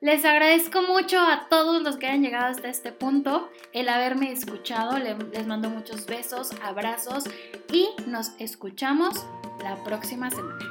Les 0.00 0.24
agradezco 0.24 0.82
mucho 0.82 1.18
a 1.18 1.48
todos 1.48 1.82
los 1.82 1.96
que 1.96 2.06
hayan 2.06 2.22
llegado 2.22 2.46
hasta 2.46 2.68
este 2.68 2.92
punto, 2.92 3.50
el 3.72 3.88
haberme 3.88 4.30
escuchado. 4.30 4.96
Les 4.98 5.46
mando 5.48 5.70
muchos 5.70 6.06
besos, 6.06 6.52
abrazos 6.62 7.24
y 7.72 7.88
nos 8.06 8.30
escuchamos 8.38 9.26
la 9.60 9.82
próxima 9.82 10.30
semana. 10.30 10.64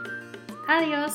Adiós. 0.70 1.14